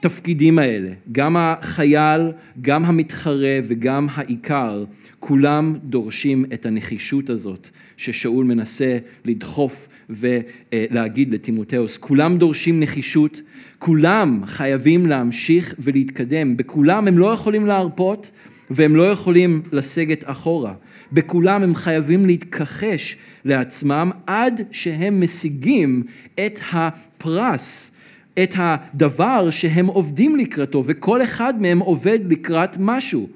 התפקידים 0.00 0.58
האלה, 0.58 0.90
גם 1.12 1.36
החייל, 1.36 2.20
גם 2.60 2.84
המתחרה 2.84 3.58
וגם 3.68 4.06
העיקר, 4.14 4.84
כולם 5.18 5.76
דורשים 5.84 6.44
את 6.54 6.66
הנחישות 6.66 7.30
הזאת 7.30 7.68
ששאול 7.96 8.44
מנסה 8.44 8.98
לדחוף 9.24 9.88
ולהגיד 10.10 11.34
לטימותאוס. 11.34 11.96
כולם 11.96 12.38
דורשים 12.38 12.80
נחישות, 12.80 13.40
כולם 13.78 14.42
חייבים 14.46 15.06
להמשיך 15.06 15.74
ולהתקדם, 15.78 16.56
בכולם 16.56 17.08
הם 17.08 17.18
לא 17.18 17.32
יכולים 17.32 17.66
להרפות 17.66 18.30
והם 18.70 18.96
לא 18.96 19.10
יכולים 19.10 19.62
לסגת 19.72 20.22
אחורה. 20.24 20.74
בכולם 21.12 21.62
הם 21.62 21.74
חייבים 21.74 22.26
להתכחש 22.26 23.16
לעצמם 23.44 24.10
עד 24.26 24.60
שהם 24.70 25.20
משיגים 25.20 26.02
את 26.34 26.60
הפרס, 26.72 27.94
את 28.38 28.54
הדבר 28.56 29.50
שהם 29.50 29.86
עובדים 29.86 30.36
לקראתו, 30.36 30.82
וכל 30.86 31.22
אחד 31.22 31.62
מהם 31.62 31.78
עובד 31.78 32.18
לקראת 32.28 32.76
משהו. 32.78 33.28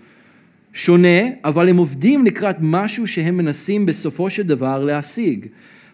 שונה, 0.72 1.22
אבל 1.44 1.68
הם 1.68 1.76
עובדים 1.76 2.24
לקראת 2.24 2.56
משהו 2.60 3.06
שהם 3.06 3.36
מנסים 3.36 3.86
בסופו 3.86 4.30
של 4.30 4.42
דבר 4.42 4.84
להשיג. 4.84 5.46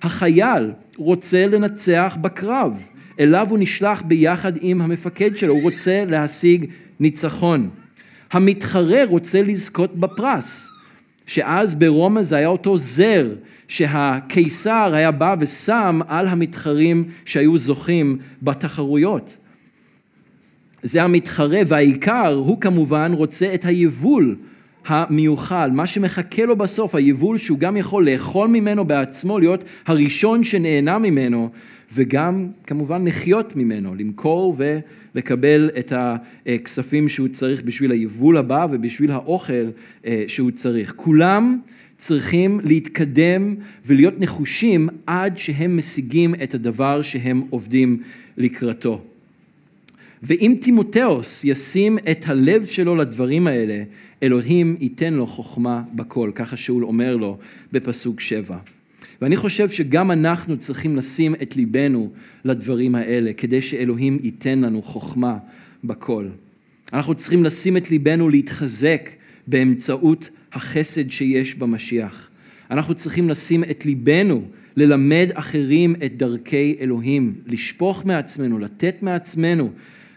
החייל 0.02 0.70
רוצה 0.96 1.46
לנצח 1.46 2.16
בקרב, 2.20 2.86
אליו 3.20 3.46
הוא 3.50 3.58
נשלח 3.58 4.02
ביחד 4.02 4.52
עם 4.60 4.80
המפקד 4.82 5.36
שלו, 5.36 5.54
הוא 5.54 5.62
רוצה 5.62 6.04
להשיג 6.04 6.64
ניצחון. 7.00 7.70
המתחרה 8.32 9.04
רוצה 9.04 9.42
לזכות 9.42 9.96
בפרס, 9.96 10.68
שאז 11.26 11.74
ברומא 11.74 12.22
זה 12.22 12.36
היה 12.36 12.48
אותו 12.48 12.78
זר 12.78 13.34
שהקיסר 13.68 14.90
היה 14.94 15.10
בא 15.10 15.36
ושם 15.38 16.00
על 16.08 16.26
המתחרים 16.26 17.04
שהיו 17.24 17.58
זוכים 17.58 18.18
בתחרויות. 18.42 19.36
זה 20.82 21.02
המתחרה 21.02 21.60
והעיקר 21.66 22.34
הוא 22.34 22.60
כמובן 22.60 23.12
רוצה 23.14 23.54
את 23.54 23.64
היבול 23.64 24.36
המיוחל, 24.86 25.70
מה 25.72 25.86
שמחכה 25.86 26.44
לו 26.44 26.56
בסוף, 26.56 26.94
היבול 26.94 27.38
שהוא 27.38 27.58
גם 27.58 27.76
יכול 27.76 28.10
לאכול 28.10 28.48
ממנו 28.48 28.84
בעצמו, 28.84 29.38
להיות 29.38 29.64
הראשון 29.86 30.44
שנהנה 30.44 30.98
ממנו, 30.98 31.50
וגם 31.94 32.48
כמובן 32.66 33.06
לחיות 33.06 33.56
ממנו, 33.56 33.94
למכור 33.94 34.56
ולקבל 35.14 35.70
את 35.78 35.92
הכספים 35.96 37.08
שהוא 37.08 37.28
צריך 37.28 37.62
בשביל 37.62 37.90
היבול 37.90 38.36
הבא 38.36 38.66
ובשביל 38.70 39.10
האוכל 39.10 39.70
אה, 40.06 40.24
שהוא 40.28 40.50
צריך. 40.50 40.92
כולם 40.96 41.60
צריכים 41.98 42.60
להתקדם 42.64 43.54
ולהיות 43.86 44.14
נחושים 44.20 44.88
עד 45.06 45.38
שהם 45.38 45.76
משיגים 45.76 46.34
את 46.34 46.54
הדבר 46.54 47.02
שהם 47.02 47.42
עובדים 47.50 48.02
לקראתו. 48.36 49.02
ואם 50.22 50.56
תימותאוס 50.60 51.44
ישים 51.44 51.98
את 52.10 52.24
הלב 52.26 52.66
שלו 52.66 52.96
לדברים 52.96 53.46
האלה, 53.46 53.82
אלוהים 54.22 54.76
ייתן 54.80 55.14
לו 55.14 55.26
חוכמה 55.26 55.82
בכל, 55.94 56.30
ככה 56.34 56.56
שאול 56.56 56.84
אומר 56.84 57.16
לו 57.16 57.38
בפסוק 57.72 58.20
שבע. 58.20 58.58
ואני 59.22 59.36
חושב 59.36 59.70
שגם 59.70 60.10
אנחנו 60.10 60.56
צריכים 60.56 60.96
לשים 60.96 61.34
את 61.34 61.56
ליבנו 61.56 62.10
לדברים 62.44 62.94
האלה, 62.94 63.32
כדי 63.32 63.62
שאלוהים 63.62 64.18
ייתן 64.22 64.58
לנו 64.58 64.82
חוכמה 64.82 65.38
בכל. 65.84 66.28
אנחנו 66.92 67.14
צריכים 67.14 67.44
לשים 67.44 67.76
את 67.76 67.90
ליבנו 67.90 68.28
להתחזק 68.28 69.10
באמצעות 69.46 70.30
החסד 70.52 71.10
שיש 71.10 71.54
במשיח. 71.54 72.28
אנחנו 72.70 72.94
צריכים 72.94 73.28
לשים 73.28 73.64
את 73.64 73.86
ליבנו 73.86 74.44
ללמד 74.76 75.28
אחרים 75.32 75.94
את 76.04 76.16
דרכי 76.16 76.76
אלוהים, 76.80 77.34
לשפוך 77.46 78.06
מעצמנו, 78.06 78.58
לתת 78.58 79.02
מעצמנו 79.02 79.70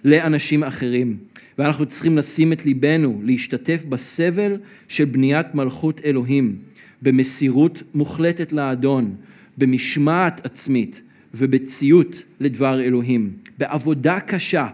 לאנשים 0.05 0.63
אחרים. 0.63 1.17
ואנחנו 1.57 1.85
צריכים 1.85 2.17
לשים 2.17 2.53
את 2.53 2.65
ליבנו, 2.65 3.21
להשתתף 3.23 3.83
בסבל 3.89 4.57
של 4.87 5.05
בניית 5.05 5.55
מלכות 5.55 6.01
אלוהים, 6.05 6.55
במסירות 7.03 7.83
מוחלטת 7.93 8.51
לאדון, 8.51 9.15
במשמעת 9.57 10.45
עצמית 10.45 11.01
ובציות 11.33 12.23
לדבר 12.39 12.81
אלוהים, 12.81 13.31
בעבודה 13.57 14.19
קשה 14.19 14.67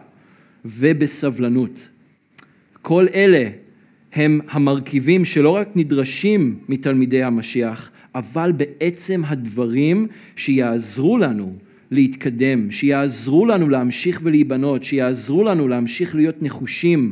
ובסבלנות. 0.66 1.88
כל 2.82 3.06
אלה 3.14 3.50
הם 4.14 4.40
המרכיבים 4.50 5.26
שלא 5.26 5.50
רק 5.50 5.70
נדרשים 5.76 6.60
מתלמידי 6.70 7.24
המשיח, 7.24 7.90
אבל 8.16 8.52
בעצם 8.52 9.22
הדברים 9.26 10.08
שיעזרו 10.36 11.18
לנו 11.18 11.56
להתקדם, 11.92 12.72
שיעזרו 12.72 13.46
לנו 13.46 13.70
להמשיך 13.70 14.20
ולהיבנות, 14.24 14.84
שיעזרו 14.84 15.44
לנו 15.44 15.68
להמשיך 15.68 16.16
להיות 16.16 16.44
נחושים, 16.44 17.12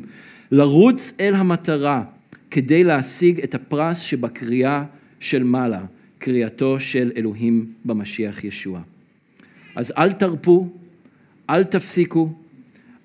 לרוץ 0.52 1.18
אל 1.20 1.36
המטרה 1.36 2.04
כדי 2.52 2.84
להשיג 2.84 3.40
את 3.40 3.56
הפרס 3.56 4.00
שבקריאה 4.00 4.84
של 5.20 5.44
מעלה, 5.44 5.86
קריאתו 6.20 6.80
של 6.80 7.12
אלוהים 7.16 7.74
במשיח 7.86 8.44
ישוע. 8.44 8.82
אז 9.76 9.94
אל 9.98 10.12
תרפו, 10.12 10.70
אל 11.50 11.64
תפסיקו, 11.64 12.34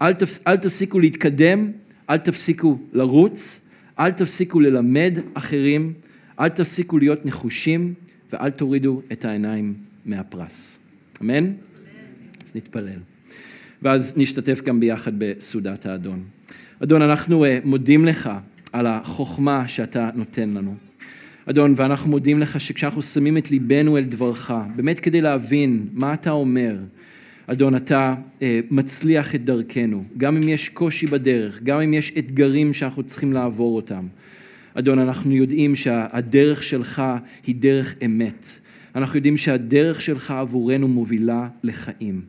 אל, 0.02 0.14
תפס, 0.14 0.46
אל 0.46 0.56
תפסיקו 0.56 1.00
להתקדם, 1.00 1.70
אל 2.10 2.16
תפסיקו 2.16 2.78
לרוץ, 2.92 3.68
אל 3.98 4.10
תפסיקו 4.10 4.60
ללמד 4.60 5.18
אחרים, 5.34 5.92
אל 6.40 6.48
תפסיקו 6.48 6.98
להיות 6.98 7.26
נחושים 7.26 7.94
ואל 8.32 8.50
תורידו 8.50 9.02
את 9.12 9.24
העיניים 9.24 9.74
מהפרס. 10.06 10.78
אמן? 11.22 11.52
אז 12.44 12.56
נתפלל. 12.56 12.98
ואז 13.82 14.18
נשתתף 14.18 14.60
גם 14.64 14.80
ביחד 14.80 15.12
בסעודת 15.18 15.86
האדון. 15.86 16.24
אדון, 16.82 17.02
אנחנו 17.02 17.44
אה, 17.44 17.58
מודים 17.64 18.04
לך 18.04 18.30
על 18.72 18.86
החוכמה 18.86 19.68
שאתה 19.68 20.10
נותן 20.14 20.50
לנו. 20.50 20.74
אדון, 21.47 21.74
ואנחנו 21.76 22.11
מודים 22.11 22.38
לך 22.38 22.61
שכשאנחנו 22.61 23.03
שמים 23.03 23.38
את 23.38 23.51
ליבנו 23.51 23.99
אל 23.99 24.05
דברך, 24.05 24.51
באמת 24.76 25.01
כדי 25.01 25.20
להבין 25.20 25.86
מה 25.93 26.14
אתה 26.14 26.30
אומר, 26.30 26.76
אדון, 27.47 27.76
אתה 27.76 28.14
אה, 28.43 28.61
מצליח 28.70 29.34
את 29.34 29.45
דרכנו, 29.45 30.05
גם 30.18 30.36
אם 30.36 30.49
יש 30.49 30.68
קושי 30.68 31.07
בדרך, 31.07 31.62
גם 31.62 31.80
אם 31.80 31.95
יש 31.95 32.12
אתגרים 32.18 32.74
שאנחנו 32.74 33.03
צריכים 33.03 33.32
לעבור 33.32 33.76
אותם. 33.76 34.07
אדון, 34.74 34.99
אנחנו 34.99 35.32
יודעים 35.32 35.76
שהדרך 35.76 36.62
שלך 36.62 37.03
היא 37.47 37.55
דרך 37.55 37.95
אמת. 38.05 38.47
אנחנו 38.95 39.16
יודעים 39.16 39.36
שהדרך 39.36 40.01
שלך 40.01 40.30
עבורנו 40.30 40.88
מובילה 40.88 41.49
לחיים. 41.62 42.20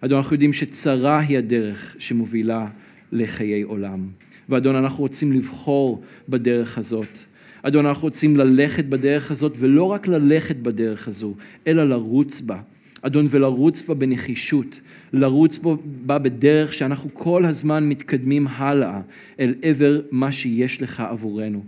אדון, 0.00 0.16
אנחנו 0.18 0.34
יודעים 0.34 0.52
שצרה 0.52 1.20
היא 1.20 1.38
הדרך 1.38 1.96
שמובילה 1.98 2.66
לחיי 3.12 3.62
עולם. 3.62 4.08
ואדון, 4.48 4.76
אנחנו 4.76 5.02
רוצים 5.04 5.32
לבחור 5.32 6.02
בדרך 6.28 6.78
הזאת. 6.78 7.25
אדון, 7.68 7.86
אנחנו 7.86 8.02
רוצים 8.02 8.36
ללכת 8.36 8.84
בדרך 8.84 9.30
הזאת, 9.30 9.52
ולא 9.58 9.82
רק 9.82 10.08
ללכת 10.08 10.56
בדרך 10.56 11.08
הזו, 11.08 11.34
אלא 11.66 11.88
לרוץ 11.88 12.40
בה. 12.40 12.58
אדון, 13.02 13.26
ולרוץ 13.30 13.82
בה 13.82 13.94
בנחישות, 13.94 14.80
לרוץ 15.12 15.58
בה 16.06 16.18
בדרך 16.18 16.72
שאנחנו 16.72 17.10
כל 17.14 17.44
הזמן 17.44 17.88
מתקדמים 17.88 18.46
הלאה 18.50 19.00
אל 19.40 19.54
עבר 19.62 20.00
מה 20.10 20.32
שיש 20.32 20.82
לך 20.82 21.00
עבורנו. 21.00 21.64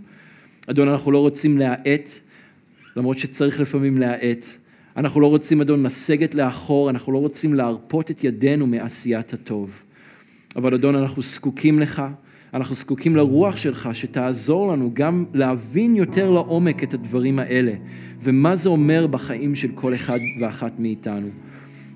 אדון, 0.67 0.89
אנחנו 0.89 1.11
לא 1.11 1.17
רוצים 1.17 1.57
להאט, 1.57 2.09
למרות 2.95 3.19
שצריך 3.19 3.59
לפעמים 3.59 3.97
להאט. 3.97 4.45
אנחנו 4.97 5.21
לא 5.21 5.27
רוצים, 5.27 5.61
אדון, 5.61 5.83
לסגת 5.83 6.35
לאחור, 6.35 6.89
אנחנו 6.89 7.13
לא 7.13 7.17
רוצים 7.17 7.53
להרפות 7.53 8.11
את 8.11 8.23
ידינו 8.23 8.67
מעשיית 8.67 9.33
הטוב. 9.33 9.83
אבל 10.55 10.73
אדון, 10.73 10.95
אנחנו 10.95 11.21
זקוקים 11.21 11.79
לך, 11.79 12.01
אנחנו 12.53 12.75
זקוקים 12.75 13.15
לרוח 13.15 13.57
שלך, 13.57 13.89
שתעזור 13.93 14.71
לנו 14.71 14.91
גם 14.93 15.25
להבין 15.33 15.95
יותר 15.95 16.31
לעומק 16.31 16.83
את 16.83 16.93
הדברים 16.93 17.39
האלה, 17.39 17.73
ומה 18.21 18.55
זה 18.55 18.69
אומר 18.69 19.07
בחיים 19.07 19.55
של 19.55 19.67
כל 19.75 19.93
אחד 19.93 20.17
ואחת 20.41 20.79
מאיתנו. 20.79 21.27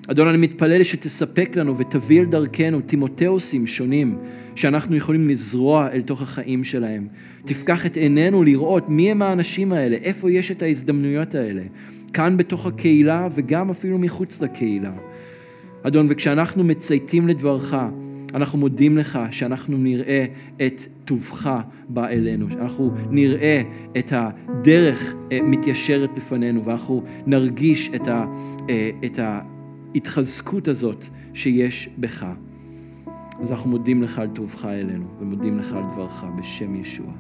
אדון, 0.08 0.28
אני 0.28 0.38
מתפלל 0.38 0.84
שתספק 0.84 1.56
לנו 1.56 1.78
ותביא 1.78 2.20
אל 2.20 2.26
דרכנו 2.26 2.82
תימותאוסים 2.82 3.68
שונים 3.68 4.18
שאנחנו 4.56 4.96
יכולים 4.96 5.30
לזרוע 5.30 5.90
אל 5.92 6.02
תוך 6.02 6.22
החיים 6.22 6.64
שלהם. 6.64 7.08
תפקח 7.46 7.86
את 7.86 7.98
עינינו 7.98 8.44
לראות 8.44 8.90
מי 8.90 9.12
הם 9.12 9.22
האנשים 9.22 9.74
האלה, 9.74 9.96
איפה 9.96 10.32
יש 10.32 10.52
את 10.52 10.62
ההזדמנויות 10.62 11.36
האלה, 11.36 11.62
כאן 12.14 12.38
בתוך 12.38 12.66
הקהילה 12.66 13.28
וגם 13.36 13.70
אפילו 13.70 13.98
מחוץ 13.98 14.42
לקהילה. 14.42 14.92
אדון, 15.84 16.08
וכשאנחנו 16.10 16.64
מצייתים 16.64 17.28
לדברך, 17.28 17.76
אנחנו 18.34 18.60
מודים 18.60 18.98
לך 18.98 19.20
שאנחנו 19.32 19.78
נראה 19.78 20.26
את 20.66 20.82
טובך 21.06 21.60
בא 21.90 22.08
אלינו, 22.08 22.52
שאנחנו 22.52 22.92
נראה 23.10 23.62
את 23.98 24.14
הדרך 24.16 25.16
אה, 25.32 25.40
מתיישרת 25.44 26.10
בפנינו 26.16 26.66
ואנחנו 26.66 27.04
נרגיש 27.26 27.92
את, 27.96 28.08
ה, 28.08 28.26
אה, 28.70 28.90
את 29.06 29.20
ההתחזקות 29.20 30.68
הזאת 30.68 31.06
שיש 31.34 31.90
בך. 31.98 32.26
אז 33.42 33.52
אנחנו 33.52 33.70
מודים 33.70 34.04
לך 34.04 34.20
על 34.20 34.28
טובך 34.28 34.66
אלינו 34.66 35.06
ומודים 35.20 35.58
לך 35.58 35.74
על 35.74 35.84
דברך 35.84 36.26
בשם 36.40 36.76
ישוע. 36.76 37.14